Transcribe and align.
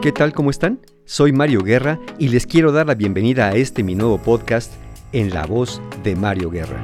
¿Qué 0.00 0.12
tal? 0.12 0.32
¿Cómo 0.32 0.50
están? 0.50 0.78
Soy 1.06 1.32
Mario 1.32 1.64
Guerra 1.64 1.98
y 2.20 2.28
les 2.28 2.46
quiero 2.46 2.70
dar 2.70 2.86
la 2.86 2.94
bienvenida 2.94 3.48
a 3.48 3.56
este 3.56 3.82
mi 3.82 3.96
nuevo 3.96 4.18
podcast 4.18 4.72
en 5.10 5.34
la 5.34 5.44
voz 5.44 5.82
de 6.04 6.14
Mario 6.14 6.50
Guerra. 6.50 6.80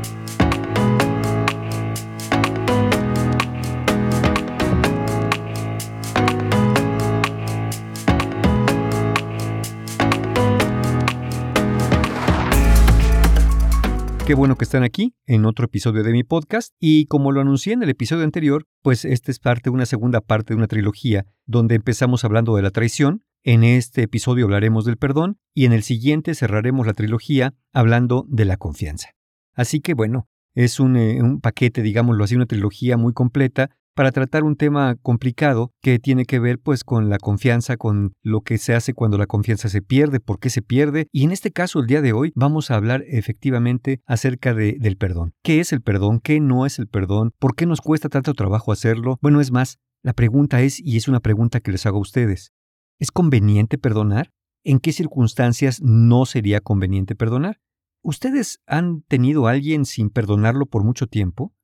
Qué 14.27 14.33
bueno 14.33 14.57
que 14.57 14.65
están 14.65 14.85
aquí 14.85 15.15
en 15.27 15.45
otro 15.45 15.67
episodio 15.67 16.03
de 16.03 16.11
mi 16.11 16.25
podcast 16.25 16.75
y 16.81 17.05
como 17.07 17.31
lo 17.31 17.43
anuncié 17.43 17.75
en 17.75 17.83
el 17.83 17.91
episodio 17.91 18.25
anterior, 18.25 18.67
pues 18.81 19.05
esta 19.05 19.31
es 19.31 19.39
parte 19.39 19.65
de 19.65 19.75
una 19.75 19.85
segunda 19.85 20.23
parte 20.23 20.55
de 20.55 20.57
una 20.57 20.67
trilogía 20.67 21.27
donde 21.45 21.75
empezamos 21.75 22.25
hablando 22.25 22.57
de 22.57 22.63
la 22.63 22.71
traición, 22.71 23.23
en 23.43 23.65
este 23.65 24.05
episodio 24.05 24.47
hablaremos 24.47 24.87
del 24.87 24.97
perdón 24.97 25.37
y 25.53 25.67
en 25.67 25.75
el 25.75 25.83
siguiente 25.83 26.35
cerraremos 26.35 26.87
la 26.87 26.95
trilogía 26.95 27.53
hablando 27.75 28.25
de 28.27 28.47
la 28.47 28.57
confianza. 28.57 29.11
Así 29.53 29.81
que 29.81 29.93
bueno, 29.93 30.27
es 30.55 30.81
un, 30.81 30.97
eh, 30.97 31.23
un 31.23 31.43
paquete, 31.43 31.83
digámoslo 31.83 32.25
así, 32.25 32.35
una 32.35 32.47
trilogía 32.47 32.97
muy 32.97 33.13
completa 33.13 33.77
para 33.95 34.13
tratar 34.13 34.45
un 34.45 34.57
tema 34.57 34.97
complicado 34.97 35.73
que 35.81 35.99
tiene 35.99 36.25
que 36.25 36.39
ver 36.39 36.59
pues 36.59 36.85
con 36.85 37.09
la 37.09 37.19
confianza, 37.19 37.77
con 37.77 38.13
lo 38.23 38.41
que 38.41 38.59
se 38.59 38.75
hace 38.75 38.93
cuando 38.93 39.19
la 39.19 39.27
confianza 39.27 39.69
se 39.69 39.83
pierde, 39.83 40.21
por 40.21 40.39
qué 40.39 40.51
se 40.51 40.63
pierde. 40.63 41.07
Y 41.13 41.25
en 41.25 41.33
este 41.33 41.53
caso, 41.53 41.81
el 41.81 41.87
día 41.87 42.03
de 42.03 42.13
hoy, 42.13 42.33
vamos 42.35 42.71
a 42.71 42.75
hablar 42.75 43.05
efectivamente 43.07 44.01
acerca 44.07 44.53
de, 44.55 44.77
del 44.81 44.97
perdón. 44.97 45.33
¿Qué 45.43 45.61
es 45.61 45.73
el 45.73 45.81
perdón? 45.81 46.21
¿Qué 46.21 46.41
no 46.41 46.67
es 46.67 46.79
el 46.79 46.89
perdón? 46.89 47.33
¿Por 47.39 47.55
qué 47.55 47.67
nos 47.67 47.81
cuesta 47.81 48.09
tanto 48.09 48.35
trabajo 48.35 48.73
hacerlo? 48.73 49.19
Bueno, 49.23 49.41
es 49.41 49.53
más, 49.53 49.79
la 50.03 50.13
pregunta 50.13 50.61
es, 50.61 50.81
y 50.81 50.97
es 50.97 51.09
una 51.09 51.21
pregunta 51.21 51.61
que 51.61 51.73
les 51.73 51.87
hago 51.87 51.99
a 51.99 52.03
ustedes, 52.03 52.53
¿es 52.99 53.11
conveniente 53.11 53.79
perdonar? 53.79 54.31
¿En 54.65 54.81
qué 54.81 54.93
circunstancias 54.93 55.81
no 55.83 56.27
sería 56.27 56.61
conveniente 56.61 57.15
perdonar? 57.15 57.61
¿Ustedes 58.03 58.61
han 58.67 59.03
tenido 59.03 59.47
a 59.47 59.53
alguien 59.53 59.85
sin 59.85 60.11
perdonarlo 60.11 60.67
por 60.67 60.85
mucho 60.85 61.07
tiempo? 61.07 61.55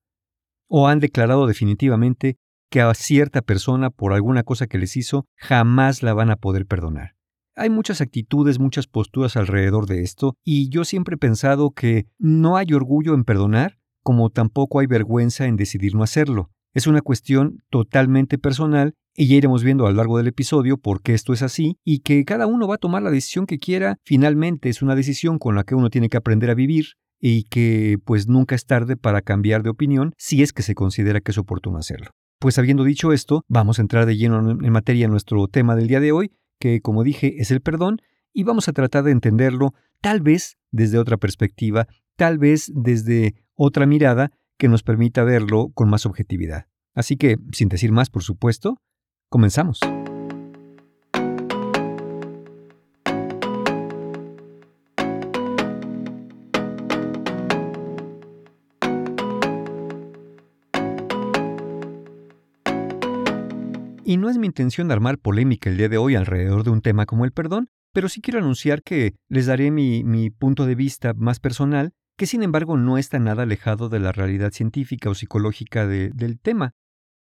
O 0.70 0.88
han 0.88 1.00
declarado 1.00 1.46
definitivamente 1.46 2.36
que 2.70 2.80
a 2.80 2.94
cierta 2.94 3.42
persona 3.42 3.90
por 3.90 4.12
alguna 4.12 4.44
cosa 4.44 4.68
que 4.68 4.78
les 4.78 4.96
hizo 4.96 5.26
jamás 5.36 6.02
la 6.02 6.14
van 6.14 6.30
a 6.30 6.36
poder 6.36 6.64
perdonar. 6.66 7.16
Hay 7.56 7.68
muchas 7.68 8.00
actitudes, 8.00 8.60
muchas 8.60 8.86
posturas 8.86 9.36
alrededor 9.36 9.86
de 9.86 10.02
esto, 10.02 10.36
y 10.44 10.70
yo 10.70 10.84
siempre 10.84 11.16
he 11.16 11.18
pensado 11.18 11.72
que 11.72 12.06
no 12.18 12.56
hay 12.56 12.72
orgullo 12.72 13.12
en 13.14 13.24
perdonar, 13.24 13.78
como 14.02 14.30
tampoco 14.30 14.78
hay 14.78 14.86
vergüenza 14.86 15.46
en 15.46 15.56
decidir 15.56 15.94
no 15.94 16.04
hacerlo. 16.04 16.50
Es 16.72 16.86
una 16.86 17.02
cuestión 17.02 17.58
totalmente 17.68 18.38
personal 18.38 18.94
y 19.16 19.26
ya 19.26 19.34
iremos 19.34 19.64
viendo 19.64 19.86
a 19.86 19.90
lo 19.90 19.96
largo 19.96 20.18
del 20.18 20.28
episodio 20.28 20.78
por 20.78 21.02
qué 21.02 21.14
esto 21.14 21.32
es 21.32 21.42
así 21.42 21.76
y 21.84 21.98
que 21.98 22.24
cada 22.24 22.46
uno 22.46 22.68
va 22.68 22.76
a 22.76 22.78
tomar 22.78 23.02
la 23.02 23.10
decisión 23.10 23.46
que 23.46 23.58
quiera. 23.58 23.96
Finalmente 24.04 24.68
es 24.68 24.80
una 24.80 24.94
decisión 24.94 25.40
con 25.40 25.56
la 25.56 25.64
que 25.64 25.74
uno 25.74 25.90
tiene 25.90 26.08
que 26.08 26.16
aprender 26.16 26.48
a 26.48 26.54
vivir 26.54 26.94
y 27.20 27.44
que 27.44 27.98
pues 28.04 28.26
nunca 28.26 28.54
es 28.54 28.66
tarde 28.66 28.96
para 28.96 29.22
cambiar 29.22 29.62
de 29.62 29.70
opinión 29.70 30.14
si 30.16 30.42
es 30.42 30.52
que 30.52 30.62
se 30.62 30.74
considera 30.74 31.20
que 31.20 31.32
es 31.32 31.38
oportuno 31.38 31.78
hacerlo. 31.78 32.10
Pues 32.38 32.58
habiendo 32.58 32.84
dicho 32.84 33.12
esto, 33.12 33.44
vamos 33.48 33.78
a 33.78 33.82
entrar 33.82 34.06
de 34.06 34.16
lleno 34.16 34.50
en 34.50 34.72
materia 34.72 35.04
en 35.04 35.10
nuestro 35.10 35.46
tema 35.46 35.76
del 35.76 35.88
día 35.88 36.00
de 36.00 36.12
hoy, 36.12 36.32
que 36.58 36.80
como 36.80 37.04
dije 37.04 37.36
es 37.38 37.50
el 37.50 37.60
perdón, 37.60 38.00
y 38.32 38.44
vamos 38.44 38.68
a 38.68 38.72
tratar 38.72 39.04
de 39.04 39.10
entenderlo 39.10 39.74
tal 40.00 40.20
vez 40.22 40.56
desde 40.70 40.98
otra 40.98 41.18
perspectiva, 41.18 41.86
tal 42.16 42.38
vez 42.38 42.72
desde 42.74 43.34
otra 43.54 43.86
mirada 43.86 44.32
que 44.56 44.68
nos 44.68 44.82
permita 44.82 45.24
verlo 45.24 45.70
con 45.74 45.90
más 45.90 46.06
objetividad. 46.06 46.66
Así 46.94 47.16
que, 47.16 47.36
sin 47.52 47.68
decir 47.68 47.92
más, 47.92 48.10
por 48.10 48.22
supuesto, 48.22 48.76
comenzamos. 49.28 49.80
Y 64.10 64.16
no 64.16 64.28
es 64.28 64.38
mi 64.38 64.48
intención 64.48 64.90
armar 64.90 65.18
polémica 65.18 65.70
el 65.70 65.76
día 65.76 65.88
de 65.88 65.96
hoy 65.96 66.16
alrededor 66.16 66.64
de 66.64 66.70
un 66.70 66.80
tema 66.80 67.06
como 67.06 67.24
el 67.24 67.30
perdón, 67.30 67.70
pero 67.92 68.08
sí 68.08 68.20
quiero 68.20 68.40
anunciar 68.40 68.82
que 68.82 69.14
les 69.28 69.46
daré 69.46 69.70
mi, 69.70 70.30
punto 70.30 70.66
de 70.66 70.74
vista 70.74 71.14
más 71.14 71.38
personal, 71.38 71.92
que 72.16 72.26
sin 72.26 72.42
embargo 72.42 72.76
no 72.76 72.98
está 72.98 73.20
nada 73.20 73.44
alejado 73.44 73.88
de 73.88 74.00
la 74.00 74.10
realidad 74.10 74.50
científica 74.50 75.10
o 75.10 75.14
psicológica 75.14 75.86
del 75.86 76.40
tema. 76.40 76.72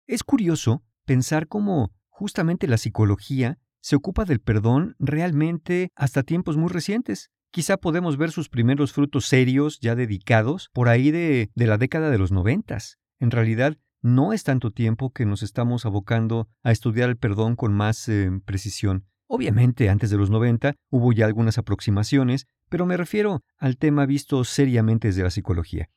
Es 0.07 0.23
curioso 0.23 0.81
pensar 1.03 1.49
cómo 1.49 1.91
justamente 2.07 2.69
la 2.69 2.77
psicología 2.77 3.57
se 3.81 3.97
ocupa 3.97 4.23
del 4.23 4.39
perdón 4.39 4.95
realmente 4.97 5.89
hasta 5.93 6.23
tiempos 6.23 6.55
muy 6.55 6.69
recientes. 6.69 7.31
Quizá 7.51 7.75
podemos 7.75 8.15
ver 8.15 8.31
sus 8.31 8.47
primeros 8.47 8.93
frutos 8.93 9.25
serios 9.25 9.81
ya 9.81 9.93
dedicados 9.93 10.69
por 10.71 10.87
ahí 10.87 11.11
de, 11.11 11.49
de 11.53 11.67
la 11.67 11.77
década 11.77 12.09
de 12.09 12.17
los 12.17 12.31
noventas. 12.31 12.97
En 13.19 13.31
realidad, 13.31 13.75
no 14.07 14.33
es 14.33 14.43
tanto 14.43 14.71
tiempo 14.71 15.11
que 15.11 15.25
nos 15.25 15.43
estamos 15.43 15.85
abocando 15.85 16.47
a 16.63 16.71
estudiar 16.71 17.09
el 17.09 17.17
perdón 17.17 17.55
con 17.55 17.73
más 17.73 18.07
eh, 18.07 18.31
precisión. 18.45 19.05
Obviamente, 19.27 19.89
antes 19.89 20.09
de 20.09 20.17
los 20.17 20.29
90 20.29 20.75
hubo 20.89 21.11
ya 21.11 21.25
algunas 21.25 21.57
aproximaciones, 21.57 22.47
pero 22.69 22.85
me 22.85 22.95
refiero 22.95 23.43
al 23.57 23.77
tema 23.77 24.05
visto 24.05 24.43
seriamente 24.45 25.09
desde 25.09 25.23
la 25.23 25.29
psicología. 25.29 25.89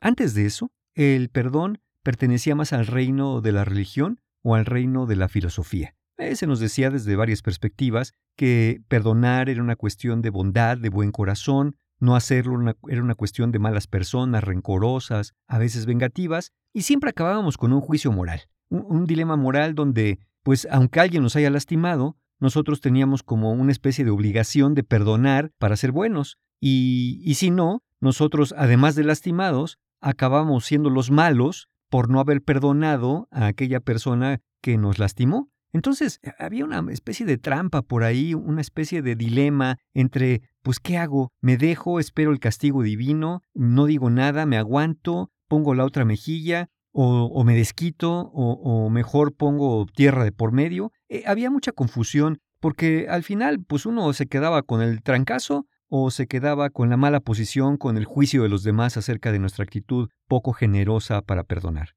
Antes 0.00 0.34
de 0.34 0.46
eso, 0.46 0.70
el 0.94 1.28
perdón 1.28 1.80
pertenecía 2.02 2.54
más 2.54 2.72
al 2.72 2.86
reino 2.86 3.40
de 3.40 3.52
la 3.52 3.64
religión 3.64 4.20
o 4.42 4.54
al 4.54 4.64
reino 4.64 5.06
de 5.06 5.16
la 5.16 5.28
filosofía. 5.28 5.94
Eh, 6.18 6.36
se 6.36 6.46
nos 6.46 6.60
decía 6.60 6.90
desde 6.90 7.16
varias 7.16 7.42
perspectivas 7.42 8.12
que 8.36 8.80
perdonar 8.86 9.48
era 9.48 9.62
una 9.62 9.76
cuestión 9.76 10.22
de 10.22 10.30
bondad, 10.30 10.78
de 10.78 10.88
buen 10.88 11.10
corazón, 11.10 11.76
no 11.98 12.16
hacerlo 12.16 12.58
era 12.88 13.02
una 13.02 13.14
cuestión 13.14 13.52
de 13.52 13.58
malas 13.58 13.86
personas, 13.86 14.44
rencorosas, 14.44 15.34
a 15.46 15.58
veces 15.58 15.86
vengativas, 15.86 16.52
y 16.72 16.82
siempre 16.82 17.10
acabábamos 17.10 17.56
con 17.56 17.72
un 17.72 17.80
juicio 17.80 18.12
moral, 18.12 18.42
un, 18.68 19.06
dilema 19.06 19.36
moral 19.36 19.74
donde, 19.74 20.18
pues 20.42 20.66
aunque 20.70 21.00
alguien 21.00 21.22
nos 21.22 21.36
haya 21.36 21.50
lastimado, 21.50 22.16
nosotros 22.38 22.80
teníamos 22.80 23.22
como 23.22 23.52
una 23.52 23.72
especie 23.72 24.04
de 24.04 24.10
obligación 24.10 24.74
de 24.74 24.82
perdonar 24.82 25.52
para 25.58 25.76
ser 25.76 25.92
buenos, 25.92 26.38
y, 26.60 27.20
y 27.24 27.34
si 27.34 27.50
no, 27.50 27.82
nosotros, 28.00 28.54
además 28.56 28.94
de 28.94 29.04
lastimados, 29.04 29.78
acabamos 30.00 30.66
siendo 30.66 30.90
los 30.90 31.10
malos 31.10 31.68
por 31.88 32.10
no 32.10 32.20
haber 32.20 32.42
perdonado 32.42 33.28
a 33.30 33.46
aquella 33.46 33.80
persona 33.80 34.40
que 34.60 34.76
nos 34.76 34.98
lastimó. 34.98 35.50
Entonces, 35.72 36.20
había 36.38 36.64
una 36.64 36.82
especie 36.90 37.26
de 37.26 37.38
trampa 37.38 37.82
por 37.82 38.02
ahí, 38.02 38.34
una 38.34 38.60
especie 38.60 39.02
de 39.02 39.14
dilema 39.14 39.78
entre, 39.92 40.42
pues, 40.66 40.80
¿qué 40.80 40.98
hago? 40.98 41.30
¿Me 41.40 41.56
dejo, 41.56 42.00
espero 42.00 42.32
el 42.32 42.40
castigo 42.40 42.82
divino, 42.82 43.44
no 43.54 43.86
digo 43.86 44.10
nada, 44.10 44.46
me 44.46 44.58
aguanto, 44.58 45.30
pongo 45.46 45.74
la 45.76 45.84
otra 45.84 46.04
mejilla, 46.04 46.70
o, 46.90 47.44
me 47.44 47.54
desquito, 47.54 48.32
o, 48.32 48.90
mejor 48.90 49.36
pongo 49.36 49.86
tierra 49.86 50.24
de 50.24 50.32
por 50.32 50.50
medio? 50.50 50.90
Eh, 51.08 51.22
había 51.24 51.52
mucha 51.52 51.70
confusión, 51.70 52.40
porque 52.58 53.06
al 53.08 53.22
final, 53.22 53.62
pues 53.62 53.86
uno 53.86 54.12
se 54.12 54.26
quedaba 54.26 54.64
con 54.64 54.82
el 54.82 55.04
trancazo 55.04 55.68
o 55.86 56.10
se 56.10 56.26
quedaba 56.26 56.70
con 56.70 56.90
la 56.90 56.96
mala 56.96 57.20
posición, 57.20 57.76
con 57.76 57.96
el 57.96 58.04
juicio 58.04 58.42
de 58.42 58.48
los 58.48 58.64
demás 58.64 58.96
acerca 58.96 59.30
de 59.30 59.38
nuestra 59.38 59.62
actitud 59.62 60.08
poco 60.26 60.52
generosa 60.52 61.22
para 61.22 61.44
perdonar. 61.44 61.90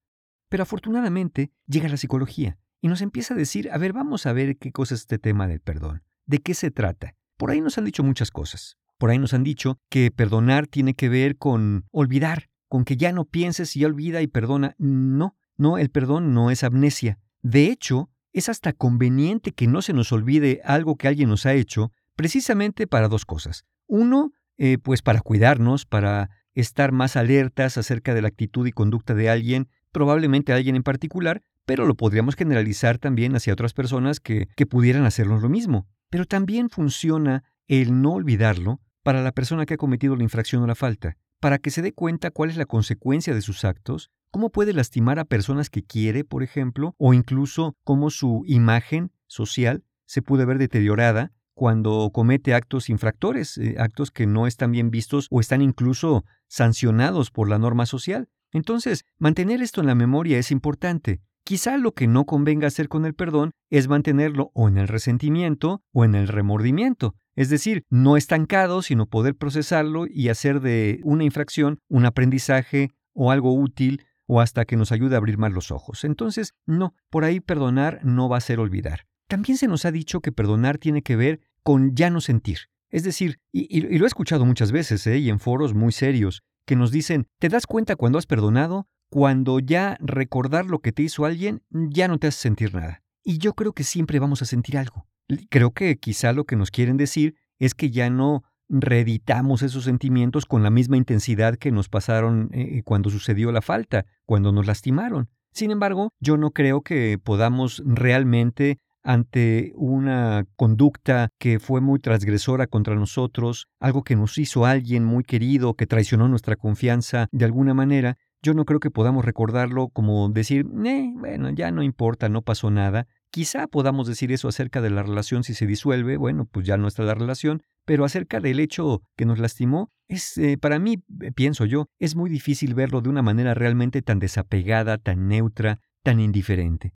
Pero 0.48 0.62
afortunadamente 0.62 1.52
llega 1.66 1.90
la 1.90 1.98
psicología 1.98 2.60
y 2.82 2.88
nos 2.88 3.02
empieza 3.02 3.34
a 3.34 3.38
decir, 3.38 3.72
a 3.72 3.80
ver, 3.80 3.94
vamos 3.94 4.28
a 4.28 4.34
ver 4.34 4.58
qué 4.58 4.72
cosa 4.72 4.94
es 4.94 5.02
este 5.02 5.18
tema 5.18 5.48
del 5.48 5.60
perdón, 5.60 6.04
de 6.28 6.38
qué 6.38 6.54
se 6.54 6.70
trata. 6.70 7.16
Por 7.40 7.52
ahí 7.52 7.62
nos 7.62 7.78
han 7.78 7.86
dicho 7.86 8.04
muchas 8.04 8.32
cosas. 8.32 8.78
Por 8.98 9.10
ahí 9.10 9.18
nos 9.18 9.34
han 9.34 9.46
dicho 9.46 9.80
que 9.88 10.12
perdonar 10.12 10.68
tiene 10.68 10.94
que 10.94 11.08
ver 11.08 11.38
con 11.38 11.86
olvidar, 11.90 12.50
con 12.68 12.84
que 12.84 12.98
ya 12.98 13.14
no 13.14 13.24
pienses 13.24 13.78
y 13.78 13.80
ya 13.80 13.88
olvida 13.88 14.22
y 14.22 14.28
perdona. 14.28 14.76
No, 14.78 15.38
no, 15.56 15.78
el 15.78 15.90
perdón 15.90 16.34
no 16.34 16.52
es 16.52 16.66
amnesia. 16.66 17.18
De 17.42 17.68
hecho, 17.68 18.10
es 18.34 18.50
hasta 18.50 18.74
conveniente 18.74 19.54
que 19.54 19.68
no 19.68 19.82
se 19.82 19.94
nos 19.94 20.12
olvide 20.12 20.60
algo 20.66 20.98
que 20.98 21.08
alguien 21.08 21.30
nos 21.30 21.46
ha 21.46 21.54
hecho, 21.54 21.94
precisamente 22.18 22.88
para 22.88 23.08
dos 23.08 23.24
cosas. 23.24 23.64
Uno, 23.88 24.34
eh, 24.58 24.78
pues 24.78 25.02
para 25.02 25.22
cuidarnos, 25.22 25.86
para 25.86 26.30
estar 26.56 26.92
más 26.92 27.16
alertas 27.16 27.78
acerca 27.78 28.14
de 28.14 28.22
la 28.22 28.28
actitud 28.28 28.68
y 28.68 28.74
conducta 28.74 29.14
de 29.14 29.30
alguien, 29.30 29.70
probablemente 29.94 30.52
alguien 30.52 30.76
en 30.76 30.84
particular, 30.84 31.42
pero 31.70 31.86
lo 31.86 31.94
podríamos 31.94 32.36
generalizar 32.36 32.98
también 32.98 33.36
hacia 33.36 33.54
otras 33.54 33.74
personas 33.74 34.20
que, 34.20 34.48
que 34.56 34.66
pudieran 34.66 35.06
hacernos 35.06 35.44
lo 35.44 35.50
mismo. 35.50 35.88
Pero 36.10 36.26
también 36.26 36.72
funciona 36.72 37.44
el 37.68 38.02
no 38.02 38.14
olvidarlo 38.14 38.82
para 39.04 39.22
la 39.22 39.34
persona 39.34 39.68
que 39.68 39.76
ha 39.76 39.78
cometido 39.78 40.16
la 40.16 40.24
infracción 40.24 40.64
o 40.64 40.66
la 40.66 40.74
falta, 40.74 41.16
para 41.40 41.60
que 41.60 41.70
se 41.70 41.84
dé 41.84 41.94
cuenta 41.94 42.32
cuál 42.32 42.50
es 42.50 42.58
la 42.58 42.66
consecuencia 42.66 43.36
de 43.36 43.44
sus 43.44 43.66
actos, 43.66 44.10
cómo 44.32 44.50
puede 44.50 44.74
lastimar 44.74 45.20
a 45.20 45.26
personas 45.26 45.70
que 45.70 45.84
quiere, 45.84 46.24
por 46.24 46.42
ejemplo, 46.42 46.96
o 46.98 47.14
incluso 47.14 47.76
cómo 47.84 48.10
su 48.10 48.42
imagen 48.48 49.12
social 49.28 49.84
se 50.08 50.24
puede 50.24 50.46
ver 50.46 50.58
deteriorada 50.58 51.34
cuando 51.54 52.10
comete 52.12 52.56
actos 52.56 52.90
infractores, 52.90 53.60
eh, 53.60 53.76
actos 53.78 54.10
que 54.10 54.26
no 54.26 54.48
están 54.48 54.72
bien 54.72 54.90
vistos 54.90 55.28
o 55.30 55.40
están 55.40 55.62
incluso 55.62 56.26
sancionados 56.48 57.30
por 57.30 57.48
la 57.48 57.60
norma 57.60 57.86
social. 57.86 58.28
Entonces, 58.54 59.06
mantener 59.20 59.62
esto 59.62 59.82
en 59.82 59.86
la 59.86 59.94
memoria 59.94 60.40
es 60.40 60.50
importante 60.50 61.22
Quizá 61.50 61.78
lo 61.78 61.96
que 61.96 62.06
no 62.06 62.28
convenga 62.28 62.68
hacer 62.68 62.90
con 62.90 63.06
el 63.06 63.16
perdón 63.16 63.54
es 63.72 63.88
mantenerlo 63.88 64.52
o 64.54 64.68
en 64.68 64.78
el 64.78 64.88
resentimiento 64.88 65.82
o 65.92 66.06
en 66.06 66.14
el 66.14 66.28
remordimiento, 66.28 67.16
es 67.36 67.50
decir, 67.50 67.86
no 67.90 68.18
estancado, 68.18 68.84
sino 68.84 69.08
poder 69.08 69.36
procesarlo 69.36 70.06
y 70.06 70.30
hacer 70.30 70.62
de 70.62 71.00
una 71.04 71.24
infracción 71.24 71.80
un 71.88 72.06
aprendizaje 72.06 72.92
o 73.14 73.32
algo 73.32 73.52
útil 73.56 74.06
o 74.28 74.42
hasta 74.42 74.66
que 74.66 74.78
nos 74.78 74.92
ayude 74.92 75.16
a 75.16 75.18
abrir 75.18 75.40
más 75.40 75.52
los 75.52 75.72
ojos. 75.72 76.04
Entonces, 76.04 76.54
no, 76.68 76.94
por 77.10 77.24
ahí 77.24 77.40
perdonar 77.40 78.00
no 78.04 78.30
va 78.30 78.38
a 78.38 78.42
ser 78.42 78.60
olvidar. 78.60 79.08
También 79.28 79.58
se 79.58 79.68
nos 79.68 79.86
ha 79.86 79.92
dicho 79.92 80.20
que 80.20 80.32
perdonar 80.32 80.78
tiene 80.78 81.02
que 81.02 81.16
ver 81.16 81.40
con 81.64 81.96
ya 81.96 82.12
no 82.12 82.22
sentir. 82.22 82.60
Es 82.92 83.02
decir, 83.02 83.40
y, 83.52 83.98
lo 83.98 84.06
he 84.06 84.08
escuchado 84.08 84.46
muchas 84.46 84.72
veces, 84.72 85.08
¿eh? 85.08 85.18
y 85.18 85.32
en 85.32 85.40
foros 85.40 85.74
muy 85.74 85.94
serios, 85.94 86.44
que 86.68 86.76
nos 86.76 86.92
dicen, 86.92 87.26
¿te 87.40 87.50
das 87.50 87.66
cuenta 87.66 87.96
cuando 87.96 88.20
has 88.20 88.28
perdonado? 88.28 88.88
Cuando 89.10 89.60
ya 89.60 89.98
recordar 90.00 90.66
lo 90.68 90.80
que 90.80 90.92
te 90.92 91.04
hizo 91.04 91.26
alguien 91.26 91.64
ya 91.70 92.08
no 92.08 92.20
te 92.20 92.28
hace 92.28 92.40
sentir 92.40 92.74
nada. 92.74 93.02
Y 93.24 93.40
yo 93.40 93.54
creo 93.54 93.74
que 93.74 93.84
siempre 93.84 94.20
vamos 94.20 94.42
a 94.42 94.46
sentir 94.46 94.78
algo. 94.78 95.08
Creo 95.50 95.72
que 95.72 95.98
quizá 95.98 96.34
lo 96.34 96.46
que 96.46 96.56
nos 96.56 96.72
quieren 96.72 96.98
decir 96.98 97.36
es 97.60 97.74
que 97.74 97.92
ya 97.92 98.10
no 98.10 98.44
reeditamos 98.70 99.64
esos 99.64 99.84
sentimientos 99.84 100.46
con 100.46 100.64
la 100.64 100.70
misma 100.70 100.98
intensidad 100.98 101.56
que 101.56 101.72
nos 101.72 101.90
pasaron 101.90 102.50
eh, 102.54 102.84
cuando 102.84 103.10
sucedió 103.10 103.52
la 103.52 103.62
falta, 103.62 104.06
cuando 104.26 104.52
nos 104.52 104.68
lastimaron. 104.68 105.30
Sin 105.52 105.72
embargo, 105.72 106.14
yo 106.20 106.38
no 106.38 106.52
creo 106.52 106.82
que 106.82 107.18
podamos 107.18 107.82
realmente 107.86 108.78
ante 109.04 109.72
una 109.76 110.46
conducta 110.56 111.30
que 111.40 111.60
fue 111.60 111.82
muy 111.82 112.00
transgresora 112.00 112.68
contra 112.68 112.96
nosotros, 112.96 113.68
algo 113.80 114.04
que 114.04 114.16
nos 114.16 114.38
hizo 114.38 114.66
alguien 114.66 115.04
muy 115.04 115.24
querido, 115.24 115.74
que 115.74 115.88
traicionó 115.88 116.28
nuestra 116.28 116.56
confianza 116.56 117.28
de 117.32 117.46
alguna 117.46 117.74
manera, 117.74 118.18
yo 118.42 118.54
no 118.54 118.66
creo 118.66 118.80
que 118.80 118.92
podamos 118.92 119.26
recordarlo 119.26 119.90
como 119.90 120.30
decir, 120.30 120.66
bueno, 120.66 121.50
ya 121.50 121.72
no 121.72 121.84
importa, 121.84 122.30
no 122.30 122.42
pasó 122.42 122.72
nada. 122.72 123.08
Quizá 123.32 123.68
podamos 123.68 124.08
decir 124.08 124.32
eso 124.32 124.48
acerca 124.48 124.82
de 124.82 124.90
la 124.90 125.04
relación 125.04 125.44
si 125.44 125.54
se 125.54 125.68
disuelve, 125.68 126.18
bueno, 126.18 126.46
pues 126.46 126.66
ya 126.66 126.78
no 126.78 126.88
está 126.88 127.04
la 127.04 127.14
relación, 127.14 127.62
pero 127.86 128.06
acerca 128.06 128.40
del 128.40 128.60
hecho 128.60 129.04
que 129.16 129.26
nos 129.26 129.40
lastimó, 129.40 129.92
es, 130.08 130.38
eh, 130.38 130.58
para 130.58 130.80
mí, 130.80 131.04
eh, 131.22 131.32
pienso 131.32 131.66
yo, 131.66 131.88
es 132.00 132.16
muy 132.16 132.30
difícil 132.30 132.74
verlo 132.74 133.02
de 133.02 133.10
una 133.10 133.22
manera 133.22 133.54
realmente 133.54 134.02
tan 134.02 134.20
desapegada, 134.20 134.98
tan 134.98 135.28
neutra, 135.28 135.82
tan 136.04 136.20
indiferente. 136.20 136.94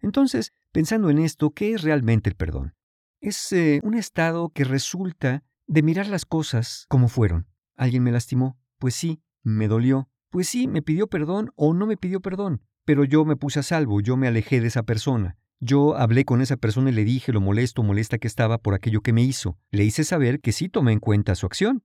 Entonces, 0.00 0.52
pensando 0.72 1.10
en 1.10 1.18
esto, 1.18 1.50
¿qué 1.50 1.72
es 1.72 1.82
realmente 1.82 2.30
el 2.30 2.36
perdón? 2.36 2.74
Es 3.20 3.52
eh, 3.52 3.80
un 3.82 3.94
estado 3.94 4.50
que 4.50 4.64
resulta 4.64 5.42
de 5.66 5.82
mirar 5.82 6.08
las 6.08 6.24
cosas 6.24 6.86
como 6.88 7.08
fueron. 7.08 7.48
¿Alguien 7.76 8.02
me 8.02 8.12
lastimó? 8.12 8.58
Pues 8.78 8.94
sí, 8.94 9.22
me 9.42 9.66
dolió. 9.66 10.08
Pues 10.34 10.48
sí, 10.48 10.68
me 10.68 10.82
pidió 10.82 11.06
perdón 11.06 11.50
o 11.56 11.72
no 11.72 11.86
me 11.86 11.96
pidió 11.96 12.20
perdón. 12.20 12.60
Pero 12.84 13.04
yo 13.04 13.24
me 13.24 13.36
puse 13.36 13.60
a 13.60 13.62
salvo, 13.62 14.02
yo 14.02 14.18
me 14.18 14.28
alejé 14.28 14.60
de 14.60 14.66
esa 14.66 14.82
persona. 14.82 15.38
Yo 15.60 15.96
hablé 15.96 16.26
con 16.26 16.42
esa 16.42 16.58
persona 16.58 16.90
y 16.90 16.92
le 16.92 17.04
dije 17.04 17.32
lo 17.32 17.40
molesto 17.40 17.82
molesta 17.82 18.18
que 18.18 18.26
estaba 18.26 18.58
por 18.58 18.74
aquello 18.74 19.00
que 19.00 19.14
me 19.14 19.22
hizo. 19.22 19.56
Le 19.70 19.84
hice 19.84 20.04
saber 20.04 20.40
que 20.40 20.52
sí 20.52 20.68
tomé 20.68 20.92
en 20.92 21.00
cuenta 21.00 21.34
su 21.34 21.46
acción. 21.46 21.84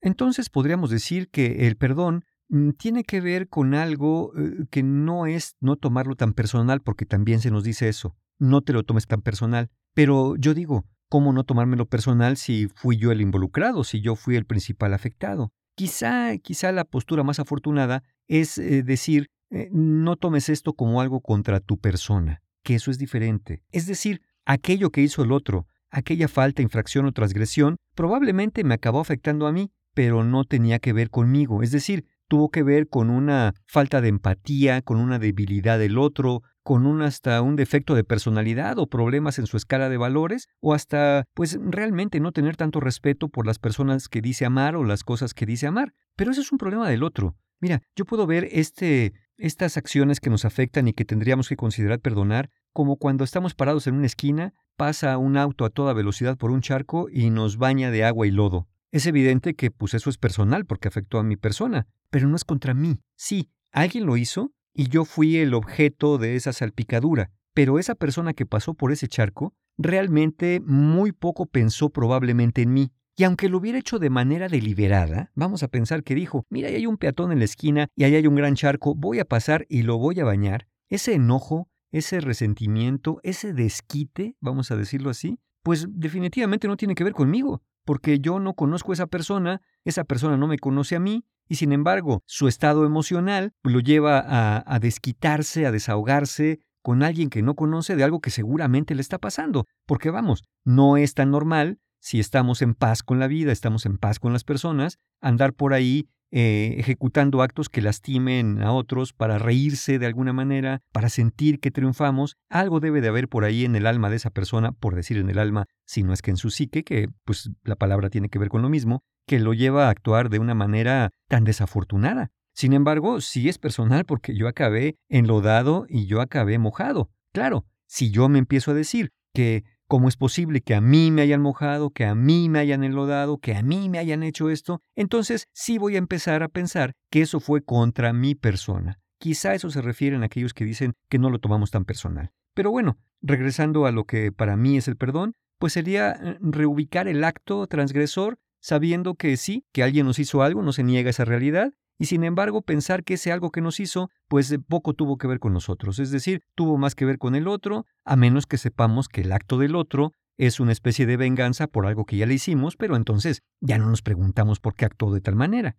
Entonces 0.00 0.48
podríamos 0.48 0.88
decir 0.88 1.28
que 1.28 1.66
el 1.66 1.76
perdón 1.76 2.24
Mm, 2.48 2.70
tiene 2.70 3.04
que 3.04 3.20
ver 3.20 3.48
con 3.48 3.74
algo 3.74 4.32
eh, 4.36 4.66
que 4.70 4.82
no 4.82 5.26
es 5.26 5.56
no 5.60 5.76
tomarlo 5.76 6.16
tan 6.16 6.32
personal, 6.32 6.80
porque 6.80 7.04
también 7.04 7.40
se 7.40 7.50
nos 7.50 7.62
dice 7.62 7.88
eso, 7.88 8.16
no 8.38 8.62
te 8.62 8.72
lo 8.72 8.84
tomes 8.84 9.06
tan 9.06 9.20
personal. 9.20 9.70
Pero 9.94 10.36
yo 10.36 10.54
digo, 10.54 10.86
¿cómo 11.08 11.32
no 11.32 11.44
tomármelo 11.44 11.86
personal 11.86 12.36
si 12.36 12.68
fui 12.74 12.96
yo 12.96 13.12
el 13.12 13.20
involucrado, 13.20 13.84
si 13.84 14.00
yo 14.00 14.16
fui 14.16 14.36
el 14.36 14.46
principal 14.46 14.94
afectado? 14.94 15.52
Quizá, 15.78 16.72
la 16.72 16.84
postura 16.84 17.22
más 17.22 17.38
afortunada 17.38 18.02
es 18.26 18.58
eh, 18.58 18.82
decir, 18.82 19.30
eh, 19.50 19.68
no 19.70 20.16
tomes 20.16 20.48
esto 20.48 20.72
como 20.72 21.00
algo 21.00 21.20
contra 21.20 21.60
tu 21.60 21.78
persona, 21.78 22.42
que 22.64 22.74
eso 22.74 22.90
es 22.90 22.98
diferente. 22.98 23.62
Es 23.70 23.86
decir, 23.86 24.20
aquello 24.44 24.90
que 24.90 25.02
hizo 25.02 25.22
el 25.22 25.30
otro, 25.30 25.66
aquella 25.90 26.26
falta, 26.26 26.62
infracción 26.62 27.06
o 27.06 27.12
transgresión, 27.12 27.76
probablemente 27.94 28.64
me 28.64 28.74
acabó 28.74 28.98
afectando 29.00 29.46
a 29.46 29.52
mí, 29.52 29.70
pero 29.94 30.24
no 30.24 30.44
tenía 30.44 30.80
que 30.80 30.92
ver 30.92 31.10
conmigo. 31.10 31.62
Es 31.62 31.70
decir, 31.70 32.06
tuvo 32.26 32.50
que 32.50 32.64
ver 32.64 32.88
con 32.88 33.08
una 33.08 33.54
falta 33.64 34.00
de 34.00 34.08
empatía, 34.08 34.82
con 34.82 34.98
una 34.98 35.20
debilidad 35.20 35.78
del 35.78 35.96
otro, 35.96 36.42
con 36.68 36.84
un 36.84 37.00
hasta 37.00 37.40
un 37.40 37.56
defecto 37.56 37.94
de 37.94 38.04
personalidad 38.04 38.78
o 38.78 38.88
problemas 38.88 39.38
en 39.38 39.46
su 39.46 39.56
escala 39.56 39.88
de 39.88 39.96
valores, 39.96 40.48
o 40.60 40.74
hasta 40.74 41.24
pues 41.32 41.58
realmente 41.62 42.20
no 42.20 42.30
tener 42.30 42.58
tanto 42.58 42.78
respeto 42.78 43.30
por 43.30 43.46
las 43.46 43.58
personas 43.58 44.10
que 44.10 44.20
dice 44.20 44.44
amar 44.44 44.76
o 44.76 44.84
las 44.84 45.02
cosas 45.02 45.32
que 45.32 45.46
dice 45.46 45.66
amar. 45.66 45.94
Pero 46.14 46.30
eso 46.30 46.42
es 46.42 46.52
un 46.52 46.58
problema 46.58 46.86
del 46.90 47.04
otro. 47.04 47.36
Mira, 47.58 47.80
yo 47.96 48.04
puedo 48.04 48.26
ver 48.26 48.50
este, 48.52 49.14
estas 49.38 49.78
acciones 49.78 50.20
que 50.20 50.28
nos 50.28 50.44
afectan 50.44 50.88
y 50.88 50.92
que 50.92 51.06
tendríamos 51.06 51.48
que 51.48 51.56
considerar 51.56 52.00
perdonar, 52.00 52.50
como 52.74 52.98
cuando 52.98 53.24
estamos 53.24 53.54
parados 53.54 53.86
en 53.86 53.94
una 53.94 54.04
esquina, 54.04 54.52
pasa 54.76 55.16
un 55.16 55.38
auto 55.38 55.64
a 55.64 55.70
toda 55.70 55.94
velocidad 55.94 56.36
por 56.36 56.50
un 56.50 56.60
charco 56.60 57.08
y 57.10 57.30
nos 57.30 57.56
baña 57.56 57.90
de 57.90 58.04
agua 58.04 58.26
y 58.26 58.30
lodo. 58.30 58.68
Es 58.90 59.06
evidente 59.06 59.54
que 59.54 59.70
pues 59.70 59.94
eso 59.94 60.10
es 60.10 60.18
personal 60.18 60.66
porque 60.66 60.88
afectó 60.88 61.18
a 61.18 61.24
mi 61.24 61.36
persona, 61.36 61.86
pero 62.10 62.28
no 62.28 62.36
es 62.36 62.44
contra 62.44 62.74
mí. 62.74 63.00
Sí, 63.16 63.48
alguien 63.72 64.04
lo 64.04 64.18
hizo 64.18 64.52
y 64.78 64.86
yo 64.86 65.04
fui 65.04 65.38
el 65.38 65.54
objeto 65.54 66.18
de 66.18 66.36
esa 66.36 66.52
salpicadura, 66.52 67.32
pero 67.52 67.80
esa 67.80 67.96
persona 67.96 68.32
que 68.32 68.46
pasó 68.46 68.74
por 68.74 68.92
ese 68.92 69.08
charco 69.08 69.52
realmente 69.76 70.62
muy 70.64 71.10
poco 71.10 71.46
pensó 71.46 71.90
probablemente 71.90 72.62
en 72.62 72.72
mí. 72.72 72.92
Y 73.16 73.24
aunque 73.24 73.48
lo 73.48 73.58
hubiera 73.58 73.78
hecho 73.78 73.98
de 73.98 74.08
manera 74.08 74.46
deliberada, 74.46 75.32
vamos 75.34 75.64
a 75.64 75.68
pensar 75.68 76.04
que 76.04 76.14
dijo, 76.14 76.46
mira, 76.48 76.68
ahí 76.68 76.76
hay 76.76 76.86
un 76.86 76.96
peatón 76.96 77.32
en 77.32 77.40
la 77.40 77.44
esquina 77.46 77.88
y 77.96 78.04
ahí 78.04 78.14
hay 78.14 78.28
un 78.28 78.36
gran 78.36 78.54
charco, 78.54 78.94
voy 78.94 79.18
a 79.18 79.24
pasar 79.24 79.66
y 79.68 79.82
lo 79.82 79.98
voy 79.98 80.20
a 80.20 80.24
bañar, 80.24 80.68
ese 80.88 81.14
enojo, 81.14 81.68
ese 81.90 82.20
resentimiento, 82.20 83.18
ese 83.24 83.52
desquite, 83.52 84.36
vamos 84.40 84.70
a 84.70 84.76
decirlo 84.76 85.10
así, 85.10 85.40
pues 85.64 85.88
definitivamente 85.90 86.68
no 86.68 86.76
tiene 86.76 86.94
que 86.94 87.02
ver 87.02 87.14
conmigo, 87.14 87.64
porque 87.84 88.20
yo 88.20 88.38
no 88.38 88.54
conozco 88.54 88.92
a 88.92 88.94
esa 88.94 89.06
persona, 89.08 89.60
esa 89.84 90.04
persona 90.04 90.36
no 90.36 90.46
me 90.46 90.60
conoce 90.60 90.94
a 90.94 91.00
mí, 91.00 91.24
y 91.48 91.56
sin 91.56 91.72
embargo 91.72 92.22
su 92.26 92.48
estado 92.48 92.84
emocional 92.84 93.52
lo 93.62 93.80
lleva 93.80 94.22
a, 94.66 94.78
desquitarse, 94.78 95.66
a 95.66 95.72
desahogarse 95.72 96.60
con 96.82 97.02
alguien 97.02 97.30
que 97.30 97.42
no 97.42 97.54
conoce 97.54 97.96
de 97.96 98.04
algo 98.04 98.20
que 98.20 98.30
seguramente 98.30 98.94
le 98.94 99.02
está 99.02 99.18
pasando. 99.18 99.66
Porque 99.86 100.10
vamos, 100.10 100.44
no 100.64 100.96
es 100.96 101.14
tan 101.14 101.30
normal 101.30 101.78
si 102.00 102.20
estamos 102.20 102.62
en 102.62 102.74
paz 102.74 103.02
con 103.02 103.18
la 103.18 103.26
vida, 103.26 103.52
estamos 103.52 103.84
en 103.86 103.98
paz 103.98 104.20
con 104.20 104.32
las 104.32 104.44
personas, 104.44 104.98
andar 105.20 105.52
por 105.52 105.72
ahí 105.72 106.08
eh, 106.30 106.76
ejecutando 106.78 107.42
actos 107.42 107.68
que 107.68 107.82
lastimen 107.82 108.62
a 108.62 108.72
otros 108.72 109.12
para 109.12 109.38
reírse 109.38 109.98
de 109.98 110.06
alguna 110.06 110.32
manera, 110.32 110.80
para 110.92 111.08
sentir 111.08 111.60
que 111.60 111.70
triunfamos, 111.70 112.36
algo 112.50 112.80
debe 112.80 113.00
de 113.00 113.08
haber 113.08 113.28
por 113.28 113.44
ahí 113.44 113.64
en 113.64 113.76
el 113.76 113.86
alma 113.86 114.10
de 114.10 114.16
esa 114.16 114.30
persona, 114.30 114.72
por 114.72 114.94
decir 114.94 115.16
en 115.16 115.30
el 115.30 115.38
alma, 115.38 115.66
si 115.86 116.02
no 116.02 116.12
es 116.12 116.22
que 116.22 116.30
en 116.30 116.36
su 116.36 116.50
psique, 116.50 116.84
que 116.84 117.08
pues 117.24 117.50
la 117.64 117.76
palabra 117.76 118.10
tiene 118.10 118.28
que 118.28 118.38
ver 118.38 118.48
con 118.48 118.62
lo 118.62 118.68
mismo, 118.68 119.02
que 119.26 119.38
lo 119.38 119.54
lleva 119.54 119.86
a 119.86 119.90
actuar 119.90 120.30
de 120.30 120.38
una 120.38 120.54
manera 120.54 121.10
tan 121.28 121.44
desafortunada. 121.44 122.30
Sin 122.54 122.72
embargo, 122.72 123.20
sí 123.20 123.48
es 123.48 123.58
personal 123.58 124.04
porque 124.04 124.34
yo 124.36 124.48
acabé 124.48 124.96
enlodado 125.08 125.86
y 125.88 126.06
yo 126.06 126.20
acabé 126.20 126.58
mojado. 126.58 127.10
Claro, 127.32 127.66
si 127.86 128.10
yo 128.10 128.28
me 128.28 128.38
empiezo 128.38 128.72
a 128.72 128.74
decir 128.74 129.10
que 129.32 129.64
cómo 129.88 130.08
es 130.08 130.16
posible 130.16 130.60
que 130.60 130.74
a 130.74 130.80
mí 130.80 131.10
me 131.10 131.22
hayan 131.22 131.40
mojado, 131.40 131.90
que 131.90 132.04
a 132.04 132.14
mí 132.14 132.48
me 132.48 132.60
hayan 132.60 132.84
enlodado, 132.84 133.38
que 133.38 133.56
a 133.56 133.62
mí 133.62 133.88
me 133.88 133.98
hayan 133.98 134.22
hecho 134.22 134.50
esto, 134.50 134.80
entonces 134.94 135.48
sí 135.52 135.78
voy 135.78 135.96
a 135.96 135.98
empezar 135.98 136.42
a 136.42 136.48
pensar 136.48 136.92
que 137.10 137.22
eso 137.22 137.40
fue 137.40 137.64
contra 137.64 138.12
mi 138.12 138.34
persona. 138.34 139.00
Quizá 139.18 139.54
eso 139.54 139.70
se 139.70 139.82
refieren 139.82 140.22
a 140.22 140.26
aquellos 140.26 140.54
que 140.54 140.64
dicen 140.64 140.92
que 141.08 141.18
no 141.18 141.30
lo 141.30 141.40
tomamos 141.40 141.70
tan 141.70 141.84
personal. 141.84 142.30
Pero 142.54 142.70
bueno, 142.70 142.98
regresando 143.20 143.86
a 143.86 143.92
lo 143.92 144.04
que 144.04 144.30
para 144.30 144.56
mí 144.56 144.76
es 144.76 144.86
el 144.86 144.96
perdón, 144.96 145.34
pues 145.58 145.72
sería 145.72 146.12
eh, 146.12 146.38
reubicar 146.40 147.08
el 147.08 147.24
acto 147.24 147.66
transgresor 147.66 148.38
sabiendo 148.60 149.14
que 149.14 149.36
sí, 149.36 149.64
que 149.72 149.82
alguien 149.82 150.06
nos 150.06 150.18
hizo 150.18 150.42
algo, 150.42 150.62
no 150.62 150.72
se 150.72 150.84
niega 150.84 151.10
esa 151.10 151.24
realidad, 151.24 151.72
y 151.98 152.06
sin 152.06 152.24
embargo 152.24 152.62
pensar 152.62 153.04
que 153.04 153.14
ese 153.14 153.32
algo 153.32 153.50
que 153.50 153.60
nos 153.60 153.80
hizo, 153.80 154.10
pues 154.28 154.56
poco 154.68 154.94
tuvo 154.94 155.18
que 155.18 155.26
ver 155.26 155.40
con 155.40 155.52
nosotros, 155.52 155.98
es 155.98 156.10
decir, 156.10 156.42
tuvo 156.54 156.78
más 156.78 156.94
que 156.94 157.04
ver 157.04 157.18
con 157.18 157.34
el 157.34 157.48
otro, 157.48 157.86
a 158.04 158.16
menos 158.16 158.46
que 158.46 158.58
sepamos 158.58 159.08
que 159.08 159.22
el 159.22 159.32
acto 159.32 159.58
del 159.58 159.74
otro 159.74 160.12
es 160.36 160.60
una 160.60 160.72
especie 160.72 161.04
de 161.04 161.16
venganza 161.16 161.66
por 161.66 161.86
algo 161.86 162.06
que 162.06 162.16
ya 162.16 162.26
le 162.26 162.34
hicimos, 162.34 162.76
pero 162.76 162.96
entonces 162.96 163.42
ya 163.60 163.76
no 163.78 163.90
nos 163.90 164.02
preguntamos 164.02 164.60
por 164.60 164.74
qué 164.74 164.84
actuó 164.84 165.12
de 165.12 165.20
tal 165.20 165.34
manera. 165.34 165.76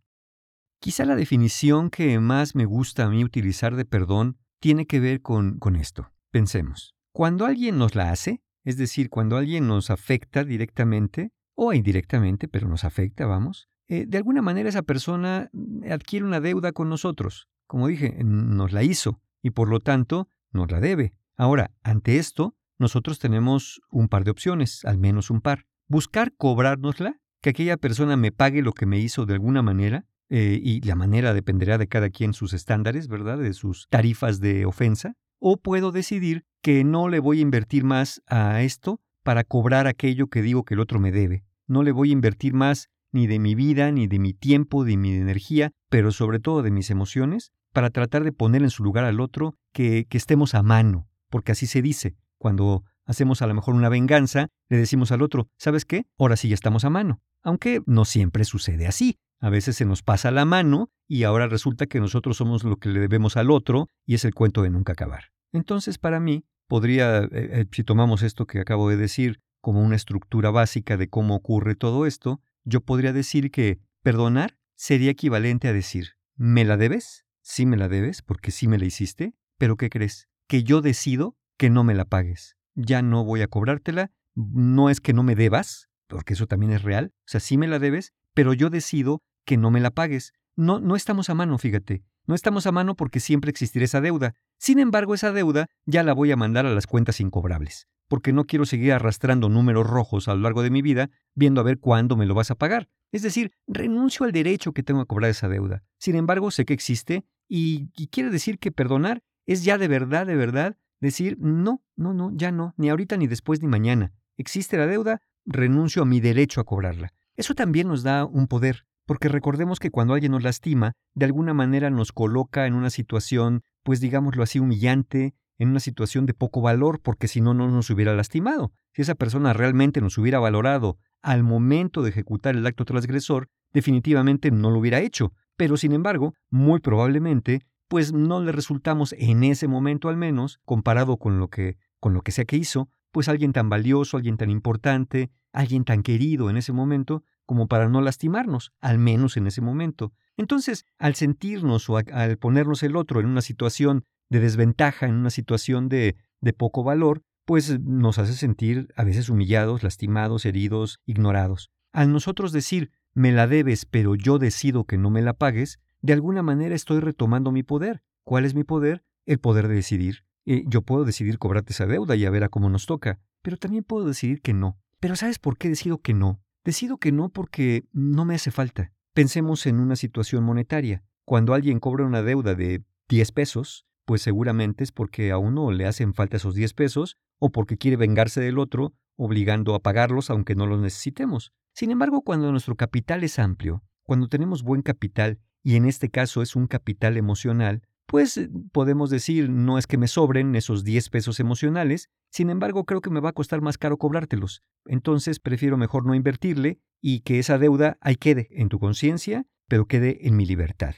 Quizá 0.81 1.05
la 1.05 1.15
definición 1.15 1.89
que 1.89 2.19
más 2.19 2.55
me 2.55 2.65
gusta 2.65 3.05
a 3.05 3.09
mí 3.09 3.23
utilizar 3.23 3.75
de 3.75 3.85
perdón 3.85 4.37
tiene 4.59 4.85
que 4.85 4.99
ver 4.99 5.21
con, 5.21 5.59
con 5.59 5.77
esto. 5.77 6.11
Pensemos, 6.31 6.93
cuando 7.13 7.45
alguien 7.45 7.77
nos 7.77 7.95
la 7.95 8.11
hace, 8.11 8.41
es 8.65 8.77
decir, 8.77 9.09
cuando 9.09 9.37
alguien 9.37 9.67
nos 9.67 9.89
afecta 9.89 10.43
directamente, 10.43 11.31
o 11.55 11.73
indirectamente, 11.73 12.47
pero 12.47 12.67
nos 12.69 12.85
afecta, 12.85 13.25
vamos, 13.25 13.69
eh, 13.89 14.05
de 14.07 14.17
alguna 14.17 14.41
manera 14.43 14.69
esa 14.69 14.83
persona 14.83 15.49
mm, 15.51 15.91
adquiere 15.91 16.25
una 16.25 16.39
deuda 16.39 16.71
con 16.71 16.89
nosotros. 16.89 17.47
Como 17.67 17.87
dije, 17.87 18.23
nos 18.23 18.71
la 18.71 18.83
hizo 18.83 19.19
y 19.41 19.49
por 19.49 19.67
lo 19.67 19.79
tanto 19.79 20.29
nos 20.51 20.71
la 20.71 20.79
debe. 20.79 21.13
Ahora, 21.35 21.71
ante 21.83 22.17
esto, 22.17 22.55
nosotros 22.77 23.19
tenemos 23.19 23.81
un 23.89 24.07
par 24.07 24.23
de 24.23 24.31
opciones, 24.31 24.85
al 24.85 24.97
menos 24.97 25.29
un 25.29 25.41
par. 25.41 25.65
Buscar 25.87 26.33
cobrárnosla, 26.35 27.19
que 27.41 27.49
aquella 27.49 27.77
persona 27.77 28.15
me 28.15 28.31
pague 28.31 28.61
lo 28.61 28.73
que 28.73 28.85
me 28.85 28.99
hizo 28.99 29.25
de 29.25 29.33
alguna 29.33 29.61
manera, 29.61 30.05
eh, 30.29 30.59
y 30.61 30.81
la 30.81 30.95
manera 30.95 31.33
dependerá 31.33 31.77
de 31.79 31.87
cada 31.87 32.11
quien 32.11 32.33
sus 32.33 32.53
estándares, 32.53 33.07
¿verdad? 33.07 33.39
De 33.39 33.53
sus 33.53 33.87
tarifas 33.89 34.39
de 34.39 34.65
ofensa. 34.65 35.15
o 35.41 35.55
puedo 35.55 35.93
decidir 35.93 36.43
que 36.61 36.83
no 36.83 37.07
le 37.07 37.19
voy 37.19 37.39
a 37.39 37.43
invertir 37.43 37.85
más 37.85 38.21
a 38.27 38.61
esto 38.61 38.99
para 39.23 39.45
cobrar 39.45 39.87
aquello 39.87 40.27
que 40.27 40.41
digo 40.41 40.65
que 40.65 40.73
el 40.73 40.81
otro 40.81 40.99
me 40.99 41.13
debe. 41.13 41.45
No 41.65 41.81
le 41.81 41.93
voy 41.93 42.09
a 42.09 42.13
invertir 42.13 42.53
más 42.53 42.89
ni 43.11 43.27
de 43.27 43.39
mi 43.39 43.55
vida, 43.55 43.91
ni 43.91 44.07
de 44.07 44.19
mi 44.19 44.33
tiempo, 44.33 44.83
ni 44.85 44.91
de 44.91 44.97
mi 44.97 45.13
energía, 45.15 45.71
pero 45.89 46.11
sobre 46.11 46.39
todo 46.39 46.61
de 46.61 46.71
mis 46.71 46.89
emociones, 46.89 47.51
para 47.73 47.89
tratar 47.89 48.23
de 48.23 48.31
poner 48.31 48.63
en 48.63 48.69
su 48.69 48.83
lugar 48.83 49.05
al 49.05 49.19
otro 49.19 49.55
que, 49.73 50.05
que 50.09 50.17
estemos 50.17 50.55
a 50.55 50.63
mano, 50.63 51.07
porque 51.29 51.51
así 51.51 51.67
se 51.67 51.81
dice. 51.81 52.15
Cuando 52.37 52.83
hacemos 53.05 53.41
a 53.41 53.47
lo 53.47 53.53
mejor 53.53 53.75
una 53.75 53.89
venganza, 53.89 54.47
le 54.69 54.77
decimos 54.77 55.11
al 55.11 55.21
otro, 55.21 55.49
¿sabes 55.57 55.85
qué? 55.85 56.05
Ahora 56.17 56.37
sí 56.37 56.49
ya 56.49 56.55
estamos 56.55 56.85
a 56.85 56.89
mano. 56.89 57.21
Aunque 57.43 57.81
no 57.85 58.05
siempre 58.05 58.43
sucede 58.43 58.87
así. 58.87 59.17
A 59.41 59.49
veces 59.49 59.77
se 59.77 59.85
nos 59.85 60.03
pasa 60.03 60.31
la 60.31 60.45
mano 60.45 60.89
y 61.07 61.23
ahora 61.23 61.47
resulta 61.47 61.85
que 61.87 61.99
nosotros 61.99 62.37
somos 62.37 62.63
lo 62.63 62.75
que 62.75 62.89
le 62.89 62.99
debemos 62.99 63.37
al 63.37 63.51
otro 63.51 63.87
y 64.05 64.15
es 64.15 64.25
el 64.25 64.33
cuento 64.33 64.61
de 64.63 64.69
nunca 64.69 64.93
acabar. 64.93 65.25
Entonces, 65.53 65.97
para 65.97 66.19
mí, 66.19 66.43
podría, 66.67 67.23
eh, 67.23 67.29
eh, 67.31 67.65
si 67.71 67.83
tomamos 67.83 68.21
esto 68.21 68.45
que 68.45 68.59
acabo 68.59 68.89
de 68.89 68.97
decir 68.97 69.39
como 69.61 69.81
una 69.81 69.95
estructura 69.95 70.51
básica 70.51 70.97
de 70.97 71.09
cómo 71.09 71.35
ocurre 71.35 71.75
todo 71.75 72.05
esto, 72.05 72.41
yo 72.63 72.81
podría 72.81 73.13
decir 73.13 73.51
que 73.51 73.79
perdonar 74.01 74.57
sería 74.75 75.11
equivalente 75.11 75.67
a 75.67 75.73
decir, 75.73 76.13
¿me 76.35 76.65
la 76.65 76.77
debes? 76.77 77.25
Sí 77.41 77.65
me 77.65 77.77
la 77.77 77.89
debes, 77.89 78.21
porque 78.21 78.51
sí 78.51 78.67
me 78.67 78.77
la 78.77 78.85
hiciste, 78.85 79.33
pero 79.57 79.77
¿qué 79.77 79.89
crees? 79.89 80.29
Que 80.47 80.63
yo 80.63 80.81
decido 80.81 81.37
que 81.57 81.69
no 81.69 81.83
me 81.83 81.93
la 81.93 82.05
pagues. 82.05 82.55
Ya 82.75 83.01
no 83.01 83.25
voy 83.25 83.41
a 83.41 83.47
cobrártela, 83.47 84.11
no 84.35 84.89
es 84.89 85.01
que 85.01 85.13
no 85.13 85.23
me 85.23 85.35
debas, 85.35 85.89
porque 86.07 86.33
eso 86.33 86.47
también 86.47 86.71
es 86.71 86.83
real, 86.83 87.13
o 87.13 87.27
sea, 87.27 87.39
sí 87.39 87.57
me 87.57 87.67
la 87.67 87.79
debes, 87.79 88.13
pero 88.33 88.53
yo 88.53 88.69
decido 88.69 89.21
que 89.45 89.57
no 89.57 89.71
me 89.71 89.79
la 89.79 89.91
pagues. 89.91 90.33
No, 90.55 90.79
no 90.79 90.95
estamos 90.95 91.29
a 91.29 91.33
mano, 91.33 91.57
fíjate. 91.57 92.03
No 92.25 92.35
estamos 92.35 92.67
a 92.67 92.71
mano 92.71 92.95
porque 92.95 93.19
siempre 93.19 93.49
existirá 93.49 93.85
esa 93.85 94.01
deuda. 94.01 94.35
Sin 94.59 94.79
embargo, 94.79 95.15
esa 95.15 95.31
deuda 95.31 95.67
ya 95.85 96.03
la 96.03 96.13
voy 96.13 96.31
a 96.31 96.35
mandar 96.35 96.65
a 96.65 96.73
las 96.73 96.85
cuentas 96.85 97.19
incobrables, 97.19 97.87
porque 98.09 98.33
no 98.33 98.45
quiero 98.45 98.65
seguir 98.65 98.91
arrastrando 98.91 99.47
números 99.47 99.87
rojos 99.87 100.27
a 100.27 100.35
lo 100.35 100.41
largo 100.41 100.61
de 100.61 100.71
mi 100.71 100.81
vida 100.81 101.09
viendo 101.35 101.61
a 101.61 101.63
ver 101.63 101.79
cuándo 101.79 102.17
me 102.17 102.25
lo 102.25 102.33
vas 102.33 102.51
a 102.51 102.55
pagar. 102.55 102.89
Es 103.13 103.21
decir, 103.21 103.53
renuncio 103.67 104.25
al 104.25 104.33
derecho 104.33 104.73
que 104.73 104.83
tengo 104.83 104.99
a 104.99 105.05
cobrar 105.05 105.31
esa 105.31 105.47
deuda. 105.47 105.83
Sin 105.97 106.15
embargo, 106.15 106.51
sé 106.51 106.65
que 106.65 106.73
existe 106.73 107.23
y, 107.47 107.89
y 107.95 108.07
quiere 108.07 108.29
decir 108.29 108.59
que 108.59 108.71
perdonar 108.71 109.23
es 109.45 109.63
ya 109.63 109.77
de 109.77 109.87
verdad, 109.87 110.27
de 110.27 110.35
verdad, 110.35 110.77
decir, 110.99 111.37
no, 111.39 111.81
no, 111.95 112.13
no, 112.13 112.31
ya 112.33 112.51
no, 112.51 112.73
ni 112.77 112.89
ahorita, 112.89 113.17
ni 113.17 113.27
después, 113.27 113.61
ni 113.61 113.67
mañana. 113.67 114.11
Existe 114.37 114.77
la 114.77 114.85
deuda, 114.85 115.21
renuncio 115.45 116.01
a 116.01 116.05
mi 116.05 116.19
derecho 116.19 116.61
a 116.61 116.65
cobrarla. 116.65 117.13
Eso 117.35 117.55
también 117.55 117.87
nos 117.87 118.03
da 118.03 118.25
un 118.25 118.47
poder, 118.47 118.85
porque 119.05 119.29
recordemos 119.29 119.79
que 119.79 119.91
cuando 119.91 120.13
alguien 120.13 120.33
nos 120.33 120.43
lastima, 120.43 120.93
de 121.15 121.25
alguna 121.25 121.53
manera 121.53 121.89
nos 121.89 122.11
coloca 122.11 122.67
en 122.67 122.73
una 122.73 122.89
situación, 122.89 123.63
pues 123.83 124.01
digámoslo 124.01 124.43
así, 124.43 124.59
humillante, 124.59 125.33
en 125.59 125.69
una 125.69 125.79
situación 125.79 126.25
de 126.25 126.33
poco 126.33 126.61
valor, 126.61 126.99
porque 127.01 127.27
si 127.27 127.41
no, 127.41 127.53
no 127.53 127.69
nos 127.69 127.89
hubiera 127.89 128.15
lastimado. 128.15 128.71
Si 128.93 129.03
esa 129.03 129.13
persona 129.13 129.53
realmente 129.53 130.01
nos 130.01 130.17
hubiera 130.17 130.39
valorado 130.39 130.97
al 131.21 131.43
momento 131.43 132.01
de 132.01 132.09
ejecutar 132.09 132.55
el 132.55 132.65
acto 132.65 132.85
transgresor, 132.85 133.49
definitivamente 133.73 134.51
no 134.51 134.71
lo 134.71 134.79
hubiera 134.79 134.99
hecho. 134.99 135.33
Pero 135.57 135.77
sin 135.77 135.91
embargo, 135.91 136.33
muy 136.49 136.79
probablemente, 136.79 137.61
pues 137.89 138.13
no 138.13 138.41
le 138.41 138.51
resultamos 138.51 139.13
en 139.17 139.43
ese 139.43 139.67
momento 139.67 140.09
al 140.09 140.17
menos, 140.17 140.59
comparado 140.63 141.17
con 141.17 141.39
lo 141.39 141.49
que, 141.49 141.77
con 141.99 142.13
lo 142.13 142.21
que 142.21 142.31
sea 142.31 142.45
que 142.45 142.55
hizo, 142.55 142.89
pues 143.11 143.27
alguien 143.27 143.51
tan 143.51 143.69
valioso, 143.69 144.15
alguien 144.15 144.37
tan 144.37 144.49
importante, 144.49 145.31
alguien 145.51 145.83
tan 145.83 146.03
querido 146.03 146.49
en 146.49 146.57
ese 146.57 146.71
momento, 146.71 147.23
como 147.45 147.67
para 147.67 147.89
no 147.89 148.01
lastimarnos, 148.01 148.71
al 148.79 148.99
menos 148.99 149.35
en 149.35 149.47
ese 149.47 149.61
momento. 149.61 150.13
Entonces, 150.37 150.85
al 150.99 151.15
sentirnos 151.15 151.89
o 151.89 151.97
al 151.97 152.37
ponernos 152.37 152.83
el 152.83 152.95
otro 152.95 153.19
en 153.19 153.25
una 153.25 153.41
situación 153.41 154.05
de 154.29 154.39
desventaja, 154.39 155.07
en 155.07 155.15
una 155.15 155.29
situación 155.29 155.89
de, 155.89 156.15
de 156.41 156.53
poco 156.53 156.83
valor, 156.83 157.23
pues 157.45 157.79
nos 157.79 158.19
hace 158.19 158.33
sentir 158.33 158.89
a 158.95 159.03
veces 159.03 159.29
humillados, 159.29 159.83
lastimados, 159.83 160.45
heridos, 160.45 160.99
ignorados. 161.05 161.71
Al 161.91 162.11
nosotros 162.11 162.51
decir, 162.51 162.91
me 163.13 163.31
la 163.31 163.47
debes, 163.47 163.85
pero 163.85 164.15
yo 164.15 164.37
decido 164.37 164.85
que 164.85 164.97
no 164.97 165.09
me 165.09 165.21
la 165.21 165.33
pagues, 165.33 165.79
de 166.01 166.13
alguna 166.13 166.43
manera 166.43 166.75
estoy 166.75 166.99
retomando 166.99 167.51
mi 167.51 167.63
poder. 167.63 168.03
¿Cuál 168.23 168.45
es 168.45 168.53
mi 168.53 168.63
poder? 168.63 169.03
El 169.25 169.39
poder 169.39 169.67
de 169.67 169.75
decidir. 169.75 170.25
Eh, 170.45 170.63
yo 170.67 170.83
puedo 170.83 171.05
decidir 171.05 171.39
cobrarte 171.39 171.73
esa 171.73 171.85
deuda 171.85 172.15
y 172.15 172.25
a 172.25 172.29
ver 172.29 172.43
a 172.43 172.49
cómo 172.49 172.69
nos 172.69 172.85
toca, 172.85 173.19
pero 173.41 173.57
también 173.57 173.83
puedo 173.83 174.05
decidir 174.05 174.41
que 174.41 174.53
no. 174.53 174.79
Pero 174.99 175.15
¿sabes 175.15 175.39
por 175.39 175.57
qué 175.57 175.69
decido 175.69 175.99
que 176.01 176.13
no? 176.13 176.41
Decido 176.63 176.97
que 176.97 177.11
no 177.11 177.29
porque 177.29 177.85
no 177.91 178.25
me 178.25 178.35
hace 178.35 178.51
falta. 178.51 178.93
Pensemos 179.13 179.65
en 179.65 179.79
una 179.79 179.95
situación 179.95 180.43
monetaria. 180.43 181.03
Cuando 181.25 181.53
alguien 181.53 181.79
cobra 181.79 182.05
una 182.05 182.21
deuda 182.21 182.55
de 182.55 182.83
10 183.09 183.31
pesos, 183.31 183.85
pues 184.09 184.23
seguramente 184.23 184.83
es 184.83 184.91
porque 184.91 185.29
a 185.29 185.37
uno 185.37 185.69
le 185.69 185.85
hacen 185.85 186.15
falta 186.15 186.37
esos 186.37 186.55
10 186.55 186.73
pesos 186.73 187.15
o 187.37 187.51
porque 187.51 187.77
quiere 187.77 187.95
vengarse 187.95 188.41
del 188.41 188.57
otro, 188.57 188.95
obligando 189.15 189.75
a 189.75 189.83
pagarlos 189.83 190.31
aunque 190.31 190.55
no 190.55 190.65
los 190.65 190.79
necesitemos. 190.79 191.53
Sin 191.75 191.91
embargo, 191.91 192.23
cuando 192.23 192.49
nuestro 192.49 192.75
capital 192.75 193.23
es 193.23 193.37
amplio, 193.37 193.83
cuando 194.01 194.27
tenemos 194.27 194.63
buen 194.63 194.81
capital, 194.81 195.37
y 195.61 195.75
en 195.75 195.85
este 195.85 196.09
caso 196.09 196.41
es 196.41 196.55
un 196.55 196.65
capital 196.65 197.17
emocional, 197.17 197.83
pues 198.07 198.35
eh, 198.37 198.49
podemos 198.71 199.11
decir, 199.11 199.47
no 199.47 199.77
es 199.77 199.85
que 199.85 199.99
me 199.99 200.07
sobren 200.07 200.55
esos 200.55 200.83
10 200.83 201.07
pesos 201.11 201.39
emocionales, 201.39 202.09
sin 202.31 202.49
embargo 202.49 202.85
creo 202.85 203.01
que 203.01 203.11
me 203.11 203.19
va 203.19 203.29
a 203.29 203.33
costar 203.33 203.61
más 203.61 203.77
caro 203.77 203.97
cobrártelos. 203.97 204.63
Entonces 204.87 205.39
prefiero 205.39 205.77
mejor 205.77 206.07
no 206.07 206.15
invertirle 206.15 206.79
y 206.99 207.19
que 207.19 207.37
esa 207.37 207.59
deuda 207.59 207.99
ahí 208.01 208.15
quede 208.15 208.47
en 208.49 208.69
tu 208.69 208.79
conciencia, 208.79 209.45
pero 209.67 209.85
quede 209.85 210.25
en 210.27 210.35
mi 210.35 210.47
libertad. 210.47 210.95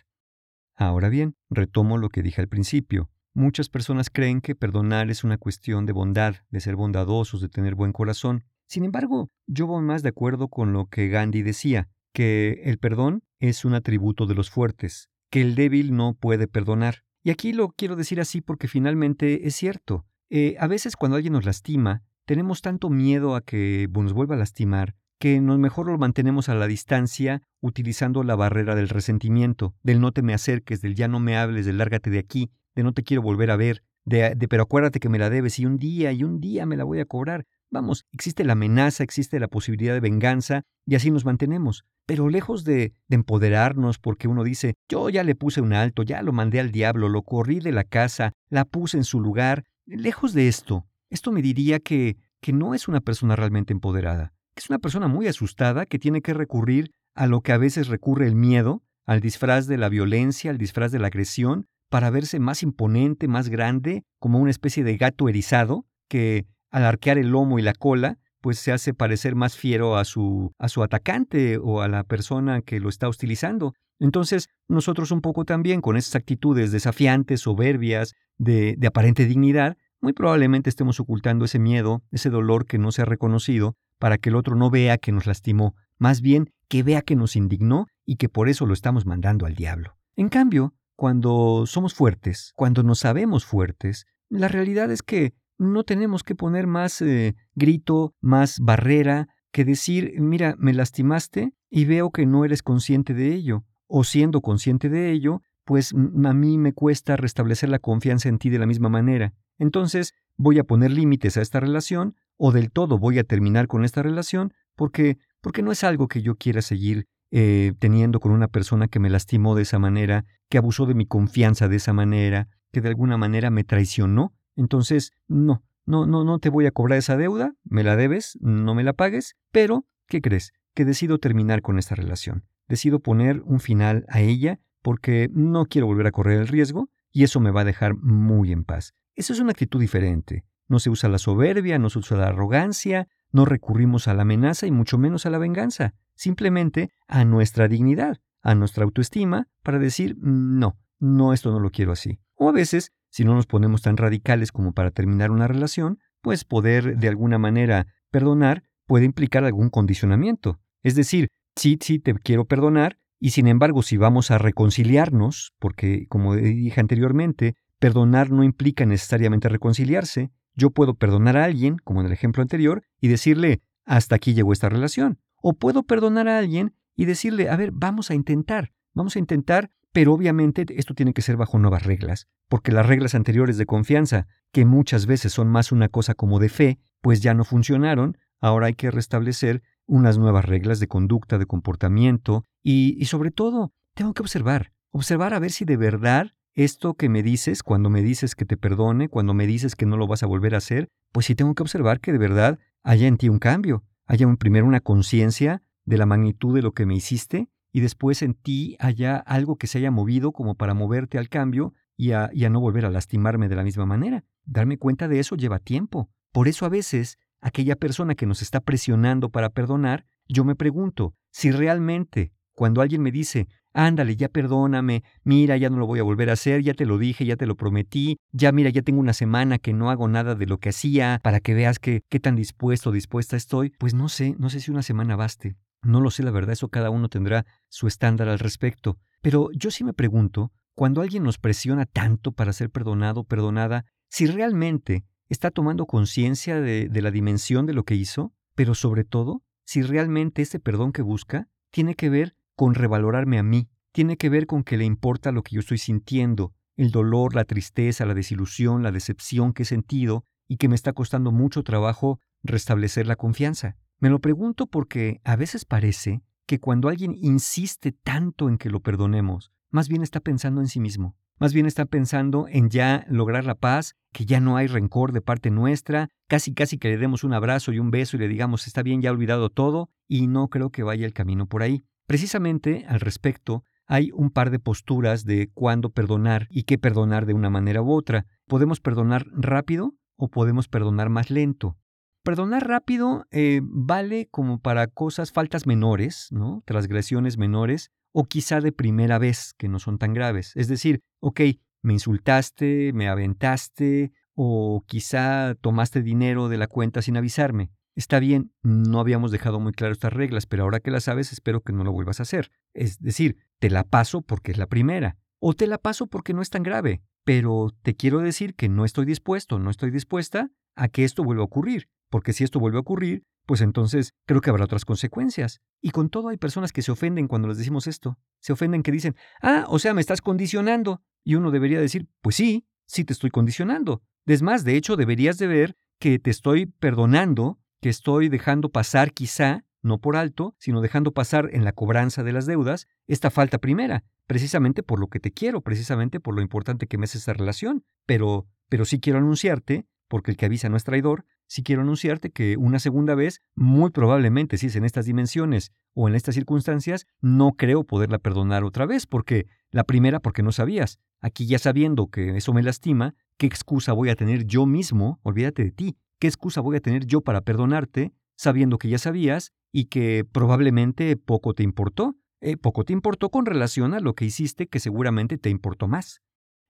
Ahora 0.82 1.10
bien, 1.10 1.36
retomo 1.52 2.00
lo 2.00 2.10
que 2.10 2.24
dije 2.24 2.42
al 2.42 2.48
principio. 2.48 3.12
Muchas 3.36 3.70
personas 3.70 4.10
creen 4.10 4.42
que 4.42 4.56
perdonar 4.56 5.12
es 5.12 5.24
una 5.24 5.38
cuestión 5.38 5.86
de 5.86 5.94
bondad, 5.94 6.38
de 6.50 6.60
ser 6.60 6.76
bondadosos, 6.76 7.40
de 7.40 7.50
tener 7.50 7.76
buen 7.76 7.94
corazón. 7.94 8.46
Sin 8.66 8.84
embargo, 8.84 9.30
yo 9.46 9.68
voy 9.68 9.84
más 9.84 10.02
de 10.02 10.10
acuerdo 10.10 10.48
con 10.48 10.74
lo 10.74 10.88
que 10.88 11.08
Gandhi 11.08 11.44
decía, 11.44 11.88
que 12.14 12.64
el 12.66 12.80
perdón 12.80 13.22
es 13.40 13.64
un 13.64 13.76
atributo 13.76 14.26
de 14.26 14.34
los 14.34 14.50
fuertes, 14.50 15.12
que 15.30 15.42
el 15.42 15.54
débil 15.54 15.96
no 15.96 16.16
puede 16.16 16.48
perdonar. 16.48 17.04
Y 17.24 17.30
aquí 17.30 17.54
lo 17.54 17.70
quiero 17.74 17.96
decir 17.96 18.20
así 18.20 18.42
porque 18.42 18.68
finalmente 18.68 19.46
es 19.48 19.56
cierto. 19.56 20.08
Eh, 20.32 20.56
a 20.60 20.66
veces 20.66 20.96
cuando 20.96 21.16
alguien 21.16 21.34
nos 21.34 21.46
lastima, 21.46 22.02
tenemos 22.26 22.64
tanto 22.64 22.90
miedo 22.90 23.36
a 23.36 23.42
que 23.42 23.88
nos 23.94 24.14
vuelva 24.14 24.34
a 24.34 24.40
lastimar 24.40 24.96
que 25.22 25.40
nos 25.40 25.60
mejor 25.60 25.86
lo 25.86 26.00
mantenemos 26.00 26.50
a 26.50 26.56
la 26.56 26.66
distancia 26.66 27.44
utilizando 27.60 28.24
la 28.24 28.36
barrera 28.36 28.74
del 28.74 28.90
resentimiento, 28.90 29.76
del 29.84 30.02
no 30.02 30.14
te 30.14 30.24
me 30.24 30.34
acerques, 30.34 30.82
del 30.82 30.96
ya 30.96 31.08
no 31.08 31.20
me 31.20 31.38
hables, 31.38 31.68
del 31.68 31.78
lárgate 31.78 32.10
de 32.10 32.18
aquí, 32.18 32.50
de 32.74 32.82
no 32.82 32.92
te 32.92 33.04
quiero 33.04 33.22
volver 33.22 33.52
a 33.52 33.56
ver, 33.56 33.84
de, 34.04 34.36
pero 34.50 34.64
acuérdate 34.64 35.00
que 35.00 35.10
me 35.10 35.20
la 35.20 35.30
debes 35.30 35.60
y 35.60 35.68
un 35.68 35.78
día 35.78 36.12
y 36.12 36.24
un 36.24 36.42
día 36.42 36.66
me 36.66 36.76
la 36.76 36.86
voy 36.86 37.02
a 37.02 37.06
cobrar. 37.06 37.46
Vamos, 37.70 38.08
existe 38.12 38.44
la 38.44 38.54
amenaza, 38.54 39.04
existe 39.04 39.40
la 39.40 39.48
posibilidad 39.48 39.94
de 39.94 40.00
venganza, 40.00 40.64
y 40.88 40.96
así 40.96 41.12
nos 41.12 41.24
mantenemos. 41.24 41.86
Pero 42.08 42.28
lejos 42.28 42.64
de, 42.64 42.96
de, 43.08 43.16
empoderarnos 43.16 44.00
porque 44.00 44.28
uno 44.28 44.44
dice, 44.44 44.74
yo 44.90 45.08
ya 45.10 45.24
le 45.24 45.36
puse 45.36 45.62
un 45.62 45.74
alto, 45.74 46.02
ya 46.02 46.24
lo 46.24 46.34
mandé 46.34 46.60
al 46.60 46.72
diablo, 46.72 47.10
lo 47.10 47.22
corrí 47.22 47.60
de 47.60 47.72
la 47.72 47.84
casa, 47.84 48.34
la 48.50 48.66
puse 48.66 48.98
en 48.98 49.04
su 49.04 49.20
lugar, 49.20 49.66
lejos 49.86 50.34
de 50.34 50.48
esto, 50.48 50.88
esto 51.12 51.32
me 51.32 51.44
diría 51.44 51.80
que, 51.80 52.18
que 52.42 52.54
no 52.54 52.74
es 52.74 52.88
una 52.88 53.02
persona 53.02 53.36
realmente 53.36 53.72
empoderada, 53.72 54.34
es 54.56 54.70
una 54.70 54.80
persona 54.80 55.08
muy 55.08 55.28
asustada 55.28 55.86
que 55.86 56.00
tiene 56.00 56.22
que 56.22 56.34
recurrir 56.34 56.92
a 57.16 57.28
lo 57.28 57.42
que 57.42 57.52
a 57.52 57.58
veces 57.58 57.88
recurre 57.88 58.28
el 58.28 58.36
miedo, 58.36 58.84
al 59.06 59.22
disfraz 59.22 59.68
de 59.68 59.78
la 59.78 59.90
violencia, 59.90 60.52
al 60.52 60.58
disfraz 60.58 60.92
de 60.92 61.00
la 61.00 61.08
agresión, 61.08 61.68
para 61.90 62.10
verse 62.10 62.40
más 62.40 62.64
imponente, 62.64 63.28
más 63.28 63.50
grande, 63.50 64.06
como 64.20 64.40
una 64.40 64.52
especie 64.52 64.84
de 64.84 64.98
gato 64.98 65.28
erizado, 65.28 65.86
que 66.08 66.46
al 66.70 66.86
arquear 66.86 67.18
el 67.18 67.30
lomo 67.30 67.60
y 67.60 67.62
la 67.62 67.74
cola, 67.74 68.18
pues 68.40 68.60
se 68.60 68.72
hace 68.72 68.94
parecer 68.94 69.36
más 69.36 69.58
fiero 69.58 69.98
a 69.98 70.06
su, 70.06 70.54
a 70.58 70.68
su 70.70 70.84
atacante 70.84 71.58
o 71.58 71.82
a 71.82 71.88
la 71.88 72.04
persona 72.04 72.62
que 72.62 72.80
lo 72.80 72.90
está 72.90 73.08
hostilizando. 73.08 73.74
Entonces, 74.00 74.50
nosotros 74.68 75.12
un 75.12 75.22
poco 75.22 75.46
también 75.46 75.82
con 75.82 75.98
esas 75.98 76.16
actitudes 76.16 76.72
desafiantes, 76.72 77.42
soberbias, 77.42 78.14
de, 78.38 78.76
de 78.78 78.88
aparente 78.88 79.26
dignidad, 79.26 79.78
muy 80.00 80.14
probablemente 80.14 80.70
estemos 80.70 81.00
ocultando 81.00 81.46
ese 81.46 81.60
miedo, 81.60 82.02
ese 82.10 82.32
dolor 82.32 82.66
que 82.66 82.80
no 82.80 82.92
se 82.92 83.04
ha 83.04 83.06
reconocido, 83.06 83.76
para 84.02 84.18
que 84.18 84.30
el 84.30 84.36
otro 84.36 84.56
no 84.56 84.72
vea 84.72 84.98
que 84.98 85.12
nos 85.12 85.28
lastimó, 85.28 85.76
más 86.00 86.22
bien 86.22 86.50
que 86.68 86.82
vea 86.82 87.04
que 87.04 87.16
nos 87.16 87.36
indignó 87.36 87.86
y 88.04 88.16
que 88.16 88.30
por 88.30 88.50
eso 88.50 88.66
lo 88.66 88.74
estamos 88.74 89.06
mandando 89.06 89.46
al 89.46 89.54
diablo. 89.54 89.96
En 90.16 90.28
cambio, 90.28 90.74
cuando 90.96 91.66
somos 91.68 91.94
fuertes, 91.94 92.52
cuando 92.56 92.82
nos 92.82 92.98
sabemos 92.98 93.46
fuertes, 93.46 94.08
la 94.28 94.48
realidad 94.48 94.90
es 94.92 95.04
que 95.04 95.36
no 95.60 95.84
tenemos 95.84 96.24
que 96.24 96.34
poner 96.34 96.66
más 96.66 97.00
eh, 97.04 97.36
grito, 97.54 98.16
más 98.22 98.58
barrera, 98.60 99.28
que 99.52 99.66
decir, 99.66 100.16
mira, 100.20 100.56
me 100.58 100.74
lastimaste 100.74 101.54
y 101.70 101.86
veo 101.86 102.10
que 102.10 102.26
no 102.26 102.44
eres 102.44 102.64
consciente 102.64 103.14
de 103.14 103.36
ello. 103.36 103.66
O 103.86 104.04
siendo 104.04 104.42
consciente 104.42 104.90
de 104.90 105.12
ello, 105.12 105.44
pues 105.64 105.94
a 105.94 106.34
mí 106.34 106.58
me 106.58 106.74
cuesta 106.74 107.18
restablecer 107.18 107.70
la 107.70 107.78
confianza 107.78 108.30
en 108.30 108.40
ti 108.40 108.50
de 108.50 108.58
la 108.58 108.66
misma 108.66 108.90
manera. 108.90 109.36
Entonces 109.60 110.16
voy 110.38 110.58
a 110.58 110.64
poner 110.64 110.90
límites 110.90 111.38
a 111.38 111.42
esta 111.42 111.60
relación 111.60 112.16
o 112.44 112.52
del 112.52 112.72
todo 112.72 112.98
voy 112.98 113.20
a 113.20 113.24
terminar 113.24 113.68
con 113.68 113.86
esta 113.86 114.02
relación 114.02 114.52
porque, 114.76 115.20
porque 115.42 115.62
no 115.62 115.72
es 115.72 115.84
algo 115.84 116.08
que 116.08 116.24
yo 116.24 116.38
quiera 116.38 116.64
seguir 116.64 117.06
eh, 117.30 117.74
teniendo 117.78 118.20
con 118.20 118.32
una 118.32 118.48
persona 118.48 118.88
que 118.88 119.00
me 119.00 119.12
lastimó 119.12 119.54
de 119.54 119.62
esa 119.62 119.78
manera, 119.78 120.26
que 120.50 120.58
abusó 120.58 120.88
de 120.88 120.96
mi 120.96 121.06
confianza 121.06 121.68
de 121.68 121.76
esa 121.76 121.94
manera, 121.94 122.48
que 122.72 122.82
de 122.82 122.90
alguna 122.90 123.16
manera 123.16 123.52
me 123.52 123.64
traicionó. 123.64 124.34
Entonces, 124.56 125.12
no, 125.28 125.64
no, 125.86 126.08
no, 126.08 126.24
no 126.24 126.40
te 126.40 126.50
voy 126.50 126.66
a 126.66 126.72
cobrar 126.72 126.98
esa 126.98 127.16
deuda, 127.16 127.54
me 127.64 127.84
la 127.84 127.96
debes, 127.96 128.40
no 128.42 128.74
me 128.74 128.84
la 128.84 128.94
pagues, 128.94 129.36
pero, 129.52 129.86
¿qué 130.08 130.20
crees? 130.20 130.52
Que 130.74 130.84
decido 130.84 131.20
terminar 131.20 131.62
con 131.62 131.78
esta 131.78 131.94
relación. 131.94 132.46
Decido 132.68 133.02
poner 133.02 133.44
un 133.46 133.60
final 133.60 134.04
a 134.10 134.20
ella 134.20 134.60
porque 134.82 135.30
no 135.32 135.68
quiero 135.68 135.86
volver 135.86 136.08
a 136.08 136.12
correr 136.12 136.40
el 136.40 136.48
riesgo 136.48 136.90
y 137.12 137.24
eso 137.24 137.40
me 137.40 137.52
va 137.52 137.62
a 137.62 137.66
dejar 137.66 137.94
muy 137.96 138.52
en 138.52 138.64
paz. 138.64 138.96
Eso 139.14 139.32
es 139.32 139.40
una 139.40 139.52
actitud 139.52 139.80
diferente. 139.80 140.44
No 140.72 140.80
se 140.80 140.90
usa 140.90 141.10
la 141.10 141.18
soberbia, 141.18 141.78
no 141.80 141.90
se 141.90 142.00
usa 142.00 142.16
la 142.16 142.28
arrogancia, 142.28 143.10
no 143.34 143.44
recurrimos 143.44 144.08
a 144.08 144.14
la 144.14 144.22
amenaza 144.22 144.68
y 144.68 144.72
mucho 144.72 144.98
menos 144.98 145.26
a 145.26 145.30
la 145.30 145.38
venganza, 145.38 145.96
simplemente 146.16 146.94
a 147.10 147.26
nuestra 147.26 147.68
dignidad, 147.68 148.22
a 148.42 148.56
nuestra 148.56 148.86
autoestima, 148.86 149.50
para 149.64 149.80
decir, 149.80 150.16
mm, 150.16 150.60
no, 150.60 150.80
no, 150.98 151.34
esto 151.34 151.52
no 151.52 151.60
lo 151.60 151.72
quiero 151.72 151.92
así. 151.92 152.20
O 152.36 152.48
a 152.48 152.54
veces, 152.54 152.94
si 153.10 153.26
no 153.26 153.36
nos 153.36 153.48
ponemos 153.48 153.82
tan 153.82 153.98
radicales 153.98 154.54
como 154.54 154.72
para 154.72 154.92
terminar 154.92 155.30
una 155.32 155.46
relación, 155.46 156.00
pues 156.22 156.46
poder 156.46 156.96
de 156.98 157.10
alguna 157.10 157.38
manera 157.38 157.88
perdonar 158.10 158.64
puede 158.88 159.04
implicar 159.04 159.44
algún 159.44 159.70
condicionamiento. 159.70 160.62
Es 160.84 160.96
decir, 160.96 161.28
sí, 161.58 161.78
sí, 161.82 162.00
te 162.00 162.14
quiero 162.14 162.46
perdonar, 162.46 162.98
y 163.20 163.32
sin 163.32 163.48
embargo, 163.48 163.84
si 163.84 163.98
vamos 163.98 164.32
a 164.32 164.38
reconciliarnos, 164.38 165.52
porque 165.60 166.08
como 166.08 166.38
dije 166.38 166.80
anteriormente, 166.80 167.56
perdonar 167.78 168.32
no 168.32 168.46
implica 168.46 168.86
necesariamente 168.86 169.50
reconciliarse, 169.50 170.32
yo 170.56 170.72
puedo 170.72 170.96
perdonar 170.96 171.38
a 171.38 171.46
alguien, 171.46 171.78
como 171.84 172.02
en 172.02 172.08
el 172.08 172.14
ejemplo 172.14 172.42
anterior, 172.42 172.84
y 173.00 173.08
decirle, 173.08 173.62
hasta 173.86 174.16
aquí 174.16 174.34
llegó 174.34 174.54
esta 174.54 174.70
relación. 174.70 175.20
O 175.42 175.54
puedo 175.54 175.84
perdonar 175.84 176.28
a 176.28 176.38
alguien 176.38 176.76
y 176.96 177.06
decirle, 177.06 177.50
a 177.50 177.56
ver, 177.56 177.72
vamos 177.72 178.12
a 178.12 178.16
intentar, 178.16 178.74
vamos 178.94 179.16
a 179.16 179.20
intentar, 179.20 179.72
pero 179.92 180.14
obviamente 180.14 180.66
esto 180.78 180.94
tiene 180.94 181.14
que 181.14 181.22
ser 181.22 181.38
bajo 181.38 181.60
nuevas 181.60 181.84
reglas, 181.84 182.28
porque 182.48 182.72
las 182.72 182.86
reglas 182.86 183.16
anteriores 183.16 183.58
de 183.58 183.66
confianza, 183.66 184.28
que 184.52 184.66
muchas 184.66 185.06
veces 185.06 185.34
son 185.34 185.48
más 185.50 185.72
una 185.72 185.90
cosa 185.90 186.14
como 186.14 186.40
de 186.40 186.50
fe, 186.50 186.80
pues 187.02 187.22
ya 187.22 187.34
no 187.34 187.44
funcionaron, 187.44 188.18
ahora 188.40 188.68
hay 188.68 188.74
que 188.74 188.92
restablecer 188.92 189.64
unas 189.86 190.18
nuevas 190.18 190.46
reglas 190.46 190.80
de 190.80 190.88
conducta, 190.88 191.38
de 191.38 191.46
comportamiento 191.46 192.46
y, 192.64 193.04
sobre 193.06 193.32
todo, 193.32 193.74
tengo 193.94 194.14
que 194.14 194.22
observar, 194.22 194.72
observar 194.92 195.34
a 195.34 195.40
ver 195.40 195.52
si 195.52 195.66
de 195.66 195.78
verdad 195.78 196.32
esto 196.54 196.96
que 196.96 197.10
me 197.10 197.24
dices, 197.24 197.64
cuando 197.64 197.90
me 197.90 198.02
dices 198.02 198.36
que 198.36 198.46
te 198.46 198.58
perdone, 198.58 199.10
cuando 199.10 199.34
me 199.34 199.48
dices 199.48 199.76
que 199.76 199.86
no 199.86 199.98
lo 199.98 200.08
vas 200.08 200.24
a 200.24 200.28
volver 200.28 200.56
a 200.56 200.58
hacer, 200.58 200.90
pues 201.12 201.26
sí 201.26 201.36
tengo 201.36 201.56
que 201.56 201.64
observar 201.64 202.00
que 202.00 202.12
de 202.12 202.18
verdad 202.18 202.60
haya 202.84 203.08
en 203.08 203.18
ti 203.18 203.30
un 203.30 203.40
cambio, 203.40 203.84
haya 204.06 204.28
un, 204.28 204.38
primero 204.38 204.66
una 204.66 204.82
conciencia 204.82 205.64
de 205.86 205.98
la 205.98 206.06
magnitud 206.06 206.54
de 206.56 206.62
lo 206.62 206.74
que 206.74 206.86
me 206.86 206.96
hiciste 206.96 207.50
y 207.72 207.80
después 207.80 208.22
en 208.22 208.34
ti 208.34 208.76
haya 208.80 209.18
algo 209.18 209.56
que 209.56 209.68
se 209.68 209.78
haya 209.78 209.92
movido 209.92 210.32
como 210.32 210.56
para 210.56 210.74
moverte 210.74 211.18
al 211.18 211.30
cambio 211.30 211.74
y 211.96 212.12
a, 212.12 212.30
y 212.34 212.46
a 212.46 212.50
no 212.50 212.60
volver 212.60 212.86
a 212.86 212.90
lastimarme 212.90 213.48
de 213.48 213.56
la 213.56 213.64
misma 213.64 213.86
manera. 213.86 214.26
Darme 214.44 214.78
cuenta 214.78 215.08
de 215.08 215.20
eso 215.20 215.36
lleva 215.36 215.60
tiempo. 215.60 216.10
Por 216.32 216.48
eso 216.48 216.66
a 216.66 216.70
veces 216.70 217.18
aquella 217.40 217.76
persona 217.76 218.16
que 218.16 218.26
nos 218.26 218.42
está 218.42 218.60
presionando 218.60 219.30
para 219.30 219.50
perdonar, 219.50 220.06
yo 220.28 220.44
me 220.44 220.56
pregunto 220.56 221.16
si 221.32 221.52
realmente 221.52 222.34
cuando 222.54 222.82
alguien 222.82 223.02
me 223.02 223.12
dice, 223.12 223.48
ándale, 223.74 224.16
ya 224.16 224.30
perdóname, 224.30 225.04
mira, 225.24 225.58
ya 225.58 225.70
no 225.70 225.78
lo 225.78 225.88
voy 225.88 226.00
a 226.00 226.04
volver 226.04 226.30
a 226.30 226.34
hacer, 226.34 226.62
ya 226.62 226.74
te 226.74 226.86
lo 226.86 226.98
dije, 226.98 227.26
ya 227.26 227.36
te 227.36 227.46
lo 227.46 227.56
prometí, 227.56 228.18
ya 228.32 228.52
mira, 228.52 228.70
ya 228.70 228.82
tengo 228.82 229.00
una 229.00 229.14
semana 229.14 229.60
que 229.60 229.74
no 229.74 229.90
hago 229.90 230.08
nada 230.08 230.36
de 230.36 230.46
lo 230.46 230.58
que 230.58 230.70
hacía 230.70 231.20
para 231.24 231.40
que 231.40 231.54
veas 231.54 231.80
que, 231.80 232.02
qué 232.10 232.20
tan 232.20 232.36
dispuesto 232.36 232.90
o 232.90 232.94
dispuesta 232.94 233.36
estoy, 233.36 233.72
pues 233.78 233.94
no 233.94 234.10
sé, 234.10 234.36
no 234.38 234.50
sé 234.50 234.60
si 234.60 234.72
una 234.72 234.84
semana 234.84 235.16
baste. 235.16 235.56
No 235.84 236.00
lo 236.00 236.12
sé, 236.12 236.22
la 236.24 236.32
verdad, 236.32 236.54
eso 236.54 236.70
cada 236.70 236.92
uno 236.92 237.10
tendrá 237.10 237.46
su 237.70 237.88
estándar 237.88 238.30
al 238.30 238.40
respecto. 238.40 239.00
Pero 239.22 239.50
yo 239.54 239.72
sí 239.72 239.84
me 239.84 239.94
pregunto, 239.94 240.52
cuando 240.76 241.02
alguien 241.02 241.24
nos 241.24 241.38
presiona 241.38 241.86
tanto 241.86 242.32
para 242.32 242.54
ser 242.54 242.70
perdonado 242.70 243.24
perdonada, 243.24 243.86
si 244.10 244.26
realmente 244.26 245.06
está 245.30 245.50
tomando 245.50 245.86
conciencia 245.86 246.60
de, 246.60 246.90
la 246.92 247.12
dimensión 247.12 247.66
de 247.66 247.74
lo 247.74 247.84
que 247.84 247.96
hizo, 247.96 248.34
pero 248.56 248.76
sobre 248.76 249.04
todo, 249.04 249.44
si 249.66 249.82
realmente 249.82 250.42
ese 250.42 250.60
perdón 250.60 250.92
que 250.92 251.02
busca 251.02 251.48
tiene 251.72 251.96
que 251.96 252.10
ver 252.10 252.36
con 252.56 252.76
revalorarme 252.76 253.38
a 253.38 253.44
mí, 253.44 253.70
tiene 253.92 254.18
que 254.18 254.30
ver 254.30 254.48
con 254.48 254.64
que 254.64 254.78
le 254.78 254.86
importa 254.86 255.32
lo 255.32 255.44
que 255.44 255.56
yo 255.56 255.60
estoy 255.60 255.78
sintiendo, 255.78 256.54
el 256.78 256.92
dolor, 256.92 257.36
la 257.36 257.46
tristeza, 257.46 258.06
la 258.06 258.14
desilusión, 258.14 258.84
la 258.84 258.92
decepción 258.92 259.54
que 259.54 259.64
he 259.64 259.66
sentido 259.66 260.26
y 260.48 260.58
que 260.58 260.70
me 260.70 260.76
está 260.76 260.94
costando 260.94 261.32
mucho 261.32 261.64
trabajo 261.64 262.20
restablecer 262.44 263.08
la 263.08 263.16
confianza. 263.16 263.78
Me 264.00 264.10
lo 264.10 264.20
pregunto 264.20 264.68
porque 264.68 265.22
a 265.24 265.36
veces 265.36 265.66
parece 265.66 266.24
que 266.46 266.60
cuando 266.60 266.90
alguien 266.90 267.14
insiste 267.16 267.92
tanto 267.92 268.50
en 268.50 268.58
que 268.58 268.70
lo 268.70 268.82
perdonemos, 268.82 269.52
más 269.70 269.88
bien 269.88 270.02
está 270.02 270.20
pensando 270.20 270.60
en 270.62 270.68
sí 270.68 270.80
mismo. 270.80 271.16
Más 271.40 271.54
bien 271.54 271.66
está 271.66 271.86
pensando 271.86 272.46
en 272.50 272.70
ya 272.70 273.06
lograr 273.10 273.46
la 273.46 273.56
paz, 273.56 273.96
que 274.12 274.26
ya 274.26 274.40
no 274.40 274.58
hay 274.58 274.68
rencor 274.68 275.12
de 275.12 275.22
parte 275.22 275.50
nuestra, 275.50 276.10
casi 276.28 276.54
casi 276.54 276.78
que 276.78 276.90
le 276.90 276.98
demos 276.98 277.24
un 277.24 277.34
abrazo 277.34 277.72
y 277.72 277.80
un 277.80 277.90
beso 277.90 278.16
y 278.16 278.20
le 278.20 278.28
digamos 278.28 278.68
está 278.68 278.84
bien, 278.84 279.02
ya 279.02 279.10
ha 279.10 279.14
olvidado 279.14 279.50
todo, 279.50 279.90
y 280.08 280.28
no 280.28 280.50
creo 280.50 280.70
que 280.70 280.84
vaya 280.84 281.06
el 281.06 281.14
camino 281.14 281.48
por 281.48 281.64
ahí. 281.64 281.84
Precisamente 282.08 282.86
al 282.88 283.00
respecto, 283.00 283.64
hay 283.86 284.12
un 284.14 284.30
par 284.30 284.52
de 284.52 284.60
posturas 284.60 285.26
de 285.26 285.50
cuándo 285.54 285.90
perdonar 285.90 286.48
y 286.50 286.64
qué 286.64 286.78
perdonar 286.78 287.26
de 287.26 287.34
una 287.34 287.50
manera 287.50 287.82
u 287.82 287.92
otra. 287.92 288.26
Podemos 288.48 288.80
perdonar 288.80 289.26
rápido 289.32 289.96
o 290.16 290.30
podemos 290.30 290.68
perdonar 290.68 291.10
más 291.10 291.30
lento. 291.30 291.78
Perdonar 292.24 292.68
rápido 292.68 293.26
eh, 293.32 293.62
vale 293.64 294.28
como 294.30 294.60
para 294.60 294.88
cosas, 294.88 295.32
faltas 295.32 295.66
menores, 295.66 296.28
¿no? 296.32 296.64
transgresiones 296.66 297.38
menores, 297.38 297.92
o 298.14 298.26
quizá 298.26 298.62
de 298.62 298.72
primera 298.72 299.18
vez, 299.18 299.54
que 299.58 299.68
no 299.68 299.80
son 299.80 299.98
tan 299.98 300.14
graves. 300.14 300.54
Es 300.56 300.68
decir, 300.68 301.02
ok, 301.20 301.42
me 301.82 301.94
insultaste, 301.94 302.94
me 302.94 303.10
aventaste, 303.10 304.12
o 304.36 304.84
quizá 304.86 305.56
tomaste 305.56 306.02
dinero 306.02 306.48
de 306.48 306.58
la 306.58 306.68
cuenta 306.68 307.02
sin 307.02 307.18
avisarme. 307.18 307.72
Está 307.96 308.20
bien, 308.20 308.54
no 308.64 309.00
habíamos 309.00 309.32
dejado 309.32 309.60
muy 309.60 309.74
claro 309.74 309.92
estas 309.92 310.14
reglas, 310.14 310.46
pero 310.46 310.64
ahora 310.64 310.80
que 310.80 310.92
las 310.92 311.06
sabes 311.06 311.34
espero 311.34 311.62
que 311.62 311.74
no 311.74 311.84
lo 311.84 311.92
vuelvas 311.92 312.20
a 312.20 312.24
hacer. 312.24 312.52
Es 312.74 313.00
decir, 313.00 313.38
te 313.60 313.70
la 313.70 313.84
paso 313.84 314.22
porque 314.22 314.52
es 314.52 314.58
la 314.58 314.68
primera, 314.68 315.18
o 315.40 315.54
te 315.54 315.68
la 315.68 315.78
paso 315.78 316.08
porque 316.08 316.34
no 316.34 316.42
es 316.42 316.50
tan 316.50 316.64
grave, 316.64 317.02
pero 317.24 317.76
te 317.82 317.96
quiero 317.96 318.20
decir 318.20 318.56
que 318.56 318.70
no 318.70 318.86
estoy 318.86 319.06
dispuesto, 319.06 319.60
no 319.60 319.70
estoy 319.70 319.92
dispuesta 319.92 320.52
a 320.76 320.88
que 320.88 321.04
esto 321.04 321.24
vuelva 321.24 321.42
a 321.42 321.46
ocurrir, 321.46 321.90
porque 322.10 322.34
si 322.34 322.44
esto 322.44 322.60
vuelve 322.60 322.78
a 322.78 322.82
ocurrir, 322.82 323.26
pues 323.46 323.62
entonces 323.62 324.14
creo 324.26 324.42
que 324.42 324.50
habrá 324.50 324.66
otras 324.66 324.86
consecuencias. 324.86 325.62
Y 325.82 325.92
con 325.92 326.10
todo 326.10 326.30
hay 326.30 326.38
personas 326.38 326.72
que 326.72 326.82
se 326.82 326.92
ofenden 326.92 327.28
cuando 327.28 327.48
les 327.48 327.58
decimos 327.58 327.88
esto. 327.88 328.18
Se 328.40 328.54
ofenden 328.54 328.84
que 328.84 328.92
dicen, 328.92 329.16
ah, 329.42 329.66
o 329.68 329.80
sea, 329.80 329.94
me 329.94 330.02
estás 330.02 330.22
condicionando. 330.22 331.02
Y 331.24 331.36
uno 331.36 331.52
debería 331.52 331.80
decir, 331.80 332.08
pues 332.22 332.36
sí, 332.36 332.66
sí 332.86 333.04
te 333.04 333.14
estoy 333.14 333.30
condicionando. 333.30 334.04
Es 334.26 334.42
más, 334.42 334.64
de 334.64 334.76
hecho, 334.76 334.96
deberías 334.96 335.38
de 335.38 335.48
ver 335.48 335.76
que 336.00 336.20
te 336.20 336.30
estoy 336.30 336.66
perdonando, 336.66 337.60
que 337.82 337.90
estoy 337.90 338.30
dejando 338.30 338.70
pasar 338.70 339.12
quizá, 339.12 339.66
no 339.82 340.00
por 340.00 340.16
alto, 340.16 340.56
sino 340.60 340.82
dejando 340.82 341.12
pasar 341.12 341.50
en 341.52 341.66
la 341.66 341.74
cobranza 341.74 342.24
de 342.24 342.34
las 342.34 342.46
deudas, 342.46 342.88
esta 343.08 343.32
falta 343.32 343.58
primera, 343.58 344.04
precisamente 344.28 344.84
por 344.84 345.00
lo 345.00 345.08
que 345.08 345.20
te 345.20 345.32
quiero, 345.32 345.62
precisamente 345.62 346.20
por 346.20 346.36
lo 346.36 346.42
importante 346.42 346.88
que 346.88 346.98
me 346.98 347.06
es 347.06 347.16
esa 347.16 347.34
relación. 347.34 347.84
Pero, 348.06 348.48
pero 348.70 348.86
sí 348.86 349.00
quiero 349.00 349.20
anunciarte 349.20 349.88
porque 350.08 350.30
el 350.30 350.38
que 350.38 350.46
avisa 350.46 350.68
no 350.68 350.76
es 350.76 350.84
traidor, 350.84 351.26
si 351.48 351.64
quiero 351.64 351.84
anunciarte 351.84 352.32
que 352.32 352.58
una 352.58 352.80
segunda 352.80 353.16
vez, 353.16 353.42
muy 353.56 353.92
probablemente 353.92 354.58
si 354.58 354.68
es 354.68 354.76
en 354.76 354.84
estas 354.84 355.06
dimensiones 355.06 355.72
o 355.94 356.10
en 356.10 356.16
estas 356.16 356.36
circunstancias, 356.36 357.08
no 357.22 357.54
creo 357.54 357.86
poderla 357.86 358.20
perdonar 358.20 358.66
otra 358.66 358.86
vez, 358.86 359.08
porque 359.08 359.48
la 359.70 359.86
primera 359.86 360.20
porque 360.20 360.44
no 360.44 360.52
sabías. 360.52 361.00
Aquí 361.22 361.46
ya 361.46 361.60
sabiendo 361.60 362.08
que 362.08 362.36
eso 362.36 362.52
me 362.52 362.62
lastima, 362.62 363.16
¿qué 363.38 363.48
excusa 363.48 363.94
voy 363.94 364.10
a 364.10 364.16
tener 364.16 364.46
yo 364.46 364.66
mismo? 364.66 365.20
Olvídate 365.24 365.64
de 365.64 365.72
ti. 365.72 365.98
¿Qué 366.22 366.28
excusa 366.28 366.62
voy 366.62 366.78
a 366.78 366.82
tener 366.82 367.08
yo 367.08 367.22
para 367.22 367.42
perdonarte 367.42 368.14
sabiendo 368.38 368.78
que 368.78 368.90
ya 368.90 369.00
sabías 369.00 369.54
y 369.74 369.86
que 369.86 370.24
probablemente 370.24 371.18
poco 371.18 371.56
te 371.56 371.64
importó? 371.64 372.16
Eh, 372.42 372.58
poco 372.58 372.84
te 372.84 372.94
importó 372.94 373.30
con 373.32 373.48
relación 373.48 373.96
a 373.96 374.00
lo 374.00 374.14
que 374.14 374.26
hiciste 374.26 374.68
que 374.68 374.80
seguramente 374.80 375.40
te 375.40 375.50
importó 375.50 375.88
más 375.88 376.22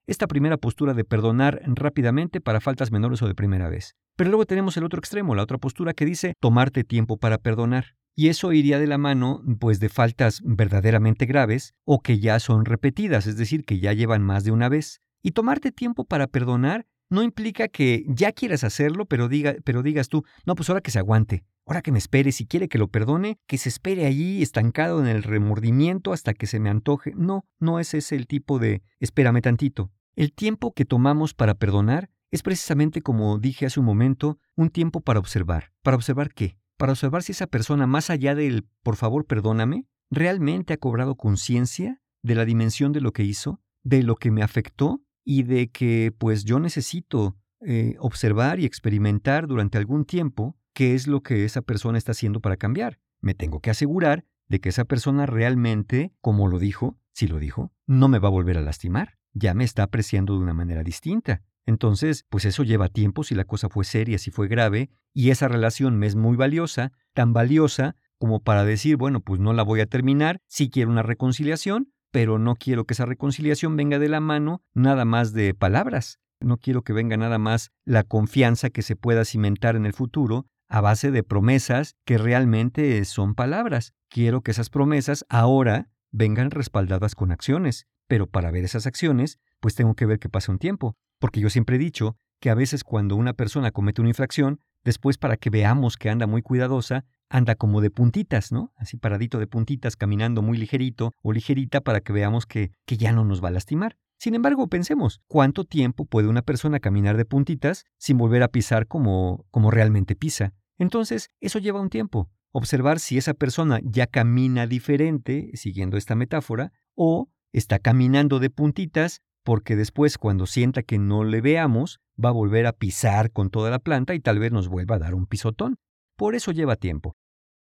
esta 0.08 0.28
primera 0.28 0.56
postura 0.56 0.94
de 0.94 1.04
perdonar 1.04 1.62
rápidamente 1.66 2.40
para 2.40 2.62
faltas 2.62 2.94
menores 2.94 3.22
o 3.22 3.28
de 3.28 3.36
primera 3.36 3.70
vez. 3.70 3.96
Pero 4.16 4.30
luego 4.30 4.46
tenemos 4.46 4.78
el 4.78 4.86
otro 4.86 5.00
extremo, 5.00 5.36
la 5.36 5.44
otra 5.44 5.58
postura 5.58 5.94
que 5.94 6.06
dice 6.06 6.34
tomarte 6.40 6.86
tiempo 6.86 7.18
para 7.18 7.38
perdonar. 7.38 7.96
Y 8.16 8.30
eso 8.30 8.54
iría 8.54 8.80
de 8.80 8.88
la 8.88 8.98
mano, 8.98 9.42
pues, 9.60 9.82
de 9.82 9.90
faltas 9.90 10.42
verdaderamente 10.46 11.26
graves 11.26 11.74
o 11.86 12.02
que 12.02 12.20
ya 12.20 12.40
son 12.40 12.64
repetidas, 12.64 13.28
es 13.28 13.36
decir, 13.36 13.66
que 13.66 13.80
ya 13.80 13.92
llevan 13.92 14.22
más 14.22 14.46
de 14.46 14.52
una 14.52 14.70
vez. 14.70 15.02
Y 15.22 15.32
tomarte 15.32 15.72
tiempo 15.72 16.06
para 16.06 16.28
perdonar 16.28 16.88
no 17.12 17.24
implica 17.24 17.68
que 17.68 18.06
ya 18.08 18.32
quieras 18.32 18.64
hacerlo, 18.64 19.06
pero, 19.06 19.28
diga, 19.28 19.56
pero 19.66 19.84
digas 19.84 20.08
tú, 20.08 20.24
no, 20.46 20.56
pues 20.56 20.70
ahora 20.70 20.82
que 20.82 20.92
se 20.92 20.98
aguante, 20.98 21.44
ahora 21.66 21.82
que 21.82 21.92
me 21.92 22.00
espere, 22.00 22.32
si 22.32 22.48
quiere 22.48 22.70
que 22.70 22.78
lo 22.78 22.88
perdone, 22.88 23.38
que 23.48 23.58
se 23.58 23.68
espere 23.68 24.06
allí 24.06 24.42
estancado 24.42 25.02
en 25.02 25.08
el 25.08 25.22
remordimiento 25.22 26.14
hasta 26.14 26.34
que 26.34 26.48
se 26.48 26.60
me 26.60 26.70
antoje. 26.70 27.12
No, 27.16 27.46
no 27.60 27.80
es 27.80 27.94
ese 27.94 28.16
el 28.16 28.28
tipo 28.28 28.60
de 28.60 28.82
espérame 29.00 29.42
tantito. 29.42 29.92
El 30.16 30.32
tiempo 30.32 30.74
que 30.74 30.86
tomamos 30.86 31.34
para 31.34 31.54
perdonar 31.54 32.10
es 32.32 32.44
precisamente, 32.44 33.02
como 33.02 33.40
dije 33.40 33.66
hace 33.66 33.82
un 33.82 33.86
momento, 33.86 34.40
un 34.56 34.70
tiempo 34.70 35.02
para 35.02 35.20
observar. 35.20 35.74
¿Para 35.84 35.98
observar 35.98 36.34
qué? 36.34 36.58
Para 36.78 36.94
observar 36.94 37.24
si 37.24 37.34
esa 37.34 37.48
persona, 37.48 37.88
más 37.88 38.10
allá 38.10 38.36
del 38.36 38.66
por 38.84 38.96
favor 38.96 39.26
perdóname, 39.26 39.86
realmente 40.10 40.74
ha 40.74 40.78
cobrado 40.78 41.16
conciencia 41.16 42.02
de 42.24 42.36
la 42.36 42.46
dimensión 42.46 42.94
de 42.94 43.02
lo 43.02 43.12
que 43.12 43.24
hizo, 43.24 43.60
de 43.84 44.02
lo 44.02 44.16
que 44.16 44.32
me 44.32 44.44
afectó 44.44 45.02
y 45.24 45.44
de 45.44 45.70
que 45.70 46.14
pues 46.18 46.44
yo 46.44 46.60
necesito 46.60 47.36
eh, 47.62 47.96
observar 48.00 48.60
y 48.60 48.66
experimentar 48.66 49.48
durante 49.48 49.78
algún 49.78 50.06
tiempo 50.06 50.58
qué 50.74 50.96
es 50.96 51.08
lo 51.08 51.22
que 51.22 51.46
esa 51.46 51.62
persona 51.62 51.98
está 51.98 52.12
haciendo 52.14 52.40
para 52.40 52.58
cambiar. 52.58 53.00
Me 53.20 53.34
tengo 53.34 53.60
que 53.60 53.70
asegurar 53.70 54.26
de 54.48 54.60
que 54.60 54.70
esa 54.70 54.86
persona 54.86 55.26
realmente, 55.26 56.12
como 56.22 56.48
lo 56.48 56.60
dijo, 56.60 56.98
si 57.14 57.28
lo 57.28 57.40
dijo, 57.40 57.72
no 57.88 58.08
me 58.08 58.20
va 58.20 58.30
a 58.30 58.32
volver 58.32 58.58
a 58.58 58.62
lastimar. 58.62 59.18
Ya 59.34 59.54
me 59.54 59.64
está 59.64 59.84
apreciando 59.84 60.34
de 60.34 60.40
una 60.40 60.54
manera 60.54 60.84
distinta. 60.84 61.44
Entonces, 61.66 62.26
pues 62.30 62.46
eso 62.46 62.64
lleva 62.64 62.90
tiempo 62.90 63.24
si 63.24 63.36
la 63.36 63.46
cosa 63.46 63.70
fue 63.70 63.86
seria, 63.86 64.18
si 64.18 64.32
fue 64.32 64.48
grave, 64.48 64.90
y 65.14 65.30
esa 65.30 65.48
relación 65.48 65.98
me 65.98 66.08
es 66.08 66.16
muy 66.16 66.36
valiosa, 66.36 66.92
tan 67.14 67.34
valiosa 67.34 67.96
como 68.18 68.42
para 68.42 68.66
decir, 68.66 68.98
bueno, 68.98 69.22
pues 69.22 69.40
no 69.40 69.54
la 69.54 69.64
voy 69.64 69.80
a 69.82 69.86
terminar, 69.86 70.42
sí 70.48 70.70
quiero 70.70 70.92
una 70.92 71.04
reconciliación, 71.04 71.92
pero 72.12 72.38
no 72.38 72.56
quiero 72.56 72.86
que 72.86 72.94
esa 72.94 73.06
reconciliación 73.06 73.76
venga 73.76 73.98
de 73.98 74.10
la 74.10 74.20
mano 74.20 74.62
nada 74.74 75.06
más 75.06 75.34
de 75.34 75.54
palabras. 75.54 76.20
No 76.40 76.58
quiero 76.58 76.84
que 76.84 76.94
venga 76.94 77.18
nada 77.18 77.38
más 77.38 77.72
la 77.86 78.04
confianza 78.04 78.70
que 78.70 78.82
se 78.82 78.96
pueda 78.96 79.26
cimentar 79.26 79.76
en 79.76 79.86
el 79.86 79.94
futuro 79.94 80.48
a 80.68 80.82
base 80.82 81.12
de 81.12 81.24
promesas 81.24 81.96
que 82.06 82.18
realmente 82.18 83.04
son 83.06 83.36
palabras. 83.36 83.94
Quiero 84.10 84.42
que 84.42 84.52
esas 84.52 84.70
promesas 84.70 85.26
ahora 85.30 85.90
vengan 86.12 86.52
respaldadas 86.52 87.16
con 87.16 87.32
acciones, 87.32 87.88
pero 88.08 88.28
para 88.28 88.52
ver 88.52 88.66
esas 88.66 88.88
acciones, 88.88 89.40
pues 89.60 89.76
tengo 89.76 89.96
que 89.96 90.06
ver 90.06 90.20
que 90.20 90.30
pase 90.30 90.52
un 90.52 90.60
tiempo, 90.60 90.96
porque 91.20 91.40
yo 91.40 91.50
siempre 91.50 91.76
he 91.76 91.80
dicho 91.80 92.18
que 92.40 92.50
a 92.50 92.56
veces 92.56 92.84
cuando 92.84 93.16
una 93.16 93.34
persona 93.34 93.72
comete 93.72 94.02
una 94.02 94.10
infracción, 94.10 94.60
después 94.84 95.18
para 95.18 95.38
que 95.38 95.50
veamos 95.50 95.96
que 95.96 96.10
anda 96.10 96.26
muy 96.26 96.42
cuidadosa, 96.42 97.06
anda 97.32 97.56
como 97.56 97.82
de 97.82 97.90
puntitas, 97.90 98.52
¿no? 98.52 98.74
Así 98.76 98.98
paradito 98.98 99.40
de 99.40 99.48
puntitas, 99.48 99.96
caminando 99.96 100.42
muy 100.42 100.58
ligerito 100.58 101.14
o 101.24 101.32
ligerita 101.32 101.82
para 101.82 102.02
que 102.02 102.14
veamos 102.14 102.46
que, 102.46 102.72
que 102.86 102.98
ya 102.98 103.12
no 103.12 103.24
nos 103.24 103.44
va 103.44 103.48
a 103.48 103.52
lastimar. 103.52 103.98
Sin 104.20 104.36
embargo, 104.36 104.68
pensemos, 104.68 105.22
¿cuánto 105.28 105.64
tiempo 105.64 106.06
puede 106.06 106.28
una 106.28 106.44
persona 106.44 106.80
caminar 106.80 107.18
de 107.18 107.26
puntitas 107.26 107.86
sin 107.98 108.18
volver 108.18 108.44
a 108.44 108.50
pisar 108.50 108.86
como, 108.86 109.46
como 109.50 109.72
realmente 109.72 110.16
pisa? 110.16 110.54
Entonces, 110.78 111.30
eso 111.40 111.58
lleva 111.58 111.82
un 111.82 111.90
tiempo. 111.90 112.30
Observar 112.52 113.00
si 113.00 113.18
esa 113.18 113.34
persona 113.34 113.80
ya 113.84 114.08
camina 114.08 114.68
diferente, 114.68 115.52
siguiendo 115.56 115.98
esta 115.98 116.16
metáfora, 116.16 116.74
o 116.94 117.30
está 117.54 117.80
caminando 117.80 118.40
de 118.40 118.50
puntitas 118.50 119.22
porque 119.44 119.76
después 119.76 120.18
cuando 120.18 120.46
sienta 120.46 120.84
que 120.84 121.00
no 121.00 121.24
le 121.24 121.42
veamos, 121.42 122.00
va 122.24 122.30
a 122.30 122.34
volver 122.34 122.68
a 122.68 122.74
pisar 122.74 123.32
con 123.32 123.50
toda 123.50 123.72
la 123.72 123.80
planta 123.80 124.14
y 124.14 124.20
tal 124.20 124.38
vez 124.38 124.52
nos 124.52 124.68
vuelva 124.68 124.96
a 124.96 125.00
dar 125.00 125.16
un 125.16 125.26
pisotón. 125.26 125.78
Por 126.16 126.36
eso 126.36 126.52
lleva 126.52 126.76
tiempo. 126.76 127.16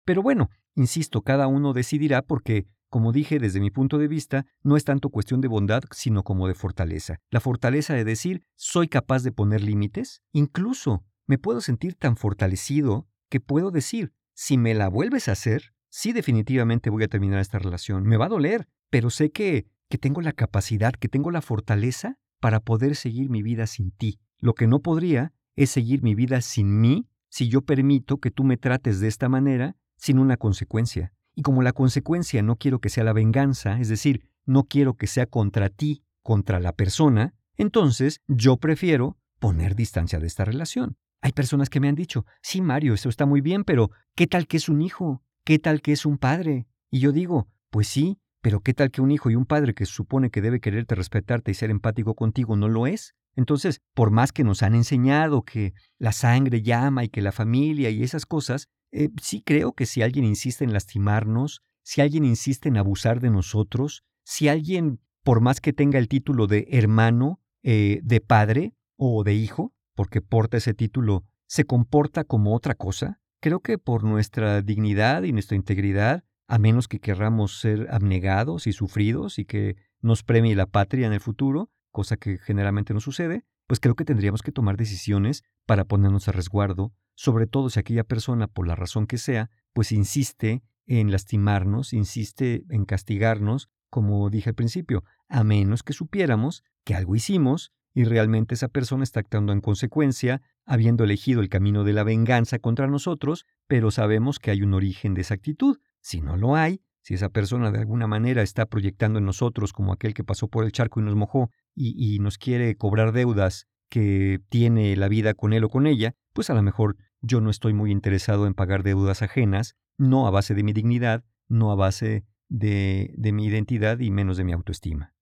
Pero 0.07 0.23
bueno, 0.23 0.49
insisto, 0.73 1.21
cada 1.21 1.47
uno 1.47 1.73
decidirá 1.73 2.21
porque, 2.21 2.65
como 2.87 3.11
dije 3.11 3.39
desde 3.39 3.59
mi 3.59 3.71
punto 3.71 3.97
de 3.97 4.07
vista, 4.07 4.45
no 4.63 4.77
es 4.77 4.85
tanto 4.85 5.09
cuestión 5.09 5.41
de 5.41 5.49
bondad, 5.49 5.83
sino 5.91 6.23
como 6.23 6.47
de 6.47 6.53
fortaleza. 6.53 7.17
La 7.29 7.41
fortaleza 7.41 7.93
de 7.93 8.05
decir, 8.05 8.45
soy 8.55 8.87
capaz 8.87 9.23
de 9.23 9.33
poner 9.33 9.61
límites. 9.61 10.21
Incluso 10.31 11.03
me 11.25 11.37
puedo 11.37 11.59
sentir 11.59 11.95
tan 11.95 12.15
fortalecido 12.15 13.05
que 13.29 13.41
puedo 13.41 13.69
decir, 13.69 14.13
si 14.33 14.57
me 14.57 14.73
la 14.73 14.87
vuelves 14.87 15.27
a 15.27 15.33
hacer, 15.33 15.73
sí 15.89 16.13
definitivamente 16.13 16.89
voy 16.89 17.03
a 17.03 17.09
terminar 17.09 17.41
esta 17.41 17.59
relación. 17.59 18.03
Me 18.03 18.15
va 18.15 18.27
a 18.27 18.29
doler, 18.29 18.69
pero 18.89 19.09
sé 19.09 19.29
que, 19.31 19.67
que 19.89 19.97
tengo 19.97 20.21
la 20.21 20.31
capacidad, 20.31 20.93
que 20.93 21.09
tengo 21.09 21.31
la 21.31 21.41
fortaleza 21.41 22.17
para 22.39 22.61
poder 22.61 22.95
seguir 22.95 23.29
mi 23.29 23.43
vida 23.43 23.67
sin 23.67 23.91
ti. 23.91 24.21
Lo 24.39 24.53
que 24.53 24.67
no 24.67 24.79
podría 24.79 25.33
es 25.57 25.69
seguir 25.69 26.01
mi 26.01 26.15
vida 26.15 26.39
sin 26.39 26.79
mí 26.79 27.09
si 27.27 27.49
yo 27.49 27.61
permito 27.63 28.21
que 28.21 28.31
tú 28.31 28.45
me 28.45 28.55
trates 28.55 29.01
de 29.01 29.09
esta 29.09 29.27
manera 29.27 29.75
sin 29.97 30.19
una 30.19 30.37
consecuencia. 30.37 31.13
Y 31.35 31.41
como 31.41 31.61
la 31.61 31.73
consecuencia 31.73 32.41
no 32.41 32.55
quiero 32.55 32.79
que 32.79 32.89
sea 32.89 33.03
la 33.03 33.13
venganza, 33.13 33.79
es 33.79 33.89
decir, 33.89 34.27
no 34.45 34.63
quiero 34.63 34.95
que 34.95 35.07
sea 35.07 35.25
contra 35.25 35.69
ti, 35.69 36.03
contra 36.23 36.59
la 36.59 36.73
persona, 36.73 37.33
entonces 37.57 38.21
yo 38.27 38.57
prefiero 38.57 39.17
poner 39.39 39.75
distancia 39.75 40.19
de 40.19 40.27
esta 40.27 40.45
relación. 40.45 40.97
Hay 41.21 41.31
personas 41.31 41.69
que 41.69 41.79
me 41.79 41.89
han 41.89 41.95
dicho, 41.95 42.25
sí, 42.41 42.61
Mario, 42.61 42.93
eso 42.93 43.09
está 43.09 43.25
muy 43.25 43.41
bien, 43.41 43.63
pero 43.63 43.91
¿qué 44.15 44.27
tal 44.27 44.47
que 44.47 44.57
es 44.57 44.69
un 44.69 44.81
hijo? 44.81 45.23
¿Qué 45.43 45.59
tal 45.59 45.81
que 45.81 45.91
es 45.91 46.05
un 46.05 46.17
padre? 46.17 46.67
Y 46.89 46.99
yo 46.99 47.11
digo, 47.11 47.47
pues 47.69 47.87
sí, 47.87 48.19
pero 48.41 48.61
¿qué 48.61 48.73
tal 48.73 48.91
que 48.91 49.01
un 49.01 49.11
hijo 49.11 49.29
y 49.29 49.35
un 49.35 49.45
padre 49.45 49.73
que 49.73 49.85
supone 49.85 50.29
que 50.29 50.41
debe 50.41 50.59
quererte, 50.59 50.95
respetarte 50.95 51.51
y 51.51 51.53
ser 51.55 51.69
empático 51.69 52.15
contigo 52.15 52.55
no 52.55 52.69
lo 52.69 52.87
es? 52.87 53.15
Entonces, 53.35 53.81
por 53.93 54.09
más 54.09 54.31
que 54.31 54.43
nos 54.43 54.63
han 54.63 54.73
enseñado 54.73 55.43
que 55.43 55.73
la 55.99 56.11
sangre 56.11 56.61
llama 56.61 57.03
y 57.03 57.09
que 57.09 57.21
la 57.21 57.31
familia 57.31 57.89
y 57.89 58.03
esas 58.03 58.25
cosas, 58.25 58.67
eh, 58.91 59.09
sí 59.21 59.41
creo 59.41 59.73
que 59.73 59.85
si 59.85 60.01
alguien 60.01 60.25
insiste 60.25 60.63
en 60.63 60.73
lastimarnos, 60.73 61.61
si 61.83 62.01
alguien 62.01 62.25
insiste 62.25 62.69
en 62.69 62.77
abusar 62.77 63.19
de 63.19 63.29
nosotros, 63.29 64.03
si 64.25 64.47
alguien, 64.47 64.99
por 65.23 65.41
más 65.41 65.61
que 65.61 65.73
tenga 65.73 65.99
el 65.99 66.07
título 66.07 66.47
de 66.47 66.67
hermano, 66.71 67.41
eh, 67.63 67.99
de 68.03 68.21
padre 68.21 68.73
o 68.97 69.23
de 69.23 69.33
hijo, 69.33 69.73
porque 69.95 70.21
porta 70.21 70.57
ese 70.57 70.73
título, 70.73 71.25
se 71.47 71.65
comporta 71.65 72.23
como 72.23 72.55
otra 72.55 72.75
cosa, 72.75 73.19
creo 73.41 73.61
que 73.61 73.77
por 73.77 74.03
nuestra 74.03 74.61
dignidad 74.61 75.23
y 75.23 75.31
nuestra 75.31 75.55
integridad, 75.55 76.23
a 76.47 76.59
menos 76.59 76.87
que 76.87 76.99
querramos 76.99 77.59
ser 77.59 77.87
abnegados 77.89 78.67
y 78.67 78.73
sufridos 78.73 79.39
y 79.39 79.45
que 79.45 79.75
nos 80.01 80.23
premie 80.23 80.55
la 80.55 80.65
patria 80.65 81.07
en 81.07 81.13
el 81.13 81.19
futuro, 81.19 81.71
cosa 81.91 82.17
que 82.17 82.37
generalmente 82.37 82.93
no 82.93 82.99
sucede, 82.99 83.43
pues 83.65 83.79
creo 83.79 83.95
que 83.95 84.05
tendríamos 84.05 84.41
que 84.41 84.51
tomar 84.51 84.77
decisiones 84.77 85.43
para 85.65 85.85
ponernos 85.85 86.27
a 86.27 86.31
resguardo, 86.31 86.93
sobre 87.17 87.47
todo 87.47 87.69
si 87.71 87.79
aquella 87.79 88.03
persona, 88.03 88.47
por 88.47 88.67
la 88.67 88.75
razón 88.75 89.07
que 89.07 89.17
sea, 89.17 89.49
pues 89.73 89.91
insiste 89.91 90.61
en 90.85 91.11
lastimarnos, 91.11 91.91
insiste 91.91 92.63
en 92.69 92.85
castigarnos, 92.85 93.69
como 93.89 94.29
dije 94.29 94.51
al 94.51 94.55
principio, 94.55 95.03
a 95.27 95.43
menos 95.43 95.81
que 95.81 95.93
supiéramos 95.93 96.63
que 96.85 96.93
algo 96.93 97.15
hicimos 97.15 97.71
y 97.93 98.03
realmente 98.03 98.53
esa 98.53 98.67
persona 98.67 99.03
está 99.03 99.21
actuando 99.21 99.51
en 99.51 99.61
consecuencia, 99.61 100.43
habiendo 100.63 101.03
elegido 101.03 101.41
el 101.41 101.49
camino 101.49 101.83
de 101.83 101.93
la 101.93 102.03
venganza 102.03 102.59
contra 102.59 102.85
nosotros, 102.85 103.45
pero 103.65 103.89
sabemos 103.89 104.37
que 104.37 104.51
hay 104.51 104.61
un 104.61 104.75
origen 104.75 105.15
de 105.15 105.21
esa 105.21 105.33
actitud. 105.33 105.79
Si 105.99 106.21
no 106.21 106.37
lo 106.37 106.55
hay, 106.55 106.81
si 107.01 107.15
esa 107.15 107.29
persona 107.29 107.71
de 107.71 107.79
alguna 107.79 108.05
manera 108.05 108.43
está 108.43 108.67
proyectando 108.67 109.17
en 109.17 109.25
nosotros 109.25 109.73
como 109.73 109.93
aquel 109.93 110.13
que 110.13 110.23
pasó 110.23 110.47
por 110.47 110.63
el 110.63 110.71
charco 110.71 110.99
y 110.99 111.03
nos 111.03 111.15
mojó 111.15 111.49
y, 111.73 112.19
nos 112.19 112.37
quiere 112.37 112.75
cobrar 112.75 113.13
deudas 113.13 113.65
que 113.89 114.41
tiene 114.49 114.95
la 114.95 115.07
vida 115.07 115.33
con 115.33 115.53
él 115.53 115.63
o 115.63 115.69
con 115.69 115.87
ella, 115.87 116.13
pues 116.33 116.51
a 116.51 116.53
lo 116.53 116.61
mejor 116.61 116.97
yo 117.21 117.41
no 117.41 117.49
estoy 117.49 117.73
muy 117.73 117.91
interesado 117.91 118.47
en 118.47 118.53
pagar 118.53 118.83
deudas 118.83 119.21
ajenas, 119.21 119.75
no 119.97 120.27
a 120.27 120.31
base 120.31 120.53
de 120.55 120.63
mi 120.63 120.73
dignidad, 120.73 121.25
no 121.47 121.71
a 121.71 121.75
base 121.75 122.25
de, 122.49 123.13
de 123.17 123.31
mi 123.31 123.45
identidad 123.45 123.99
y 123.99 124.11
menos 124.11 124.37
de 124.37 124.43
mi 124.43 124.53
autoestima. 124.53 125.13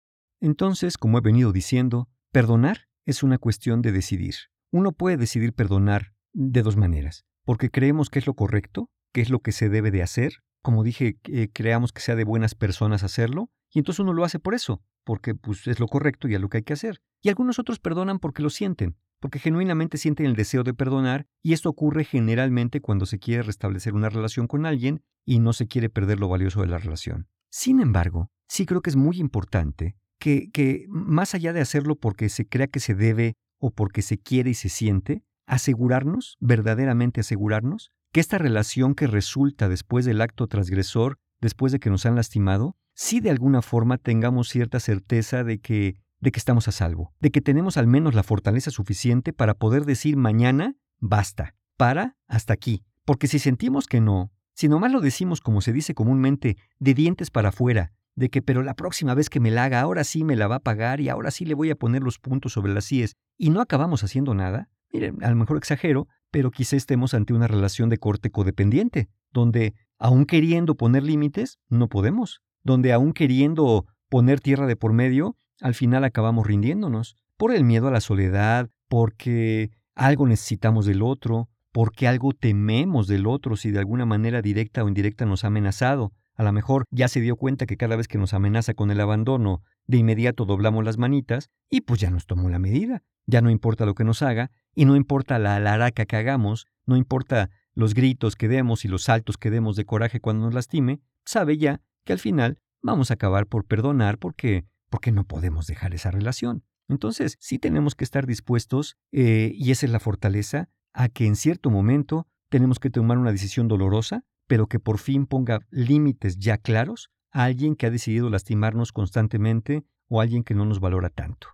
Entonces, 0.40 0.98
como 0.98 1.18
he 1.18 1.20
venido 1.20 1.52
diciendo, 1.52 2.08
perdonar 2.32 2.88
es 3.06 3.22
una 3.22 3.38
cuestión 3.38 3.82
de 3.82 3.92
decidir. 3.92 4.34
Uno 4.70 4.92
puede 4.92 5.16
decidir 5.16 5.52
perdonar 5.52 6.14
de 6.32 6.62
dos 6.62 6.76
maneras, 6.76 7.24
porque 7.44 7.70
creemos 7.70 8.10
que 8.10 8.18
es 8.18 8.26
lo 8.26 8.34
correcto, 8.34 8.90
que 9.12 9.20
es 9.20 9.30
lo 9.30 9.40
que 9.40 9.52
se 9.52 9.68
debe 9.68 9.90
de 9.90 10.02
hacer, 10.02 10.42
como 10.64 10.82
dije, 10.82 11.18
eh, 11.24 11.50
creamos 11.52 11.92
que 11.92 12.00
sea 12.00 12.16
de 12.16 12.24
buenas 12.24 12.54
personas 12.54 13.02
hacerlo, 13.02 13.50
y 13.74 13.80
entonces 13.80 14.00
uno 14.00 14.12
lo 14.12 14.24
hace 14.24 14.38
por 14.38 14.54
eso, 14.54 14.82
porque 15.02 15.34
pues, 15.34 15.66
es 15.66 15.80
lo 15.80 15.88
correcto 15.88 16.28
y 16.28 16.34
es 16.34 16.40
lo 16.40 16.48
que 16.48 16.58
hay 16.58 16.62
que 16.62 16.72
hacer. 16.72 17.02
Y 17.20 17.28
algunos 17.28 17.58
otros 17.58 17.80
perdonan 17.80 18.20
porque 18.20 18.42
lo 18.42 18.48
sienten, 18.48 18.96
porque 19.18 19.40
genuinamente 19.40 19.98
sienten 19.98 20.26
el 20.26 20.36
deseo 20.36 20.62
de 20.62 20.74
perdonar, 20.74 21.26
y 21.42 21.54
esto 21.54 21.70
ocurre 21.70 22.04
generalmente 22.04 22.80
cuando 22.80 23.04
se 23.04 23.18
quiere 23.18 23.42
restablecer 23.42 23.92
una 23.92 24.08
relación 24.08 24.46
con 24.46 24.64
alguien 24.64 25.02
y 25.26 25.40
no 25.40 25.52
se 25.52 25.66
quiere 25.66 25.90
perder 25.90 26.20
lo 26.20 26.28
valioso 26.28 26.60
de 26.60 26.68
la 26.68 26.78
relación. 26.78 27.28
Sin 27.50 27.80
embargo, 27.80 28.30
sí 28.48 28.64
creo 28.64 28.80
que 28.80 28.90
es 28.90 28.96
muy 28.96 29.18
importante 29.18 29.96
que, 30.20 30.50
que 30.52 30.86
más 30.88 31.34
allá 31.34 31.52
de 31.52 31.60
hacerlo 31.60 31.96
porque 31.96 32.28
se 32.28 32.46
crea 32.46 32.68
que 32.68 32.80
se 32.80 32.94
debe 32.94 33.34
o 33.58 33.72
porque 33.72 34.02
se 34.02 34.18
quiere 34.18 34.50
y 34.50 34.54
se 34.54 34.68
siente, 34.68 35.24
asegurarnos, 35.46 36.36
verdaderamente 36.38 37.20
asegurarnos, 37.20 37.90
que 38.12 38.20
esta 38.20 38.38
relación 38.38 38.94
que 38.94 39.08
resulta 39.08 39.68
después 39.68 40.04
del 40.04 40.20
acto 40.20 40.46
transgresor, 40.46 41.18
después 41.40 41.72
de 41.72 41.80
que 41.80 41.90
nos 41.90 42.06
han 42.06 42.14
lastimado, 42.14 42.76
sí 42.94 43.20
de 43.20 43.30
alguna 43.30 43.62
forma 43.62 43.98
tengamos 43.98 44.48
cierta 44.48 44.80
certeza 44.80 45.44
de 45.44 45.58
que, 45.58 45.96
de 46.20 46.32
que 46.32 46.38
estamos 46.38 46.68
a 46.68 46.72
salvo, 46.72 47.12
de 47.20 47.30
que 47.30 47.40
tenemos 47.40 47.76
al 47.76 47.86
menos 47.86 48.14
la 48.14 48.22
fortaleza 48.22 48.70
suficiente 48.70 49.32
para 49.32 49.54
poder 49.54 49.84
decir 49.84 50.16
mañana, 50.16 50.76
basta, 50.98 51.54
para, 51.76 52.16
hasta 52.26 52.52
aquí. 52.52 52.84
Porque 53.04 53.26
si 53.26 53.38
sentimos 53.38 53.86
que 53.86 54.00
no, 54.00 54.32
si 54.54 54.68
nomás 54.68 54.92
lo 54.92 55.00
decimos 55.00 55.40
como 55.40 55.60
se 55.60 55.72
dice 55.72 55.94
comúnmente, 55.94 56.56
de 56.78 56.94
dientes 56.94 57.30
para 57.30 57.50
afuera, 57.50 57.92
de 58.14 58.30
que 58.30 58.42
pero 58.42 58.62
la 58.62 58.74
próxima 58.74 59.14
vez 59.14 59.28
que 59.28 59.40
me 59.40 59.50
la 59.50 59.64
haga, 59.64 59.80
ahora 59.80 60.04
sí 60.04 60.24
me 60.24 60.36
la 60.36 60.46
va 60.46 60.56
a 60.56 60.60
pagar 60.60 61.00
y 61.00 61.08
ahora 61.08 61.30
sí 61.30 61.44
le 61.44 61.54
voy 61.54 61.70
a 61.70 61.76
poner 61.76 62.02
los 62.02 62.18
puntos 62.18 62.52
sobre 62.52 62.72
las 62.72 62.86
CIES, 62.86 63.16
y 63.36 63.50
no 63.50 63.60
acabamos 63.60 64.04
haciendo 64.04 64.34
nada, 64.34 64.70
miren, 64.92 65.22
a 65.24 65.30
lo 65.30 65.36
mejor 65.36 65.56
exagero, 65.56 66.06
pero 66.30 66.50
quizá 66.50 66.76
estemos 66.76 67.14
ante 67.14 67.32
una 67.32 67.48
relación 67.48 67.88
de 67.88 67.98
corte 67.98 68.30
codependiente, 68.30 69.08
donde, 69.32 69.74
aún 69.98 70.24
queriendo 70.24 70.76
poner 70.76 71.02
límites, 71.02 71.58
no 71.68 71.88
podemos, 71.88 72.42
donde 72.64 72.92
aún 72.92 73.12
queriendo 73.12 73.86
poner 74.08 74.40
tierra 74.40 74.66
de 74.66 74.76
por 74.76 74.92
medio, 74.92 75.36
al 75.60 75.74
final 75.74 76.04
acabamos 76.04 76.46
rindiéndonos, 76.46 77.16
por 77.36 77.54
el 77.54 77.64
miedo 77.64 77.88
a 77.88 77.90
la 77.90 78.00
soledad, 78.00 78.70
porque 78.88 79.70
algo 79.94 80.26
necesitamos 80.26 80.86
del 80.86 81.02
otro, 81.02 81.48
porque 81.72 82.08
algo 82.08 82.32
tememos 82.32 83.06
del 83.06 83.26
otro 83.26 83.56
si 83.56 83.70
de 83.70 83.80
alguna 83.80 84.06
manera 84.06 84.42
directa 84.42 84.84
o 84.84 84.88
indirecta 84.88 85.26
nos 85.26 85.44
ha 85.44 85.48
amenazado. 85.48 86.12
A 86.36 86.42
lo 86.42 86.52
mejor 86.52 86.84
ya 86.90 87.08
se 87.08 87.20
dio 87.20 87.36
cuenta 87.36 87.66
que 87.66 87.76
cada 87.76 87.96
vez 87.96 88.08
que 88.08 88.18
nos 88.18 88.34
amenaza 88.34 88.74
con 88.74 88.90
el 88.90 89.00
abandono, 89.00 89.62
de 89.86 89.98
inmediato 89.98 90.44
doblamos 90.44 90.84
las 90.84 90.98
manitas 90.98 91.50
y 91.68 91.82
pues 91.82 92.00
ya 92.00 92.10
nos 92.10 92.26
tomó 92.26 92.48
la 92.48 92.58
medida. 92.58 93.02
Ya 93.26 93.40
no 93.40 93.50
importa 93.50 93.86
lo 93.86 93.94
que 93.94 94.04
nos 94.04 94.22
haga 94.22 94.50
y 94.74 94.84
no 94.84 94.96
importa 94.96 95.38
la 95.38 95.56
alaraca 95.56 96.06
que 96.06 96.16
hagamos, 96.16 96.66
no 96.86 96.96
importa 96.96 97.50
los 97.74 97.94
gritos 97.94 98.36
que 98.36 98.48
demos 98.48 98.84
y 98.84 98.88
los 98.88 99.04
saltos 99.04 99.36
que 99.36 99.50
demos 99.50 99.76
de 99.76 99.84
coraje 99.84 100.20
cuando 100.20 100.44
nos 100.44 100.54
lastime, 100.54 101.00
sabe 101.24 101.58
ya 101.58 101.80
que 102.04 102.12
al 102.12 102.18
final 102.18 102.58
vamos 102.82 103.10
a 103.10 103.14
acabar 103.14 103.46
por 103.46 103.64
perdonar 103.64 104.18
porque, 104.18 104.66
porque 104.90 105.12
no 105.12 105.24
podemos 105.24 105.66
dejar 105.66 105.94
esa 105.94 106.10
relación. 106.10 106.64
Entonces, 106.88 107.36
sí 107.40 107.58
tenemos 107.58 107.94
que 107.94 108.04
estar 108.04 108.26
dispuestos, 108.26 108.96
eh, 109.10 109.52
y 109.54 109.70
esa 109.70 109.86
es 109.86 109.92
la 109.92 110.00
fortaleza, 110.00 110.68
a 110.92 111.08
que 111.08 111.26
en 111.26 111.36
cierto 111.36 111.70
momento 111.70 112.28
tenemos 112.50 112.78
que 112.78 112.90
tomar 112.90 113.18
una 113.18 113.32
decisión 113.32 113.68
dolorosa, 113.68 114.24
pero 114.46 114.66
que 114.66 114.78
por 114.78 114.98
fin 114.98 115.26
ponga 115.26 115.60
límites 115.70 116.38
ya 116.38 116.58
claros 116.58 117.10
a 117.32 117.44
alguien 117.44 117.74
que 117.74 117.86
ha 117.86 117.90
decidido 117.90 118.30
lastimarnos 118.30 118.92
constantemente 118.92 119.84
o 120.08 120.20
a 120.20 120.22
alguien 120.22 120.44
que 120.44 120.54
no 120.54 120.66
nos 120.66 120.80
valora 120.80 121.08
tanto. 121.08 121.48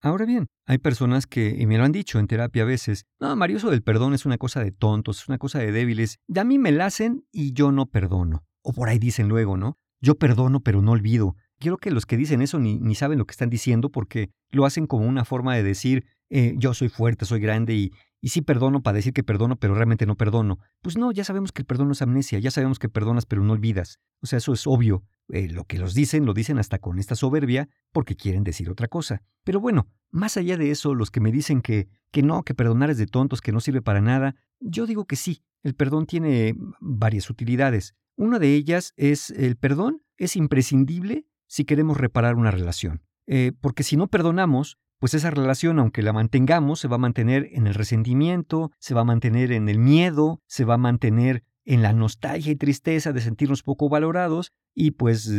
Ahora 0.00 0.26
bien, 0.26 0.46
hay 0.66 0.78
personas 0.78 1.26
que, 1.26 1.56
y 1.58 1.66
me 1.66 1.78
lo 1.78 1.84
han 1.84 1.92
dicho 1.92 2.18
en 2.18 2.28
terapia 2.28 2.62
a 2.62 2.66
veces, 2.66 3.06
no, 3.18 3.34
Mario, 3.34 3.56
eso 3.56 3.70
del 3.70 3.82
perdón 3.82 4.14
es 4.14 4.26
una 4.26 4.38
cosa 4.38 4.62
de 4.62 4.70
tontos, 4.70 5.22
es 5.22 5.28
una 5.28 5.38
cosa 5.38 5.58
de 5.58 5.72
débiles, 5.72 6.18
y 6.28 6.38
a 6.38 6.44
mí 6.44 6.58
me 6.58 6.70
la 6.70 6.86
hacen 6.86 7.24
y 7.32 7.52
yo 7.52 7.72
no 7.72 7.86
perdono. 7.86 8.44
O 8.68 8.74
por 8.74 8.90
ahí 8.90 8.98
dicen 8.98 9.28
luego, 9.28 9.56
¿no? 9.56 9.78
Yo 10.02 10.18
perdono 10.18 10.60
pero 10.60 10.82
no 10.82 10.92
olvido. 10.92 11.36
Quiero 11.58 11.78
que 11.78 11.90
los 11.90 12.04
que 12.04 12.18
dicen 12.18 12.42
eso 12.42 12.58
ni, 12.58 12.78
ni 12.78 12.94
saben 12.94 13.18
lo 13.18 13.24
que 13.24 13.32
están 13.32 13.48
diciendo 13.48 13.90
porque 13.90 14.28
lo 14.50 14.66
hacen 14.66 14.86
como 14.86 15.06
una 15.06 15.24
forma 15.24 15.56
de 15.56 15.62
decir, 15.62 16.04
eh, 16.28 16.52
yo 16.58 16.74
soy 16.74 16.90
fuerte, 16.90 17.24
soy 17.24 17.40
grande 17.40 17.74
y, 17.74 17.92
y 18.20 18.28
sí 18.28 18.42
perdono 18.42 18.82
para 18.82 18.96
decir 18.96 19.14
que 19.14 19.22
perdono, 19.24 19.56
pero 19.56 19.74
realmente 19.74 20.04
no 20.04 20.16
perdono. 20.16 20.58
Pues 20.82 20.98
no, 20.98 21.12
ya 21.12 21.24
sabemos 21.24 21.50
que 21.50 21.62
el 21.62 21.66
perdón 21.66 21.90
es 21.92 22.02
amnesia, 22.02 22.38
ya 22.40 22.50
sabemos 22.50 22.78
que 22.78 22.90
perdonas 22.90 23.24
pero 23.24 23.42
no 23.42 23.54
olvidas. 23.54 24.00
O 24.20 24.26
sea, 24.26 24.36
eso 24.36 24.52
es 24.52 24.66
obvio. 24.66 25.02
Eh, 25.30 25.48
lo 25.48 25.64
que 25.64 25.78
los 25.78 25.94
dicen, 25.94 26.26
lo 26.26 26.34
dicen 26.34 26.58
hasta 26.58 26.78
con 26.78 26.98
esta 26.98 27.14
soberbia 27.14 27.70
porque 27.90 28.16
quieren 28.16 28.44
decir 28.44 28.68
otra 28.68 28.86
cosa. 28.86 29.22
Pero 29.44 29.60
bueno, 29.60 29.88
más 30.10 30.36
allá 30.36 30.58
de 30.58 30.70
eso, 30.70 30.94
los 30.94 31.10
que 31.10 31.20
me 31.20 31.32
dicen 31.32 31.62
que, 31.62 31.88
que 32.10 32.22
no, 32.22 32.42
que 32.42 32.52
perdonar 32.52 32.90
es 32.90 32.98
de 32.98 33.06
tontos, 33.06 33.40
que 33.40 33.52
no 33.52 33.60
sirve 33.60 33.80
para 33.80 34.02
nada, 34.02 34.34
yo 34.60 34.86
digo 34.86 35.06
que 35.06 35.16
sí, 35.16 35.42
el 35.62 35.74
perdón 35.74 36.06
tiene 36.06 36.54
varias 36.80 37.30
utilidades. 37.30 37.94
Una 38.16 38.38
de 38.38 38.54
ellas 38.54 38.94
es 38.96 39.30
el 39.30 39.56
perdón 39.56 40.02
es 40.16 40.36
imprescindible 40.36 41.26
si 41.46 41.64
queremos 41.64 41.96
reparar 41.96 42.34
una 42.34 42.50
relación. 42.50 43.02
Eh, 43.26 43.52
porque 43.60 43.82
si 43.82 43.96
no 43.96 44.08
perdonamos, 44.08 44.78
pues 44.98 45.14
esa 45.14 45.30
relación, 45.30 45.78
aunque 45.78 46.02
la 46.02 46.12
mantengamos, 46.12 46.80
se 46.80 46.88
va 46.88 46.96
a 46.96 47.00
mantener 47.00 47.48
en 47.52 47.66
el 47.66 47.74
resentimiento, 47.74 48.72
se 48.78 48.94
va 48.94 49.02
a 49.02 49.04
mantener 49.04 49.52
en 49.52 49.68
el 49.68 49.78
miedo, 49.78 50.42
se 50.46 50.64
va 50.64 50.74
a 50.74 50.78
mantener 50.78 51.44
en 51.64 51.82
la 51.82 51.92
nostalgia 51.92 52.52
y 52.52 52.56
tristeza 52.56 53.12
de 53.12 53.20
sentirnos 53.20 53.62
poco 53.62 53.88
valorados 53.88 54.52
y 54.74 54.92
pues 54.92 55.30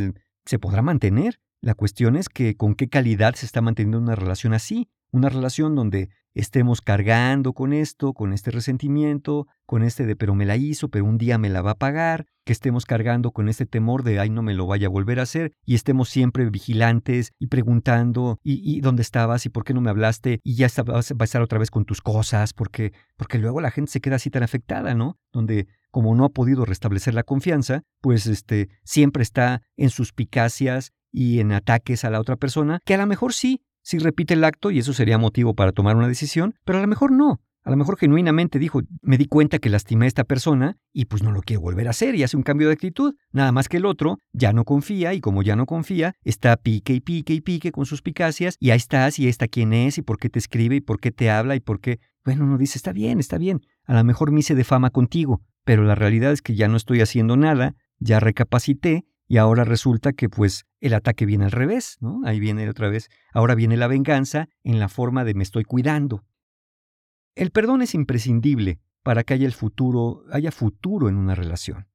se 0.46 0.60
podrá 0.60 0.82
mantener. 0.82 1.42
La 1.62 1.74
cuestión 1.74 2.16
es 2.16 2.30
que 2.30 2.56
con 2.56 2.76
qué 2.76 2.88
calidad 2.88 3.36
se 3.36 3.46
está 3.46 3.62
manteniendo 3.62 4.00
una 4.00 4.16
relación 4.16 4.54
así, 4.54 4.90
una 5.12 5.28
relación 5.28 5.76
donde 5.76 6.10
estemos 6.34 6.82
cargando 6.82 7.54
con 7.54 7.74
esto, 7.74 8.14
con 8.14 8.34
este 8.34 8.52
resentimiento, 8.52 9.48
con 9.66 9.84
este 9.84 10.06
de 10.06 10.16
pero 10.16 10.36
me 10.36 10.46
la 10.46 10.58
hizo, 10.58 10.90
pero 10.90 11.06
un 11.06 11.18
día 11.18 11.38
me 11.38 11.50
la 11.50 11.62
va 11.62 11.72
a 11.72 11.78
pagar, 11.78 12.26
que 12.46 12.54
estemos 12.54 12.86
cargando 12.86 13.32
con 13.32 13.48
este 13.50 13.66
temor 13.66 14.04
de 14.04 14.20
ay 14.20 14.30
no 14.30 14.42
me 14.42 14.54
lo 14.54 14.66
vaya 14.66 14.88
a 14.88 14.90
volver 14.90 15.20
a 15.20 15.24
hacer 15.24 15.52
y 15.66 15.76
estemos 15.76 16.10
siempre 16.10 16.50
vigilantes 16.50 17.32
y 17.38 17.48
preguntando 17.48 18.40
y, 18.44 18.82
dónde 18.82 19.02
estabas 19.02 19.46
y 19.46 19.50
por 19.50 19.64
qué 19.64 19.74
no 19.74 19.82
me 19.82 19.90
hablaste 19.90 20.40
y 20.44 20.56
ya 20.56 20.68
vas 20.86 21.12
a 21.12 21.24
estar 21.24 21.42
otra 21.42 21.60
vez 21.60 21.70
con 21.70 21.86
tus 21.86 22.02
cosas, 22.02 22.54
porque, 22.54 22.94
porque 23.18 23.38
luego 23.38 23.62
la 23.62 23.72
gente 23.72 23.92
se 23.92 24.02
queda 24.02 24.16
así 24.16 24.30
tan 24.30 24.44
afectada, 24.44 24.96
¿no? 24.96 25.18
Donde 25.32 25.68
como 25.92 26.16
no 26.16 26.26
ha 26.26 26.30
podido 26.30 26.66
restablecer 26.66 27.14
la 27.14 27.24
confianza, 27.24 27.84
pues 28.02 28.26
este 28.26 28.70
siempre 28.84 29.24
está 29.24 29.62
en 29.78 29.90
suspicacias 29.90 30.92
y 31.12 31.40
en 31.40 31.52
ataques 31.52 32.06
a 32.06 32.10
la 32.10 32.20
otra 32.20 32.36
persona, 32.36 32.80
que 32.86 32.94
a 32.94 32.98
lo 32.98 33.08
mejor 33.08 33.34
sí 33.34 33.62
si 33.90 33.98
repite 33.98 34.36
el 34.36 34.44
acto 34.44 34.70
y 34.70 34.78
eso 34.78 34.94
sería 34.94 35.18
motivo 35.18 35.56
para 35.56 35.72
tomar 35.72 35.96
una 35.96 36.08
decisión, 36.08 36.54
pero 36.64 36.78
a 36.78 36.82
lo 36.82 36.88
mejor 36.88 37.12
no. 37.12 37.42
A 37.64 37.72
lo 37.72 37.76
mejor 37.76 37.98
genuinamente 37.98 38.60
dijo, 38.60 38.82
me 39.02 39.18
di 39.18 39.26
cuenta 39.26 39.58
que 39.58 39.68
lastimé 39.68 40.06
a 40.06 40.08
esta 40.08 40.26
persona 40.26 40.78
y 40.94 41.06
pues 41.06 41.24
no 41.24 41.32
lo 41.32 41.42
quiero 41.42 41.62
volver 41.62 41.88
a 41.88 41.90
hacer 41.90 42.14
y 42.14 42.22
hace 42.22 42.38
un 42.38 42.44
cambio 42.44 42.68
de 42.68 42.74
actitud. 42.74 43.16
Nada 43.32 43.52
más 43.52 43.68
que 43.68 43.78
el 43.78 43.88
otro 43.88 44.20
ya 44.32 44.54
no 44.54 44.64
confía 44.64 45.16
y 45.16 45.22
como 45.22 45.42
ya 45.42 45.56
no 45.56 45.66
confía, 45.66 46.14
está 46.24 46.56
pique 46.56 46.94
y 46.94 47.00
pique 47.00 47.34
y 47.34 47.42
pique 47.42 47.72
con 47.72 47.88
sus 47.88 48.04
picacias 48.04 48.58
y 48.60 48.70
ahí 48.70 48.78
estás 48.78 49.18
y 49.18 49.28
está 49.28 49.48
quién 49.48 49.74
es 49.74 49.98
y 49.98 50.04
por 50.04 50.20
qué 50.20 50.30
te 50.30 50.38
escribe 50.38 50.76
y 50.76 50.82
por 50.82 51.00
qué 51.00 51.10
te 51.10 51.32
habla 51.32 51.56
y 51.56 51.60
por 51.60 51.80
qué... 51.80 52.00
Bueno, 52.24 52.44
uno 52.44 52.60
dice, 52.60 52.78
está 52.78 52.94
bien, 52.94 53.20
está 53.20 53.40
bien, 53.40 53.62
a 53.86 53.96
lo 53.96 54.04
mejor 54.04 54.32
me 54.32 54.42
hice 54.42 54.54
de 54.54 54.64
fama 54.64 54.92
contigo, 54.92 55.42
pero 55.64 55.84
la 55.84 55.96
realidad 55.96 56.32
es 56.32 56.44
que 56.44 56.54
ya 56.54 56.68
no 56.68 56.78
estoy 56.78 57.02
haciendo 57.02 57.38
nada, 57.38 57.74
ya 57.98 58.20
recapacité 58.20 59.06
y 59.30 59.38
ahora 59.38 59.64
resulta 59.64 60.12
que 60.14 60.28
pues 60.28 60.66
el 60.82 60.96
ataque 60.96 61.28
viene 61.28 61.46
al 61.46 61.52
revés, 61.52 61.98
¿no? 62.02 62.20
Ahí 62.26 62.40
viene 62.40 62.68
otra 62.68 62.90
vez. 62.90 63.10
Ahora 63.32 63.54
viene 63.54 63.78
la 63.78 63.88
venganza 63.88 64.50
en 64.64 64.80
la 64.80 64.90
forma 64.90 65.24
de 65.24 65.36
me 65.36 65.44
estoy 65.44 65.64
cuidando. 65.64 66.26
El 67.36 67.52
perdón 67.52 67.84
es 67.84 67.94
imprescindible 67.94 68.80
para 69.04 69.24
que 69.24 69.36
haya 69.36 69.46
el 69.46 69.54
futuro, 69.54 70.24
haya 70.32 70.52
futuro 70.52 71.10
en 71.10 71.16
una 71.16 71.36
relación. 71.36 71.88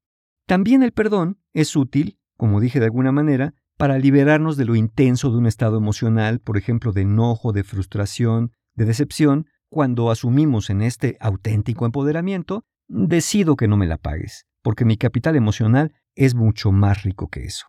También 0.47 0.81
el 0.81 0.93
perdón 0.93 1.37
es 1.51 1.75
útil, 1.75 2.19
como 2.37 2.61
dije 2.61 2.79
de 2.79 2.85
alguna 2.85 3.11
manera, 3.11 3.53
para 3.75 3.99
liberarnos 3.99 4.55
de 4.55 4.63
lo 4.63 4.75
intenso 4.75 5.29
de 5.29 5.37
un 5.37 5.45
estado 5.45 5.77
emocional, 5.77 6.39
por 6.39 6.57
ejemplo, 6.57 6.93
de 6.93 7.01
enojo, 7.01 7.51
de 7.51 7.65
frustración, 7.65 8.53
de 8.75 8.85
decepción, 8.85 9.47
cuando 9.67 10.09
asumimos 10.09 10.69
en 10.69 10.81
este 10.81 11.17
auténtico 11.19 11.85
empoderamiento, 11.85 12.63
decido 12.87 13.57
que 13.57 13.67
no 13.67 13.75
me 13.75 13.87
la 13.87 13.97
pagues, 13.97 14.45
porque 14.61 14.85
mi 14.85 14.95
capital 14.95 15.35
emocional 15.35 15.91
es 16.15 16.35
mucho 16.35 16.71
más 16.71 17.03
rico 17.03 17.27
que 17.29 17.43
eso. 17.43 17.67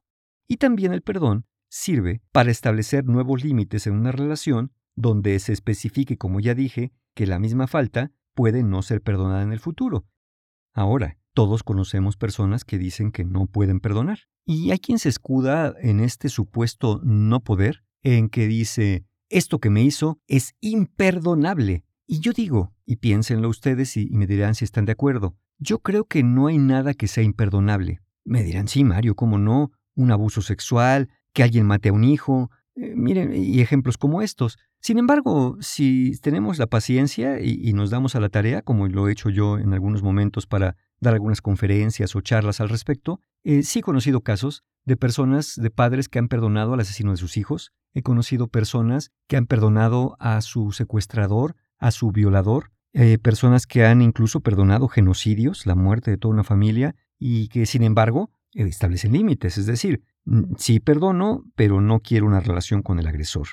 Y 0.49 0.57
también 0.57 0.93
el 0.93 1.03
perdón 1.03 1.47
sirve 1.69 2.23
para 2.33 2.51
establecer 2.51 3.05
nuevos 3.05 3.45
límites 3.45 3.87
en 3.87 3.95
una 3.95 4.13
relación 4.13 4.73
donde 4.95 5.39
se 5.41 5.53
especifique, 5.53 6.17
como 6.17 6.41
ya 6.41 6.55
dije, 6.55 6.93
que 7.15 7.27
la 7.27 7.39
misma 7.39 7.67
falta 7.67 8.13
puede 8.35 8.63
no 8.63 8.83
ser 8.83 9.03
perdonada 9.03 9.43
en 9.43 9.53
el 9.53 9.61
futuro. 9.61 10.07
Ahora, 10.73 11.19
todos 11.35 11.63
conocemos 11.63 12.17
personas 12.17 12.65
que 12.65 12.79
dicen 12.79 13.13
que 13.13 13.25
no 13.25 13.47
pueden 13.47 13.81
perdonar. 13.81 14.21
Y 14.45 14.71
hay 14.71 14.79
quien 14.79 14.99
se 14.99 15.09
escuda 15.09 15.75
en 15.81 16.01
este 16.01 16.29
supuesto 16.29 17.01
no 17.05 17.43
poder, 17.43 17.85
en 18.03 18.29
que 18.29 18.47
dice, 18.47 19.05
esto 19.29 19.59
que 19.59 19.71
me 19.71 19.83
hizo 19.83 20.21
es 20.29 20.55
imperdonable. 20.61 21.85
Y 22.07 22.21
yo 22.21 22.33
digo, 22.33 22.73
y 22.85 22.97
piénsenlo 22.97 23.49
ustedes 23.49 23.97
y, 23.97 24.09
me 24.11 24.27
dirán 24.27 24.55
si 24.55 24.65
están 24.65 24.85
de 24.85 24.93
acuerdo, 24.93 25.37
yo 25.59 25.81
creo 25.81 26.05
que 26.05 26.23
no 26.23 26.47
hay 26.47 26.59
nada 26.59 26.95
que 26.95 27.09
sea 27.09 27.25
imperdonable. 27.25 28.01
Me 28.27 28.43
dirán, 28.43 28.67
sí, 28.67 28.83
Mario, 28.83 29.15
¿cómo 29.15 29.39
no? 29.39 29.71
Un 29.95 30.11
abuso 30.11 30.43
sexual, 30.43 31.09
que 31.33 31.45
alguien 31.45 31.65
mate 31.65 31.91
a 31.91 31.93
un 31.93 32.03
hijo, 32.03 32.51
eh, 32.75 32.93
miren, 32.97 33.33
y 33.33 33.61
ejemplos 33.61 33.97
como 33.97 34.21
estos. 34.21 34.59
Sin 34.81 34.99
embargo, 34.99 35.57
si 35.61 36.19
tenemos 36.21 36.59
la 36.59 36.67
paciencia 36.67 37.41
y, 37.41 37.73
nos 37.73 37.91
damos 37.91 38.17
a 38.17 38.21
la 38.21 38.29
tarea, 38.29 38.63
como 38.63 38.89
lo 38.89 39.09
he 39.09 39.13
hecho 39.13 39.31
yo 39.31 39.59
en 39.59 39.73
algunos 39.73 40.03
momentos 40.03 40.47
para 40.47 40.77
dar 41.01 41.15
algunas 41.15 41.41
conferencias 41.41 42.17
o 42.17 42.21
charlas 42.21 42.61
al 42.61 42.69
respecto, 42.69 43.21
eh, 43.45 43.63
sí 43.63 43.79
he 43.79 43.83
conocido 43.83 44.23
casos 44.23 44.65
de 44.85 44.97
personas, 44.97 45.55
de 45.57 45.71
padres 45.71 46.09
que 46.09 46.19
han 46.19 46.29
perdonado 46.29 46.75
al 46.75 46.81
asesino 46.81 47.13
de 47.13 47.17
sus 47.17 47.37
hijos, 47.37 47.73
he 47.95 48.03
conocido 48.03 48.49
personas 48.49 49.13
que 49.29 49.37
han 49.37 49.47
perdonado 49.47 50.17
a 50.19 50.41
su 50.41 50.73
secuestrador, 50.73 51.57
a 51.79 51.91
su 51.93 52.13
violador, 52.13 52.73
eh, 52.93 53.19
personas 53.19 53.67
que 53.67 53.85
han 53.85 54.03
incluso 54.03 54.41
perdonado 54.41 54.89
genocidios, 54.89 55.67
la 55.67 55.75
muerte 55.75 56.11
de 56.11 56.19
toda 56.19 56.35
una 56.35 56.45
familia, 56.45 56.95
y 57.19 57.49
que 57.49 57.67
sin 57.67 57.83
embargo 57.83 58.31
establecen 58.53 59.13
límites, 59.13 59.59
es 59.59 59.67
decir, 59.67 60.03
sí 60.57 60.81
perdono, 60.81 61.45
pero 61.55 61.81
no 61.81 62.01
quiero 62.01 62.27
una 62.27 62.41
relación 62.41 62.83
con 62.83 62.99
el 62.99 63.07
agresor. 63.07 63.49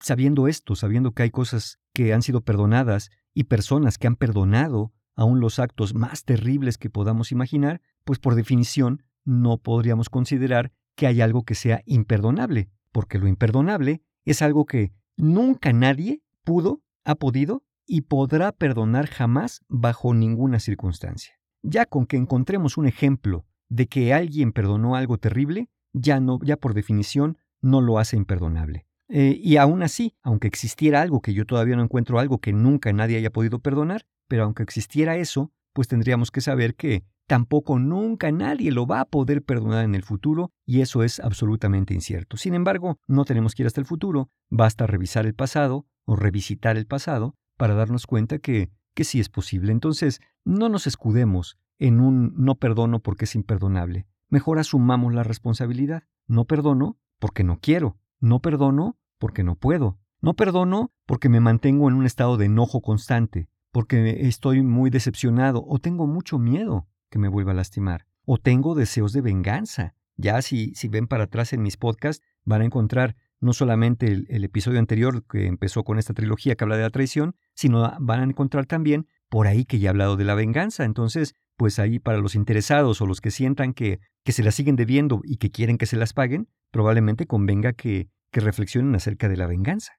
Sabiendo 0.00 0.48
esto, 0.48 0.74
sabiendo 0.74 1.12
que 1.12 1.22
hay 1.24 1.30
cosas 1.30 1.78
que 1.94 2.12
han 2.12 2.22
sido 2.22 2.42
perdonadas 2.42 3.10
y 3.34 3.44
personas 3.44 3.98
que 3.98 4.06
han 4.06 4.16
perdonado 4.16 4.92
aún 5.14 5.40
los 5.40 5.58
actos 5.58 5.94
más 5.94 6.24
terribles 6.24 6.78
que 6.78 6.90
podamos 6.90 7.32
imaginar, 7.32 7.80
pues 8.04 8.18
por 8.18 8.34
definición 8.34 9.02
no 9.24 9.58
podríamos 9.58 10.08
considerar 10.08 10.72
que 10.96 11.06
hay 11.06 11.20
algo 11.20 11.44
que 11.44 11.54
sea 11.54 11.82
imperdonable, 11.86 12.70
porque 12.92 13.18
lo 13.18 13.28
imperdonable 13.28 14.02
es 14.24 14.42
algo 14.42 14.66
que 14.66 14.92
nunca 15.16 15.72
nadie 15.72 16.22
pudo, 16.44 16.82
ha 17.04 17.14
podido 17.14 17.62
y 17.86 18.02
podrá 18.02 18.52
perdonar 18.52 19.06
jamás 19.06 19.60
bajo 19.68 20.14
ninguna 20.14 20.60
circunstancia. 20.60 21.41
Ya 21.62 21.86
con 21.86 22.06
que 22.06 22.16
encontremos 22.16 22.76
un 22.76 22.86
ejemplo 22.86 23.44
de 23.68 23.86
que 23.86 24.12
alguien 24.12 24.52
perdonó 24.52 24.96
algo 24.96 25.18
terrible, 25.18 25.68
ya 25.92 26.20
ya 26.42 26.56
por 26.56 26.74
definición, 26.74 27.38
no 27.60 27.80
lo 27.80 27.98
hace 27.98 28.16
imperdonable. 28.16 28.86
Eh, 29.08 29.38
y 29.42 29.56
aún 29.56 29.82
así, 29.82 30.14
aunque 30.22 30.48
existiera 30.48 31.02
algo 31.02 31.20
que 31.20 31.34
yo 31.34 31.44
todavía 31.44 31.76
no 31.76 31.82
encuentro 31.82 32.18
algo 32.18 32.38
que 32.38 32.52
nunca 32.52 32.92
nadie 32.92 33.18
haya 33.18 33.30
podido 33.30 33.58
perdonar, 33.58 34.06
pero 34.26 34.44
aunque 34.44 34.62
existiera 34.62 35.16
eso, 35.16 35.52
pues 35.72 35.88
tendríamos 35.88 36.30
que 36.30 36.40
saber 36.40 36.74
que 36.74 37.04
tampoco 37.26 37.78
nunca 37.78 38.32
nadie 38.32 38.72
lo 38.72 38.86
va 38.86 39.00
a 39.00 39.04
poder 39.04 39.42
perdonar 39.42 39.84
en 39.84 39.94
el 39.94 40.02
futuro 40.02 40.52
y 40.66 40.80
eso 40.80 41.02
es 41.02 41.20
absolutamente 41.20 41.94
incierto. 41.94 42.36
Sin 42.36 42.54
embargo, 42.54 42.98
no 43.06 43.24
tenemos 43.24 43.54
que 43.54 43.62
ir 43.62 43.66
hasta 43.66 43.80
el 43.80 43.86
futuro, 43.86 44.30
basta 44.50 44.86
revisar 44.86 45.26
el 45.26 45.34
pasado 45.34 45.86
o 46.04 46.16
revisitar 46.16 46.76
el 46.76 46.86
pasado 46.86 47.36
para 47.56 47.74
darnos 47.74 48.06
cuenta 48.06 48.38
que 48.38 48.70
que 48.94 49.04
sí 49.04 49.20
es 49.20 49.28
posible. 49.28 49.72
Entonces, 49.72 50.20
no 50.44 50.68
nos 50.68 50.86
escudemos 50.86 51.58
en 51.78 52.00
un 52.00 52.34
no 52.36 52.56
perdono 52.56 53.00
porque 53.00 53.24
es 53.24 53.34
imperdonable. 53.34 54.06
Mejor 54.28 54.58
asumamos 54.58 55.14
la 55.14 55.24
responsabilidad. 55.24 56.04
No 56.26 56.44
perdono 56.44 56.96
porque 57.18 57.44
no 57.44 57.58
quiero. 57.60 57.96
No 58.20 58.40
perdono 58.40 58.96
porque 59.18 59.44
no 59.44 59.56
puedo. 59.56 59.98
No 60.20 60.34
perdono 60.34 60.92
porque 61.06 61.28
me 61.28 61.40
mantengo 61.40 61.88
en 61.88 61.94
un 61.94 62.06
estado 62.06 62.36
de 62.36 62.46
enojo 62.46 62.80
constante, 62.80 63.48
porque 63.72 64.28
estoy 64.28 64.62
muy 64.62 64.88
decepcionado 64.88 65.64
o 65.66 65.80
tengo 65.80 66.06
mucho 66.06 66.38
miedo 66.38 66.86
que 67.10 67.18
me 67.18 67.28
vuelva 67.28 67.50
a 67.50 67.56
lastimar, 67.56 68.06
o 68.24 68.38
tengo 68.38 68.76
deseos 68.76 69.12
de 69.12 69.20
venganza. 69.20 69.94
Ya 70.16 70.40
si, 70.40 70.74
si 70.76 70.86
ven 70.86 71.08
para 71.08 71.24
atrás 71.24 71.52
en 71.52 71.62
mis 71.62 71.76
podcasts, 71.76 72.24
van 72.44 72.62
a 72.62 72.64
encontrar 72.64 73.16
no 73.42 73.52
solamente 73.52 74.06
el, 74.06 74.44
episodio 74.44 74.78
anterior 74.78 75.24
que 75.26 75.46
empezó 75.46 75.82
con 75.82 75.98
esta 75.98 76.14
trilogía 76.14 76.54
que 76.54 76.64
habla 76.64 76.76
de 76.76 76.84
la 76.84 76.90
traición, 76.90 77.34
sino 77.54 77.92
van 78.00 78.20
a 78.20 78.24
encontrar 78.24 78.66
también 78.66 79.08
por 79.28 79.48
ahí 79.48 79.64
que 79.64 79.80
ya 79.80 79.88
he 79.88 79.90
hablado 79.90 80.16
de 80.16 80.24
la 80.24 80.36
venganza. 80.36 80.84
Entonces, 80.84 81.34
pues 81.56 81.80
ahí 81.80 81.98
para 81.98 82.18
los 82.18 82.36
interesados 82.36 83.00
o 83.00 83.06
los 83.06 83.20
que 83.20 83.32
sientan 83.32 83.74
que, 83.74 83.98
que 84.24 84.30
se 84.32 84.44
las 84.44 84.54
siguen 84.54 84.76
debiendo 84.76 85.20
y 85.24 85.38
que 85.38 85.50
quieren 85.50 85.76
que 85.76 85.86
se 85.86 85.96
las 85.96 86.12
paguen, 86.12 86.48
probablemente 86.70 87.26
convenga 87.26 87.72
que, 87.72 88.08
que 88.30 88.40
reflexionen 88.40 88.94
acerca 88.94 89.28
de 89.28 89.36
la 89.36 89.48
venganza. 89.48 89.92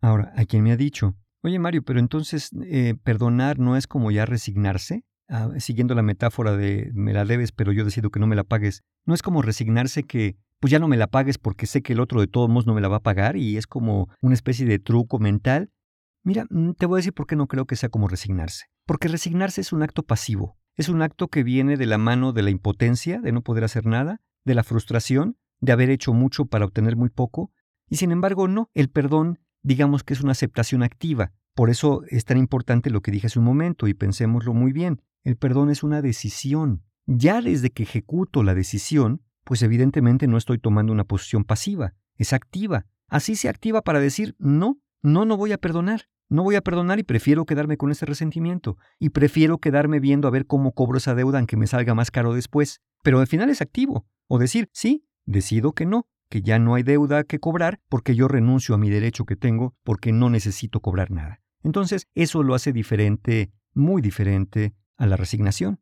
Ahora, 0.00 0.32
a 0.36 0.44
quien 0.44 0.64
me 0.64 0.72
ha 0.72 0.76
dicho, 0.76 1.16
oye 1.42 1.60
Mario, 1.60 1.82
pero 1.82 2.00
entonces 2.00 2.50
eh, 2.64 2.94
perdonar 3.02 3.60
no 3.60 3.76
es 3.76 3.86
como 3.86 4.10
ya 4.10 4.26
resignarse, 4.26 5.04
ah, 5.28 5.50
siguiendo 5.58 5.94
la 5.94 6.02
metáfora 6.02 6.56
de 6.56 6.90
me 6.94 7.12
la 7.12 7.24
debes 7.24 7.52
pero 7.52 7.70
yo 7.70 7.84
decido 7.84 8.10
que 8.10 8.18
no 8.18 8.26
me 8.26 8.36
la 8.36 8.44
pagues, 8.44 8.82
no 9.04 9.14
es 9.14 9.22
como 9.22 9.40
resignarse 9.40 10.02
que 10.02 10.36
pues 10.60 10.70
ya 10.70 10.78
no 10.78 10.88
me 10.88 10.96
la 10.96 11.06
pagues 11.06 11.38
porque 11.38 11.66
sé 11.66 11.82
que 11.82 11.92
el 11.92 12.00
otro 12.00 12.20
de 12.20 12.26
todos 12.26 12.48
modos 12.48 12.66
no 12.66 12.74
me 12.74 12.80
la 12.80 12.88
va 12.88 12.96
a 12.96 13.02
pagar 13.02 13.36
y 13.36 13.56
es 13.56 13.66
como 13.66 14.08
una 14.20 14.34
especie 14.34 14.66
de 14.66 14.78
truco 14.78 15.18
mental. 15.18 15.70
Mira, 16.22 16.46
mm, 16.50 16.72
te 16.72 16.86
voy 16.86 16.96
a 16.96 17.00
decir 17.00 17.12
por 17.12 17.26
qué 17.26 17.36
no 17.36 17.46
creo 17.46 17.66
que 17.66 17.76
sea 17.76 17.88
como 17.88 18.08
resignarse. 18.08 18.66
Porque 18.86 19.08
resignarse 19.08 19.60
es 19.60 19.72
un 19.72 19.82
acto 19.82 20.02
pasivo, 20.02 20.56
es 20.74 20.88
un 20.88 21.02
acto 21.02 21.28
que 21.28 21.42
viene 21.42 21.76
de 21.76 21.86
la 21.86 21.98
mano 21.98 22.32
de 22.32 22.42
la 22.42 22.50
impotencia, 22.50 23.20
de 23.20 23.32
no 23.32 23.42
poder 23.42 23.64
hacer 23.64 23.86
nada, 23.86 24.20
de 24.44 24.54
la 24.54 24.64
frustración, 24.64 25.36
de 25.60 25.72
haber 25.72 25.90
hecho 25.90 26.12
mucho 26.12 26.46
para 26.46 26.64
obtener 26.64 26.96
muy 26.96 27.10
poco, 27.10 27.50
y 27.88 27.96
sin 27.96 28.12
embargo 28.12 28.48
no, 28.48 28.70
el 28.74 28.90
perdón 28.90 29.38
digamos 29.66 30.04
que 30.04 30.14
es 30.14 30.20
una 30.20 30.32
aceptación 30.32 30.84
activa. 30.84 31.32
Por 31.54 31.70
eso 31.70 32.02
es 32.08 32.24
tan 32.24 32.38
importante 32.38 32.88
lo 32.88 33.00
que 33.00 33.10
dije 33.10 33.26
hace 33.26 33.40
un 33.40 33.44
momento 33.44 33.88
y 33.88 33.94
pensémoslo 33.94 34.54
muy 34.54 34.72
bien. 34.72 35.02
El 35.24 35.36
perdón 35.36 35.70
es 35.70 35.82
una 35.82 36.02
decisión. 36.02 36.84
Ya 37.06 37.42
desde 37.42 37.70
que 37.70 37.82
ejecuto 37.82 38.44
la 38.44 38.54
decisión, 38.54 39.22
pues 39.46 39.62
evidentemente 39.62 40.26
no 40.26 40.36
estoy 40.36 40.58
tomando 40.58 40.92
una 40.92 41.04
posición 41.04 41.44
pasiva, 41.44 41.94
es 42.16 42.32
activa. 42.32 42.84
Así 43.06 43.36
se 43.36 43.48
activa 43.48 43.80
para 43.80 44.00
decir, 44.00 44.34
no, 44.40 44.80
no, 45.02 45.24
no 45.24 45.36
voy 45.36 45.52
a 45.52 45.58
perdonar. 45.58 46.08
No 46.28 46.42
voy 46.42 46.56
a 46.56 46.60
perdonar 46.60 46.98
y 46.98 47.04
prefiero 47.04 47.46
quedarme 47.46 47.76
con 47.76 47.92
ese 47.92 48.04
resentimiento. 48.06 48.76
Y 48.98 49.10
prefiero 49.10 49.58
quedarme 49.58 50.00
viendo 50.00 50.26
a 50.26 50.32
ver 50.32 50.46
cómo 50.46 50.72
cobro 50.72 50.98
esa 50.98 51.14
deuda 51.14 51.38
aunque 51.38 51.56
me 51.56 51.68
salga 51.68 51.94
más 51.94 52.10
caro 52.10 52.34
después. 52.34 52.80
Pero 53.04 53.20
al 53.20 53.28
final 53.28 53.48
es 53.48 53.62
activo. 53.62 54.04
O 54.26 54.40
decir, 54.40 54.68
sí, 54.72 55.06
decido 55.24 55.72
que 55.72 55.86
no, 55.86 56.08
que 56.28 56.42
ya 56.42 56.58
no 56.58 56.74
hay 56.74 56.82
deuda 56.82 57.22
que 57.22 57.38
cobrar 57.38 57.78
porque 57.88 58.16
yo 58.16 58.26
renuncio 58.26 58.74
a 58.74 58.78
mi 58.78 58.90
derecho 58.90 59.26
que 59.26 59.36
tengo 59.36 59.76
porque 59.84 60.10
no 60.10 60.28
necesito 60.28 60.80
cobrar 60.80 61.12
nada. 61.12 61.40
Entonces, 61.62 62.08
eso 62.16 62.42
lo 62.42 62.56
hace 62.56 62.72
diferente, 62.72 63.52
muy 63.74 64.02
diferente 64.02 64.74
a 64.96 65.06
la 65.06 65.14
resignación. 65.14 65.78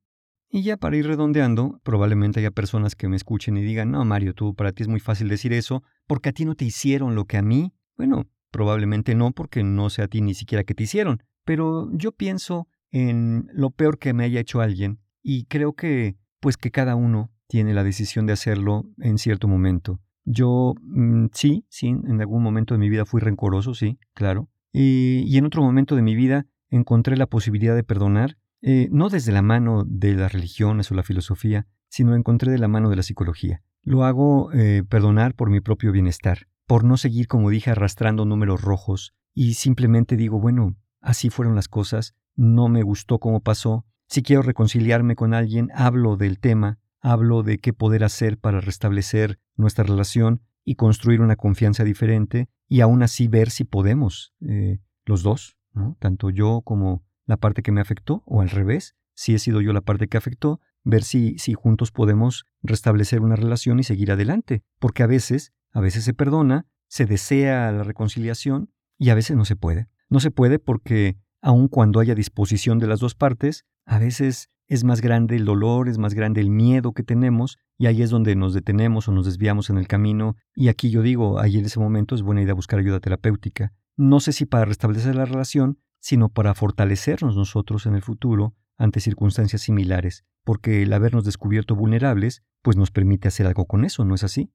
Y 0.55 0.63
ya 0.63 0.77
para 0.77 0.97
ir 0.97 1.07
redondeando, 1.07 1.81
probablemente 1.83 2.39
haya 2.41 2.51
personas 2.51 2.95
que 2.95 3.09
me 3.09 3.17
escuchen 3.17 3.57
y 3.57 3.63
digan, 3.63 3.91
no, 3.91 4.05
Mario, 4.05 4.35
tú 4.35 4.55
para 4.55 4.71
ti 4.73 4.85
es 4.85 4.89
muy 4.89 5.01
fácil 5.01 5.29
decir 5.29 5.53
eso 5.53 5.83
porque 6.07 6.29
a 6.29 6.33
ti 6.33 6.45
no 6.45 6.55
te 6.55 6.65
hicieron 6.65 7.15
lo 7.17 7.25
que 7.25 7.37
a 7.37 7.43
mí. 7.43 7.73
Bueno, 7.97 8.27
Probablemente 8.55 9.17
no, 9.17 9.33
porque 9.33 9.65
no 9.65 9.91
sé 9.91 10.03
a 10.03 10.07
ti 10.07 10.21
ni 10.21 10.33
siquiera 10.33 10.63
que 10.63 10.75
te 10.75 10.85
hicieron, 10.85 11.25
pero 11.45 11.91
yo 11.91 12.13
pienso 12.13 12.69
en 12.93 13.49
lo 13.53 13.71
peor 13.71 13.99
que 13.99 14.13
me 14.13 14.23
haya 14.23 14.39
hecho 14.39 14.61
alguien 14.61 15.01
y 15.25 15.47
creo 15.47 15.73
que, 15.73 16.15
pues 16.39 16.57
que 16.57 16.71
cada 16.71 16.95
uno 16.95 17.33
tiene 17.49 17.75
la 17.75 17.83
decisión 17.83 18.27
de 18.27 18.33
hacerlo 18.33 18.85
en 18.99 19.19
cierto 19.19 19.49
momento. 19.49 19.99
Yo 20.25 20.75
mm, 20.83 21.31
sí, 21.33 21.67
sí, 21.69 21.89
en 21.89 22.21
algún 22.21 22.45
momento 22.45 22.75
de 22.75 22.79
mi 22.79 22.89
vida 22.89 23.05
fui 23.05 23.21
rencoroso, 23.21 23.75
sí, 23.75 23.99
claro. 24.13 24.49
Y, 24.73 25.37
en 25.37 25.47
otro 25.47 25.61
momento 25.61 25.97
de 25.97 26.03
mi 26.03 26.15
vida 26.15 26.47
encontré 26.69 27.17
la 27.17 27.27
posibilidad 27.27 27.75
de 27.75 27.83
perdonar, 27.83 28.39
eh, 28.67 28.89
no 28.91 29.11
desde 29.11 29.31
la 29.31 29.43
mano 29.43 29.85
de 29.87 30.15
las 30.15 30.33
religiones 30.33 30.91
o 30.91 30.95
la 30.95 31.03
filosofía, 31.03 31.67
sino 31.89 32.17
encontré 32.17 32.51
de 32.51 32.59
la 32.59 32.67
mano 32.67 32.89
de 32.89 32.97
la 32.97 33.03
psicología. 33.03 33.63
Lo 33.83 34.05
hago 34.05 34.51
eh, 34.53 34.83
perdonar 34.89 35.35
por 35.35 35.51
mi 35.51 35.61
propio 35.61 35.93
bienestar 35.93 36.47
por 36.67 36.85
no 36.85 36.97
seguir, 36.97 37.29
como 37.29 37.51
dije, 37.51 37.71
arrastrando 37.71 38.25
números 38.25 38.63
rojos 38.63 39.15
y 39.35 39.55
simplemente 39.55 40.17
digo, 40.17 40.41
bueno, 40.41 40.77
así 41.01 41.31
fueron 41.31 41.55
las 41.55 41.69
cosas, 41.69 42.15
no 42.37 42.69
me 42.69 42.83
gustó 42.83 43.19
cómo 43.19 43.41
pasó, 43.41 43.85
si 44.07 44.23
quiero 44.23 44.43
reconciliarme 44.43 45.17
con 45.17 45.35
alguien, 45.35 45.71
hablo 45.75 46.17
del 46.17 46.39
tema, 46.39 46.79
hablo 47.01 47.43
de 47.43 47.59
qué 47.59 47.73
poder 47.73 48.05
hacer 48.05 48.39
para 48.39 48.61
restablecer 48.61 49.39
nuestra 49.57 49.85
relación 49.85 50.41
y 50.65 50.77
construir 50.77 51.21
una 51.21 51.37
confianza 51.37 51.85
diferente 51.85 52.49
y 52.69 52.81
aún 52.81 53.03
así 53.03 53.29
ver 53.29 53.51
si 53.51 53.65
podemos, 53.65 54.33
eh, 54.41 54.79
los 55.05 55.23
dos, 55.23 55.59
¿no? 55.73 55.97
tanto 56.01 56.31
yo 56.31 56.63
como 56.63 57.05
la 57.27 57.37
parte 57.37 57.63
que 57.63 57.73
me 57.73 57.81
afectó 57.81 58.23
o 58.27 58.41
al 58.41 58.51
revés, 58.51 58.95
si 59.15 59.35
he 59.35 59.39
sido 59.39 59.61
yo 59.61 59.73
la 59.73 59.81
parte 59.81 60.09
que 60.09 60.17
afectó, 60.17 60.61
ver 60.83 61.03
si, 61.03 61.39
si 61.39 61.55
juntos 61.55 61.91
podemos 61.93 62.47
restablecer 62.63 63.21
una 63.21 63.37
relación 63.37 63.79
y 63.79 63.85
seguir 63.85 64.13
adelante, 64.13 64.63
porque 64.79 65.03
a 65.03 65.07
veces 65.07 65.53
a 65.75 65.81
veces 65.81 66.05
se 66.05 66.15
perdona, 66.15 66.67
se 66.89 67.05
desea 67.05 67.71
la 67.73 67.83
reconciliación 67.83 68.71
y 68.97 69.11
a 69.11 69.15
veces 69.17 69.37
no 69.37 69.45
se 69.45 69.57
puede. 69.57 69.89
No 70.09 70.21
se 70.21 70.31
puede 70.31 70.61
porque, 70.61 71.19
aun 71.43 71.67
cuando 71.67 71.99
haya 71.99 72.15
disposición 72.15 72.79
de 72.79 72.87
las 72.87 73.01
dos 73.01 73.17
partes, 73.17 73.65
a 73.85 73.99
veces 73.99 74.51
es 74.69 74.85
más 74.85 75.01
grande 75.01 75.35
el 75.35 75.45
dolor, 75.45 75.89
es 75.89 75.99
más 75.99 76.15
grande 76.15 76.41
el 76.41 76.49
miedo 76.49 76.93
que 76.93 77.03
tenemos 77.03 77.59
y 77.77 77.87
ahí 77.87 78.03
es 78.03 78.11
donde 78.11 78.37
nos 78.37 78.55
detenemos 78.55 79.09
o 79.09 79.13
nos 79.13 79.27
desviamos 79.27 79.69
en 79.69 79.77
el 79.77 79.89
camino 79.89 80.37
y 80.55 80.69
aquí 80.69 80.91
yo 80.91 81.03
digo, 81.03 81.41
ahí 81.41 81.59
en 81.59 81.65
ese 81.65 81.81
momento 81.81 82.15
es 82.15 82.23
buena 82.23 82.43
idea 82.43 82.55
buscar 82.55 82.79
ayuda 82.79 83.01
terapéutica. 83.01 83.73
No 83.97 84.21
sé 84.21 84.33
si 84.33 84.47
para 84.47 84.65
restablecer 84.65 85.17
la 85.17 85.25
relación, 85.25 85.79
sino 86.05 86.29
para 86.29 86.55
fortalecernos 86.55 87.35
nosotros 87.35 87.87
en 87.87 87.95
el 87.95 88.03
futuro 88.03 88.55
ante 88.77 89.01
circunstancias 89.01 89.63
similares, 89.63 90.27
porque 90.45 90.83
el 90.83 90.93
habernos 90.93 91.25
descubierto 91.25 91.75
vulnerables 91.75 92.43
pues 92.61 92.77
nos 92.77 92.91
permite 92.91 93.29
hacer 93.29 93.47
algo 93.47 93.65
con 93.65 93.87
eso, 93.87 94.05
¿no 94.05 94.15
es 94.15 94.23
así? 94.23 94.53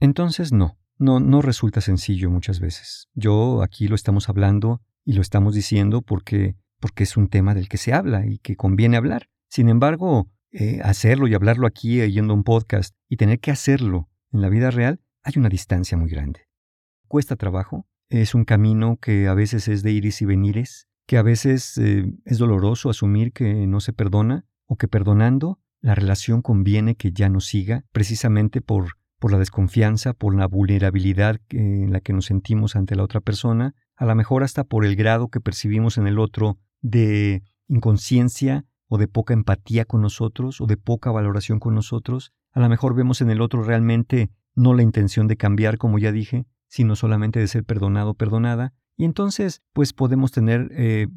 Entonces 0.00 0.52
no, 0.52 0.76
no, 0.98 1.20
no 1.20 1.40
resulta 1.40 1.80
sencillo 1.80 2.30
muchas 2.30 2.58
veces. 2.58 3.06
Yo 3.14 3.62
aquí 3.62 3.86
lo 3.86 3.94
estamos 3.94 4.28
hablando 4.28 4.82
y 5.04 5.12
lo 5.12 5.22
estamos 5.22 5.54
diciendo 5.54 6.02
porque, 6.02 6.56
porque 6.80 7.04
es 7.04 7.16
un 7.16 7.28
tema 7.28 7.54
del 7.54 7.68
que 7.68 7.76
se 7.76 7.92
habla 7.92 8.26
y 8.26 8.38
que 8.38 8.56
conviene 8.56 8.96
hablar. 8.96 9.28
Sin 9.48 9.68
embargo, 9.68 10.32
eh, 10.50 10.80
hacerlo 10.82 11.28
y 11.28 11.34
hablarlo 11.34 11.68
aquí 11.68 12.00
oyendo 12.00 12.34
un 12.34 12.42
podcast 12.42 12.96
y 13.08 13.18
tener 13.18 13.38
que 13.38 13.52
hacerlo 13.52 14.08
en 14.32 14.40
la 14.40 14.48
vida 14.48 14.72
real, 14.72 15.00
hay 15.22 15.34
una 15.36 15.48
distancia 15.48 15.96
muy 15.96 16.10
grande. 16.10 16.40
Cuesta 17.06 17.36
trabajo, 17.36 17.86
es 18.20 18.34
un 18.34 18.44
camino 18.44 18.98
que 19.00 19.28
a 19.28 19.34
veces 19.34 19.68
es 19.68 19.82
de 19.82 19.92
iris 19.92 20.22
y 20.22 20.26
venires, 20.26 20.88
que 21.06 21.18
a 21.18 21.22
veces 21.22 21.78
eh, 21.78 22.04
es 22.24 22.38
doloroso 22.38 22.90
asumir 22.90 23.32
que 23.32 23.66
no 23.66 23.80
se 23.80 23.92
perdona 23.92 24.44
o 24.66 24.76
que 24.76 24.88
perdonando 24.88 25.58
la 25.80 25.94
relación 25.94 26.42
conviene 26.42 26.94
que 26.94 27.12
ya 27.12 27.28
no 27.28 27.40
siga 27.40 27.84
precisamente 27.92 28.60
por 28.60 28.96
por 29.22 29.30
la 29.30 29.38
desconfianza, 29.38 30.14
por 30.14 30.34
la 30.34 30.48
vulnerabilidad 30.48 31.40
en 31.50 31.92
la 31.92 32.00
que 32.00 32.12
nos 32.12 32.24
sentimos 32.24 32.74
ante 32.74 32.96
la 32.96 33.04
otra 33.04 33.20
persona, 33.20 33.76
a 33.94 34.04
lo 34.04 34.16
mejor 34.16 34.42
hasta 34.42 34.64
por 34.64 34.84
el 34.84 34.96
grado 34.96 35.28
que 35.28 35.38
percibimos 35.38 35.96
en 35.96 36.08
el 36.08 36.18
otro 36.18 36.58
de 36.80 37.44
inconsciencia 37.68 38.64
o 38.88 38.98
de 38.98 39.06
poca 39.06 39.32
empatía 39.32 39.84
con 39.84 40.02
nosotros 40.02 40.60
o 40.60 40.66
de 40.66 40.76
poca 40.76 41.12
valoración 41.12 41.60
con 41.60 41.76
nosotros. 41.76 42.32
A 42.50 42.58
lo 42.58 42.68
mejor 42.68 42.96
vemos 42.96 43.20
en 43.20 43.30
el 43.30 43.40
otro 43.40 43.62
realmente 43.62 44.32
no 44.56 44.74
la 44.74 44.82
intención 44.82 45.28
de 45.28 45.36
cambiar, 45.36 45.78
como 45.78 46.00
ya 46.00 46.10
dije, 46.10 46.44
sino 46.72 46.96
solamente 46.96 47.38
de 47.38 47.48
ser 47.48 47.64
perdonado 47.64 48.14
perdonada. 48.14 48.72
Y 48.96 49.04
entonces, 49.04 49.60
pues 49.74 49.92
podemos 49.92 50.32
tener 50.32 50.70
eh, 50.72 51.08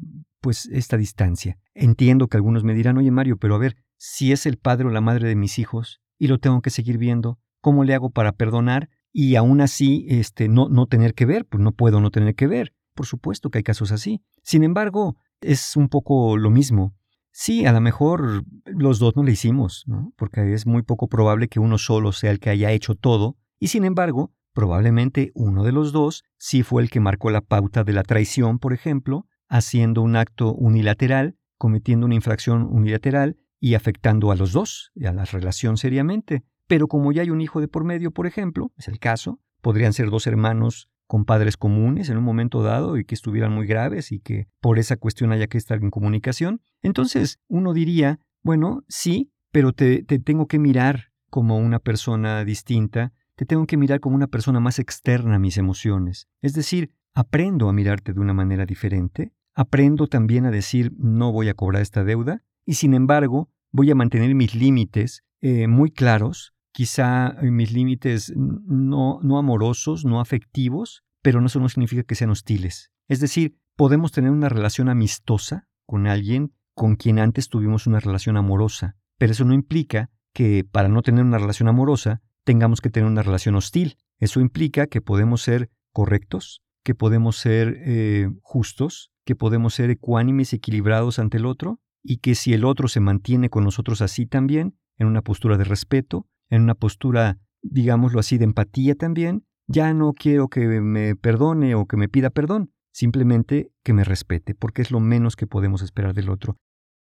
pues 0.42 0.66
esta 0.66 0.98
distancia. 0.98 1.58
Entiendo 1.72 2.28
que 2.28 2.36
algunos 2.36 2.62
me 2.62 2.74
dirán, 2.74 2.98
oye 2.98 3.10
Mario, 3.10 3.38
pero 3.38 3.54
a 3.54 3.58
ver, 3.58 3.76
si 3.96 4.32
es 4.32 4.44
el 4.44 4.58
padre 4.58 4.86
o 4.86 4.90
la 4.90 5.00
madre 5.00 5.26
de 5.26 5.34
mis 5.34 5.58
hijos 5.58 6.02
y 6.18 6.26
lo 6.26 6.38
tengo 6.38 6.60
que 6.60 6.68
seguir 6.68 6.98
viendo, 6.98 7.38
¿Cómo 7.66 7.82
le 7.82 7.94
hago 7.94 8.10
para 8.10 8.30
perdonar 8.30 8.90
y 9.12 9.34
aún 9.34 9.60
así 9.60 10.06
este, 10.08 10.48
no, 10.48 10.68
no 10.68 10.86
tener 10.86 11.14
que 11.14 11.26
ver? 11.26 11.46
Pues 11.46 11.60
no 11.60 11.72
puedo 11.72 12.00
no 12.00 12.12
tener 12.12 12.36
que 12.36 12.46
ver. 12.46 12.72
Por 12.94 13.06
supuesto 13.06 13.50
que 13.50 13.58
hay 13.58 13.64
casos 13.64 13.90
así. 13.90 14.22
Sin 14.44 14.62
embargo, 14.62 15.16
es 15.40 15.74
un 15.74 15.88
poco 15.88 16.36
lo 16.36 16.50
mismo. 16.50 16.94
Sí, 17.32 17.66
a 17.66 17.72
lo 17.72 17.80
mejor 17.80 18.44
los 18.66 19.00
dos 19.00 19.16
no 19.16 19.24
le 19.24 19.32
hicimos, 19.32 19.84
porque 20.14 20.54
es 20.54 20.64
muy 20.64 20.82
poco 20.82 21.08
probable 21.08 21.48
que 21.48 21.58
uno 21.58 21.76
solo 21.76 22.12
sea 22.12 22.30
el 22.30 22.38
que 22.38 22.50
haya 22.50 22.70
hecho 22.70 22.94
todo, 22.94 23.36
y 23.58 23.66
sin 23.66 23.84
embargo, 23.84 24.32
probablemente 24.56 25.32
uno 25.34 25.64
de 25.64 25.70
los 25.70 25.92
dos 25.92 26.24
sí 26.38 26.62
fue 26.62 26.82
el 26.82 26.88
que 26.88 26.98
marcó 26.98 27.30
la 27.30 27.42
pauta 27.42 27.84
de 27.84 27.92
la 27.92 28.02
traición, 28.02 28.58
por 28.58 28.72
ejemplo, 28.72 29.26
haciendo 29.48 30.00
un 30.00 30.16
acto 30.16 30.54
unilateral, 30.54 31.36
cometiendo 31.58 32.06
una 32.06 32.14
infracción 32.14 32.62
unilateral 32.62 33.36
y 33.60 33.74
afectando 33.74 34.30
a 34.32 34.34
los 34.34 34.52
dos, 34.52 34.92
y 34.94 35.04
a 35.04 35.12
la 35.12 35.26
relación 35.26 35.76
seriamente. 35.76 36.42
Pero 36.66 36.88
como 36.88 37.12
ya 37.12 37.20
hay 37.20 37.28
un 37.28 37.42
hijo 37.42 37.60
de 37.60 37.68
por 37.68 37.84
medio, 37.84 38.12
por 38.12 38.26
ejemplo, 38.26 38.72
es 38.78 38.88
el 38.88 38.98
caso, 38.98 39.40
podrían 39.60 39.92
ser 39.92 40.08
dos 40.08 40.26
hermanos 40.26 40.88
con 41.06 41.26
padres 41.26 41.58
comunes 41.58 42.08
en 42.08 42.16
un 42.16 42.24
momento 42.24 42.62
dado 42.62 42.96
y 42.96 43.04
que 43.04 43.14
estuvieran 43.14 43.52
muy 43.52 43.66
graves 43.66 44.10
y 44.10 44.20
que 44.20 44.48
por 44.60 44.78
esa 44.78 44.96
cuestión 44.96 45.32
haya 45.32 45.48
que 45.48 45.58
estar 45.58 45.78
en 45.82 45.90
comunicación. 45.90 46.62
Entonces 46.80 47.40
uno 47.46 47.74
diría, 47.74 48.20
bueno, 48.42 48.84
sí, 48.88 49.30
pero 49.52 49.74
te, 49.74 50.02
tengo 50.02 50.46
que 50.46 50.58
mirar 50.58 51.12
como 51.28 51.58
una 51.58 51.78
persona 51.78 52.42
distinta, 52.44 53.12
te 53.36 53.44
tengo 53.44 53.66
que 53.66 53.76
mirar 53.76 54.00
como 54.00 54.16
una 54.16 54.26
persona 54.26 54.60
más 54.60 54.78
externa 54.78 55.36
a 55.36 55.38
mis 55.38 55.58
emociones. 55.58 56.28
Es 56.40 56.54
decir, 56.54 56.92
aprendo 57.14 57.68
a 57.68 57.72
mirarte 57.72 58.12
de 58.12 58.20
una 58.20 58.32
manera 58.32 58.66
diferente, 58.66 59.32
aprendo 59.54 60.06
también 60.06 60.46
a 60.46 60.50
decir 60.50 60.92
no 60.98 61.32
voy 61.32 61.48
a 61.48 61.54
cobrar 61.54 61.82
esta 61.82 62.02
deuda 62.02 62.42
y 62.64 62.74
sin 62.74 62.94
embargo 62.94 63.50
voy 63.70 63.90
a 63.90 63.94
mantener 63.94 64.34
mis 64.34 64.54
límites 64.54 65.22
eh, 65.42 65.68
muy 65.68 65.90
claros, 65.90 66.54
quizá 66.72 67.36
eh, 67.42 67.50
mis 67.50 67.72
límites 67.72 68.32
no, 68.36 69.20
no 69.22 69.38
amorosos, 69.38 70.04
no 70.04 70.20
afectivos, 70.20 71.04
pero 71.22 71.44
eso 71.44 71.60
no 71.60 71.68
significa 71.68 72.02
que 72.02 72.14
sean 72.14 72.30
hostiles. 72.30 72.90
Es 73.08 73.20
decir, 73.20 73.58
podemos 73.76 74.12
tener 74.12 74.30
una 74.30 74.48
relación 74.48 74.88
amistosa 74.88 75.68
con 75.84 76.06
alguien 76.06 76.52
con 76.74 76.96
quien 76.96 77.18
antes 77.18 77.48
tuvimos 77.48 77.86
una 77.86 78.00
relación 78.00 78.36
amorosa, 78.36 78.96
pero 79.18 79.32
eso 79.32 79.44
no 79.44 79.54
implica 79.54 80.10
que 80.32 80.64
para 80.70 80.88
no 80.88 81.02
tener 81.02 81.24
una 81.24 81.38
relación 81.38 81.68
amorosa 81.68 82.22
tengamos 82.46 82.80
que 82.80 82.90
tener 82.90 83.10
una 83.10 83.22
relación 83.22 83.56
hostil. 83.56 83.98
Eso 84.18 84.40
implica 84.40 84.86
que 84.86 85.02
podemos 85.02 85.42
ser 85.42 85.68
correctos, 85.92 86.62
que 86.84 86.94
podemos 86.94 87.36
ser 87.36 87.76
eh, 87.80 88.30
justos, 88.40 89.10
que 89.24 89.34
podemos 89.34 89.74
ser 89.74 89.90
ecuánimes 89.90 90.52
y 90.52 90.56
equilibrados 90.56 91.18
ante 91.18 91.38
el 91.38 91.44
otro, 91.44 91.80
y 92.04 92.18
que 92.18 92.36
si 92.36 92.54
el 92.54 92.64
otro 92.64 92.86
se 92.86 93.00
mantiene 93.00 93.50
con 93.50 93.64
nosotros 93.64 94.00
así 94.00 94.26
también, 94.26 94.78
en 94.96 95.08
una 95.08 95.22
postura 95.22 95.58
de 95.58 95.64
respeto, 95.64 96.28
en 96.48 96.62
una 96.62 96.76
postura, 96.76 97.38
digámoslo 97.62 98.20
así, 98.20 98.38
de 98.38 98.44
empatía 98.44 98.94
también, 98.94 99.44
ya 99.66 99.92
no 99.92 100.12
quiero 100.12 100.46
que 100.46 100.80
me 100.80 101.16
perdone 101.16 101.74
o 101.74 101.86
que 101.86 101.96
me 101.96 102.08
pida 102.08 102.30
perdón, 102.30 102.72
simplemente 102.92 103.72
que 103.82 103.92
me 103.92 104.04
respete, 104.04 104.54
porque 104.54 104.82
es 104.82 104.92
lo 104.92 105.00
menos 105.00 105.34
que 105.34 105.48
podemos 105.48 105.82
esperar 105.82 106.14
del 106.14 106.30
otro. 106.30 106.56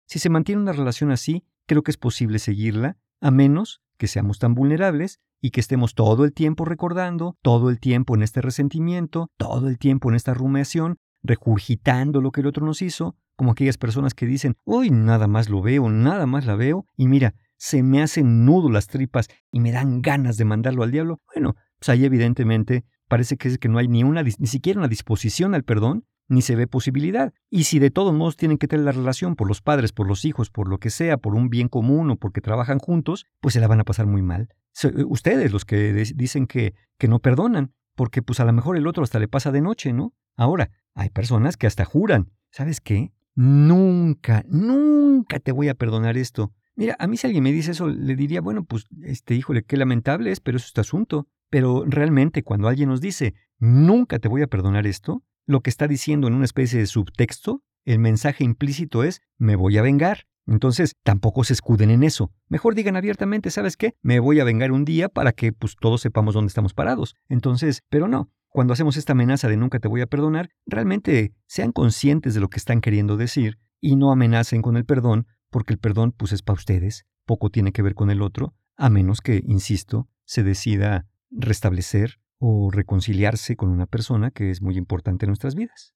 Si 0.05 0.19
se 0.19 0.29
mantiene 0.29 0.61
una 0.61 0.73
relación 0.73 1.09
así, 1.09 1.43
creo 1.65 1.81
que 1.81 1.89
es 1.89 1.97
posible 1.97 2.37
seguirla, 2.37 2.97
a 3.19 3.31
menos 3.31 3.81
que 3.97 4.07
seamos 4.07 4.37
tan 4.37 4.53
vulnerables 4.53 5.19
y 5.41 5.51
que 5.51 5.59
estemos 5.59 5.95
todo 5.95 6.23
el 6.23 6.33
tiempo 6.33 6.65
recordando, 6.65 7.35
todo 7.41 7.69
el 7.69 7.79
tiempo 7.79 8.15
en 8.15 8.23
este 8.23 8.41
resentimiento, 8.41 9.29
todo 9.37 9.67
el 9.67 9.77
tiempo 9.77 10.09
en 10.09 10.15
esta 10.15 10.33
rumiación, 10.33 10.97
regurgitando 11.23 12.21
lo 12.21 12.31
que 12.31 12.41
el 12.41 12.47
otro 12.47 12.65
nos 12.65 12.81
hizo, 12.81 13.15
como 13.35 13.51
aquellas 13.51 13.77
personas 13.77 14.13
que 14.13 14.27
dicen, 14.27 14.55
uy, 14.65 14.91
nada 14.91 15.27
más 15.27 15.49
lo 15.49 15.61
veo, 15.61 15.89
nada 15.89 16.27
más 16.27 16.45
la 16.45 16.55
veo, 16.55 16.85
y 16.95 17.07
mira, 17.07 17.33
se 17.57 17.83
me 17.83 18.01
hacen 18.01 18.45
nudo 18.45 18.69
las 18.69 18.87
tripas 18.87 19.27
y 19.51 19.59
me 19.59 19.71
dan 19.71 20.01
ganas 20.01 20.37
de 20.37 20.45
mandarlo 20.45 20.83
al 20.83 20.91
diablo. 20.91 21.19
Bueno, 21.33 21.55
pues 21.79 21.89
ahí 21.89 22.05
evidentemente 22.05 22.85
parece 23.07 23.37
que 23.37 23.47
es 23.47 23.57
que 23.57 23.69
no 23.69 23.77
hay 23.77 23.87
ni 23.87 24.03
una, 24.03 24.23
ni 24.23 24.47
siquiera 24.47 24.79
una 24.79 24.87
disposición 24.87 25.53
al 25.53 25.63
perdón, 25.63 26.05
ni 26.27 26.41
se 26.41 26.55
ve 26.55 26.65
posibilidad. 26.65 27.33
Y 27.49 27.65
si 27.65 27.77
de 27.77 27.91
todos 27.91 28.13
modos 28.13 28.37
tienen 28.37 28.57
que 28.57 28.67
tener 28.67 28.85
la 28.85 28.93
relación 28.93 29.35
por 29.35 29.47
los 29.47 29.61
padres, 29.61 29.91
por 29.91 30.07
los 30.07 30.25
hijos, 30.25 30.49
por 30.49 30.67
lo 30.67 30.79
que 30.79 30.89
sea, 30.89 31.17
por 31.17 31.35
un 31.35 31.49
bien 31.49 31.67
común 31.67 32.09
o 32.09 32.15
porque 32.15 32.41
trabajan 32.41 32.79
juntos, 32.79 33.25
pues 33.41 33.53
se 33.53 33.59
la 33.59 33.67
van 33.67 33.81
a 33.81 33.83
pasar 33.83 34.07
muy 34.07 34.21
mal. 34.21 34.49
Eh, 34.83 35.03
ustedes 35.05 35.51
los 35.51 35.65
que 35.65 35.93
dicen 36.15 36.47
que, 36.47 36.73
que 36.97 37.07
no 37.07 37.19
perdonan, 37.19 37.73
porque 37.95 38.21
pues 38.21 38.39
a 38.39 38.45
lo 38.45 38.53
mejor 38.53 38.77
el 38.77 38.87
otro 38.87 39.03
hasta 39.03 39.19
le 39.19 39.27
pasa 39.27 39.51
de 39.51 39.61
noche, 39.61 39.93
¿no? 39.93 40.13
Ahora, 40.35 40.71
hay 40.93 41.09
personas 41.09 41.57
que 41.57 41.67
hasta 41.67 41.85
juran, 41.85 42.31
¿sabes 42.51 42.81
qué? 42.81 43.13
Nunca, 43.35 44.43
nunca 44.47 45.39
te 45.39 45.51
voy 45.51 45.69
a 45.69 45.75
perdonar 45.75 46.17
esto. 46.17 46.53
Mira, 46.75 46.95
a 46.99 47.07
mí 47.07 47.17
si 47.17 47.27
alguien 47.27 47.43
me 47.43 47.51
dice 47.51 47.71
eso, 47.71 47.87
le 47.87 48.15
diría, 48.15 48.41
bueno, 48.41 48.63
pues, 48.63 48.85
este, 49.03 49.35
híjole, 49.35 49.63
qué 49.63 49.77
lamentable 49.77 50.31
es, 50.31 50.39
pero 50.39 50.57
eso 50.57 50.65
es 50.65 50.69
este 50.69 50.81
asunto. 50.81 51.27
Pero 51.49 51.83
realmente 51.85 52.43
cuando 52.43 52.67
alguien 52.69 52.89
nos 52.89 53.01
dice, 53.01 53.33
nunca 53.59 54.19
te 54.19 54.29
voy 54.29 54.41
a 54.41 54.47
perdonar 54.47 54.87
esto, 54.87 55.23
lo 55.45 55.61
que 55.61 55.69
está 55.69 55.87
diciendo 55.87 56.27
en 56.27 56.33
una 56.33 56.45
especie 56.45 56.79
de 56.79 56.87
subtexto, 56.87 57.63
el 57.83 57.99
mensaje 57.99 58.43
implícito 58.43 59.03
es, 59.03 59.21
me 59.37 59.55
voy 59.55 59.77
a 59.77 59.81
vengar. 59.81 60.27
Entonces, 60.47 60.95
tampoco 61.03 61.43
se 61.43 61.53
escuden 61.53 61.91
en 61.91 62.03
eso. 62.03 62.31
Mejor 62.49 62.75
digan 62.75 62.95
abiertamente, 62.95 63.51
¿sabes 63.51 63.77
qué? 63.77 63.93
Me 64.01 64.19
voy 64.19 64.39
a 64.39 64.43
vengar 64.43 64.71
un 64.71 64.85
día 64.85 65.07
para 65.09 65.31
que 65.31 65.53
pues 65.53 65.75
todos 65.79 66.01
sepamos 66.01 66.33
dónde 66.33 66.49
estamos 66.49 66.73
parados. 66.73 67.15
Entonces, 67.29 67.83
pero 67.89 68.07
no, 68.07 68.29
cuando 68.49 68.73
hacemos 68.73 68.97
esta 68.97 69.13
amenaza 69.13 69.47
de 69.47 69.57
nunca 69.57 69.79
te 69.79 69.87
voy 69.87 70.01
a 70.01 70.07
perdonar, 70.07 70.49
realmente 70.65 71.33
sean 71.47 71.71
conscientes 71.71 72.33
de 72.33 72.41
lo 72.41 72.49
que 72.49 72.57
están 72.57 72.81
queriendo 72.81 73.17
decir 73.17 73.59
y 73.79 73.95
no 73.95 74.11
amenacen 74.11 74.61
con 74.61 74.77
el 74.77 74.85
perdón, 74.85 75.27
porque 75.49 75.73
el 75.73 75.79
perdón 75.79 76.11
pues 76.11 76.33
es 76.33 76.41
para 76.41 76.57
ustedes, 76.57 77.05
poco 77.25 77.49
tiene 77.49 77.71
que 77.71 77.81
ver 77.81 77.95
con 77.95 78.09
el 78.09 78.21
otro, 78.21 78.53
a 78.75 78.89
menos 78.89 79.21
que, 79.21 79.41
insisto, 79.47 80.09
se 80.25 80.43
decida 80.43 81.07
restablecer 81.29 82.19
o 82.39 82.71
reconciliarse 82.71 83.55
con 83.55 83.69
una 83.69 83.85
persona 83.85 84.31
que 84.31 84.49
es 84.49 84.61
muy 84.61 84.75
importante 84.75 85.25
en 85.25 85.29
nuestras 85.29 85.55
vidas. 85.55 85.93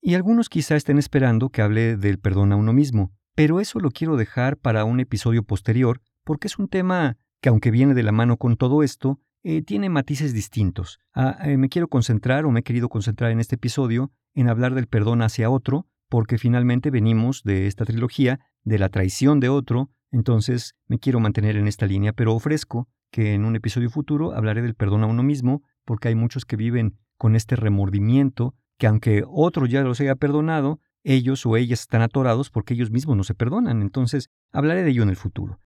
Y 0.00 0.14
algunos 0.14 0.48
quizá 0.48 0.76
estén 0.76 0.98
esperando 0.98 1.50
que 1.50 1.62
hable 1.62 1.96
del 1.96 2.18
perdón 2.18 2.52
a 2.52 2.56
uno 2.56 2.72
mismo, 2.72 3.12
pero 3.34 3.60
eso 3.60 3.80
lo 3.80 3.90
quiero 3.90 4.16
dejar 4.16 4.56
para 4.56 4.84
un 4.84 5.00
episodio 5.00 5.42
posterior, 5.42 6.00
porque 6.24 6.48
es 6.48 6.58
un 6.58 6.68
tema 6.68 7.16
que 7.40 7.48
aunque 7.48 7.70
viene 7.70 7.94
de 7.94 8.02
la 8.02 8.12
mano 8.12 8.36
con 8.36 8.56
todo 8.56 8.82
esto, 8.82 9.20
eh, 9.42 9.62
tiene 9.62 9.88
matices 9.88 10.32
distintos. 10.32 11.00
Ah, 11.14 11.36
eh, 11.44 11.56
me 11.56 11.68
quiero 11.68 11.88
concentrar 11.88 12.44
o 12.44 12.50
me 12.50 12.60
he 12.60 12.62
querido 12.62 12.88
concentrar 12.88 13.32
en 13.32 13.40
este 13.40 13.56
episodio 13.56 14.12
en 14.34 14.48
hablar 14.48 14.74
del 14.74 14.86
perdón 14.86 15.22
hacia 15.22 15.50
otro, 15.50 15.86
porque 16.08 16.38
finalmente 16.38 16.90
venimos 16.90 17.42
de 17.42 17.66
esta 17.66 17.84
trilogía 17.84 18.40
de 18.62 18.78
la 18.78 18.88
traición 18.88 19.40
de 19.40 19.48
otro, 19.48 19.90
entonces 20.12 20.76
me 20.86 20.98
quiero 20.98 21.20
mantener 21.20 21.56
en 21.56 21.66
esta 21.66 21.86
línea, 21.86 22.12
pero 22.12 22.34
ofrezco 22.34 22.88
que 23.10 23.34
en 23.34 23.44
un 23.44 23.56
episodio 23.56 23.90
futuro 23.90 24.32
hablaré 24.32 24.62
del 24.62 24.74
perdón 24.74 25.02
a 25.02 25.06
uno 25.06 25.22
mismo, 25.22 25.62
porque 25.84 26.08
hay 26.08 26.14
muchos 26.14 26.44
que 26.44 26.56
viven 26.56 26.98
con 27.16 27.34
este 27.34 27.56
remordimiento, 27.56 28.54
que 28.78 28.86
aunque 28.86 29.24
otro 29.26 29.66
ya 29.66 29.82
los 29.82 30.00
haya 30.00 30.14
perdonado, 30.14 30.80
ellos 31.04 31.44
o 31.46 31.56
ellas 31.56 31.80
están 31.80 32.02
atorados 32.02 32.50
porque 32.50 32.74
ellos 32.74 32.90
mismos 32.90 33.16
no 33.16 33.24
se 33.24 33.34
perdonan. 33.34 33.82
Entonces, 33.82 34.30
hablaré 34.52 34.82
de 34.82 34.90
ello 34.90 35.02
en 35.02 35.10
el 35.10 35.16
futuro. 35.16 35.60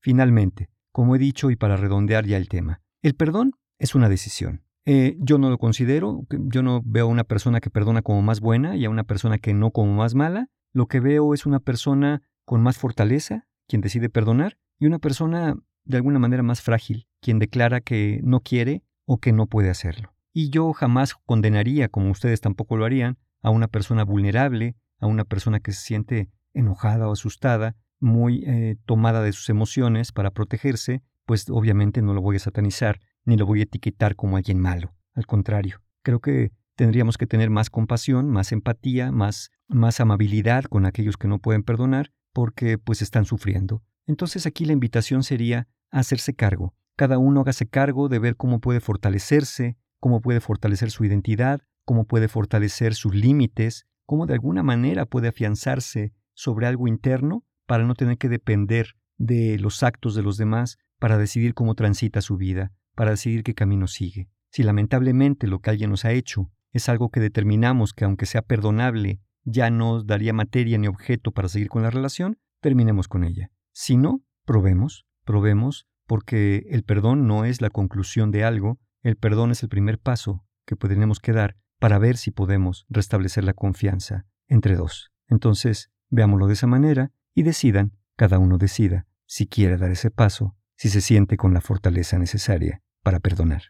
Finalmente, 0.00 0.70
como 0.92 1.16
he 1.16 1.18
dicho 1.18 1.50
y 1.50 1.56
para 1.56 1.76
redondear 1.76 2.26
ya 2.26 2.36
el 2.36 2.48
tema, 2.48 2.82
el 3.02 3.14
perdón 3.14 3.52
es 3.78 3.94
una 3.94 4.08
decisión. 4.08 4.64
Eh, 4.86 5.16
yo 5.18 5.38
no 5.38 5.48
lo 5.48 5.58
considero, 5.58 6.26
yo 6.30 6.62
no 6.62 6.82
veo 6.84 7.06
a 7.06 7.08
una 7.08 7.24
persona 7.24 7.60
que 7.60 7.70
perdona 7.70 8.02
como 8.02 8.20
más 8.22 8.40
buena 8.40 8.76
y 8.76 8.84
a 8.84 8.90
una 8.90 9.04
persona 9.04 9.38
que 9.38 9.54
no 9.54 9.70
como 9.70 9.94
más 9.94 10.14
mala. 10.14 10.50
Lo 10.72 10.86
que 10.86 11.00
veo 11.00 11.32
es 11.32 11.46
una 11.46 11.60
persona 11.60 12.22
con 12.44 12.62
más 12.62 12.76
fortaleza, 12.76 13.46
quien 13.66 13.80
decide 13.80 14.10
perdonar, 14.10 14.58
y 14.78 14.86
una 14.86 14.98
persona 14.98 15.56
de 15.84 15.96
alguna 15.96 16.18
manera 16.18 16.42
más 16.42 16.60
frágil, 16.60 17.06
quien 17.20 17.38
declara 17.38 17.80
que 17.80 18.20
no 18.22 18.40
quiere 18.40 18.82
o 19.06 19.18
que 19.18 19.32
no 19.32 19.46
puede 19.46 19.70
hacerlo. 19.70 20.14
Y 20.32 20.50
yo 20.50 20.72
jamás 20.72 21.14
condenaría, 21.14 21.88
como 21.88 22.10
ustedes 22.10 22.40
tampoco 22.40 22.76
lo 22.76 22.84
harían, 22.84 23.18
a 23.44 23.50
una 23.50 23.68
persona 23.68 24.02
vulnerable, 24.04 24.74
a 24.98 25.06
una 25.06 25.24
persona 25.24 25.60
que 25.60 25.70
se 25.70 25.82
siente 25.82 26.28
enojada 26.52 27.08
o 27.08 27.12
asustada, 27.12 27.76
muy 28.00 28.42
eh, 28.44 28.74
tomada 28.84 29.22
de 29.22 29.32
sus 29.32 29.48
emociones 29.48 30.10
para 30.10 30.32
protegerse 30.32 31.04
pues 31.26 31.48
obviamente 31.50 32.02
no 32.02 32.14
lo 32.14 32.20
voy 32.20 32.36
a 32.36 32.40
satanizar 32.40 33.00
ni 33.24 33.36
lo 33.36 33.46
voy 33.46 33.60
a 33.60 33.64
etiquetar 33.64 34.16
como 34.16 34.36
alguien 34.36 34.58
malo. 34.58 34.94
Al 35.14 35.26
contrario, 35.26 35.80
creo 36.02 36.20
que 36.20 36.52
tendríamos 36.76 37.16
que 37.16 37.26
tener 37.26 37.50
más 37.50 37.70
compasión, 37.70 38.28
más 38.28 38.52
empatía, 38.52 39.12
más, 39.12 39.50
más 39.68 40.00
amabilidad 40.00 40.64
con 40.64 40.86
aquellos 40.86 41.16
que 41.16 41.28
no 41.28 41.38
pueden 41.38 41.62
perdonar 41.62 42.10
porque 42.32 42.78
pues 42.78 43.00
están 43.00 43.24
sufriendo. 43.24 43.82
Entonces 44.06 44.46
aquí 44.46 44.64
la 44.64 44.72
invitación 44.72 45.22
sería 45.22 45.68
hacerse 45.90 46.34
cargo. 46.34 46.74
Cada 46.96 47.18
uno 47.18 47.40
hágase 47.40 47.66
cargo 47.66 48.08
de 48.08 48.18
ver 48.18 48.36
cómo 48.36 48.60
puede 48.60 48.80
fortalecerse, 48.80 49.78
cómo 50.00 50.20
puede 50.20 50.40
fortalecer 50.40 50.90
su 50.90 51.04
identidad, 51.04 51.62
cómo 51.84 52.04
puede 52.04 52.28
fortalecer 52.28 52.94
sus 52.94 53.14
límites, 53.14 53.86
cómo 54.06 54.26
de 54.26 54.34
alguna 54.34 54.62
manera 54.62 55.06
puede 55.06 55.28
afianzarse 55.28 56.12
sobre 56.34 56.66
algo 56.66 56.88
interno 56.88 57.44
para 57.66 57.84
no 57.84 57.94
tener 57.94 58.18
que 58.18 58.28
depender 58.28 58.96
de 59.16 59.58
los 59.58 59.82
actos 59.82 60.14
de 60.14 60.22
los 60.22 60.36
demás 60.36 60.78
para 60.98 61.18
decidir 61.18 61.54
cómo 61.54 61.74
transita 61.74 62.20
su 62.20 62.36
vida, 62.36 62.72
para 62.94 63.10
decidir 63.10 63.42
qué 63.42 63.54
camino 63.54 63.86
sigue. 63.86 64.28
Si 64.50 64.62
lamentablemente 64.62 65.46
lo 65.46 65.60
que 65.60 65.70
alguien 65.70 65.90
nos 65.90 66.04
ha 66.04 66.12
hecho 66.12 66.50
es 66.72 66.88
algo 66.88 67.10
que 67.10 67.20
determinamos 67.20 67.92
que 67.92 68.04
aunque 68.04 68.26
sea 68.26 68.42
perdonable, 68.42 69.20
ya 69.44 69.70
no 69.70 70.02
daría 70.02 70.32
materia 70.32 70.78
ni 70.78 70.88
objeto 70.88 71.32
para 71.32 71.48
seguir 71.48 71.68
con 71.68 71.82
la 71.82 71.90
relación, 71.90 72.38
terminemos 72.60 73.08
con 73.08 73.24
ella. 73.24 73.50
Si 73.72 73.96
no, 73.96 74.22
probemos, 74.44 75.06
probemos, 75.24 75.86
porque 76.06 76.66
el 76.70 76.82
perdón 76.82 77.26
no 77.26 77.44
es 77.44 77.60
la 77.60 77.70
conclusión 77.70 78.30
de 78.30 78.44
algo, 78.44 78.78
el 79.02 79.16
perdón 79.16 79.50
es 79.50 79.62
el 79.62 79.68
primer 79.68 79.98
paso 79.98 80.44
que 80.66 80.76
podremos 80.76 81.20
que 81.20 81.32
dar 81.32 81.56
para 81.78 81.98
ver 81.98 82.16
si 82.16 82.30
podemos 82.30 82.86
restablecer 82.88 83.44
la 83.44 83.54
confianza 83.54 84.26
entre 84.48 84.76
dos. 84.76 85.12
Entonces, 85.28 85.90
veámoslo 86.10 86.46
de 86.46 86.54
esa 86.54 86.66
manera 86.66 87.12
y 87.34 87.42
decidan, 87.42 87.92
cada 88.16 88.38
uno 88.38 88.58
decida, 88.58 89.06
si 89.26 89.46
quiere 89.46 89.76
dar 89.76 89.90
ese 89.90 90.10
paso 90.10 90.54
si 90.76 90.88
se 90.88 91.00
siente 91.00 91.36
con 91.36 91.54
la 91.54 91.60
fortaleza 91.60 92.18
necesaria 92.18 92.82
para 93.02 93.20
perdonar. 93.20 93.62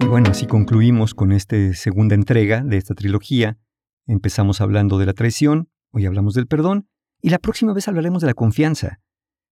Y 0.00 0.06
bueno, 0.06 0.30
así 0.30 0.46
concluimos 0.46 1.14
con 1.14 1.32
esta 1.32 1.56
segunda 1.74 2.14
entrega 2.14 2.62
de 2.62 2.76
esta 2.76 2.94
trilogía. 2.94 3.58
Empezamos 4.06 4.60
hablando 4.60 4.98
de 4.98 5.06
la 5.06 5.12
traición, 5.12 5.68
hoy 5.90 6.06
hablamos 6.06 6.34
del 6.34 6.46
perdón, 6.46 6.88
y 7.20 7.30
la 7.30 7.38
próxima 7.38 7.72
vez 7.72 7.88
hablaremos 7.88 8.20
de 8.22 8.26
la 8.26 8.34
confianza, 8.34 9.00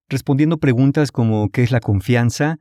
respondiendo 0.09 0.59
preguntas 0.59 1.13
como 1.13 1.51
¿qué 1.51 1.63
es 1.63 1.71
la 1.71 1.81
confianza? 1.81 2.59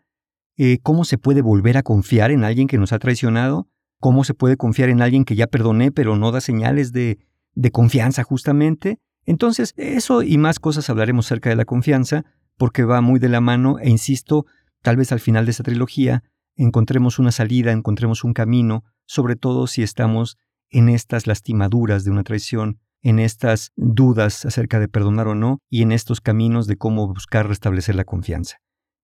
Eh, 0.58 0.80
cómo 0.84 1.04
se 1.04 1.18
puede 1.18 1.42
volver 1.42 1.78
a 1.78 1.84
confiar 1.84 2.32
en 2.32 2.44
alguien 2.44 2.68
que 2.68 2.78
nos 2.78 2.94
ha 2.94 3.00
traicionado, 3.00 3.68
¿Cómo 4.00 4.24
se 4.24 4.34
puede 4.34 4.56
confiar 4.56 4.90
en 4.90 5.02
alguien 5.02 5.26
que 5.26 5.36
ya 5.36 5.48
perdoné 5.48 5.92
pero 5.92 6.16
no 6.16 6.32
da 6.32 6.40
señales 6.40 6.94
de, 6.94 7.20
de 7.54 7.72
confianza 7.72 8.24
justamente? 8.24 8.98
Entonces, 9.26 9.74
eso 9.76 10.24
y 10.24 10.38
más 10.38 10.60
cosas 10.60 10.90
hablaremos 10.90 11.28
acerca 11.28 11.50
de 11.50 11.58
la 11.58 11.66
confianza, 11.66 12.24
porque 12.58 12.86
va 12.86 13.02
muy 13.02 13.20
de 13.20 13.28
la 13.28 13.42
mano 13.42 13.78
e 13.80 13.90
insisto, 13.90 14.46
tal 14.82 14.96
vez 14.96 15.12
al 15.12 15.20
final 15.20 15.46
de 15.46 15.52
esta 15.52 15.64
trilogía 15.64 16.24
encontremos 16.56 17.20
una 17.20 17.32
salida, 17.32 17.72
encontremos 17.72 18.24
un 18.24 18.34
camino, 18.34 18.86
sobre 19.06 19.36
todo 19.36 19.68
si 19.68 19.84
estamos 19.84 20.38
en 20.70 20.90
estas 20.90 21.28
lastimaduras 21.28 22.04
de 22.04 22.12
una 22.12 22.24
traición, 22.24 22.80
en 23.02 23.20
estas 23.20 23.72
dudas 23.76 24.46
acerca 24.46 24.80
de 24.80 24.88
perdonar 24.88 25.28
o 25.28 25.36
no 25.36 25.60
y 25.70 25.82
en 25.82 25.92
estos 25.92 26.22
caminos 26.22 26.68
de 26.68 26.78
cómo 26.78 27.08
buscar 27.08 27.48
restablecer 27.48 27.96
la 27.96 28.04
confianza. 28.04 28.58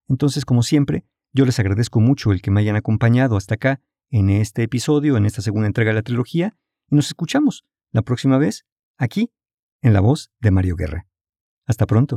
Entonces, 0.07 0.45
como 0.45 0.63
siempre, 0.63 1.05
yo 1.34 1.45
les 1.45 1.59
agradezco 1.59 1.99
mucho 1.99 2.32
el 2.32 2.41
que 2.41 2.51
me 2.51 2.61
hayan 2.61 2.76
acompañado 2.76 3.38
hasta 3.38 3.55
acá 3.55 3.82
en 4.09 4.30
este 4.30 4.63
episodio, 4.63 5.18
en 5.18 5.26
esta 5.26 5.41
segunda 5.41 5.68
entrega 5.68 5.91
de 5.91 5.95
la 5.95 6.03
trilogía, 6.03 6.55
y 6.89 6.95
nos 6.95 7.07
escuchamos 7.07 7.66
la 7.91 8.03
próxima 8.03 8.38
vez 8.38 8.66
aquí, 8.97 9.32
en 9.82 9.93
la 9.93 9.99
voz 9.99 10.32
de 10.39 10.51
Mario 10.51 10.76
Guerra. 10.76 11.07
Hasta 11.66 11.86
pronto. 11.86 12.16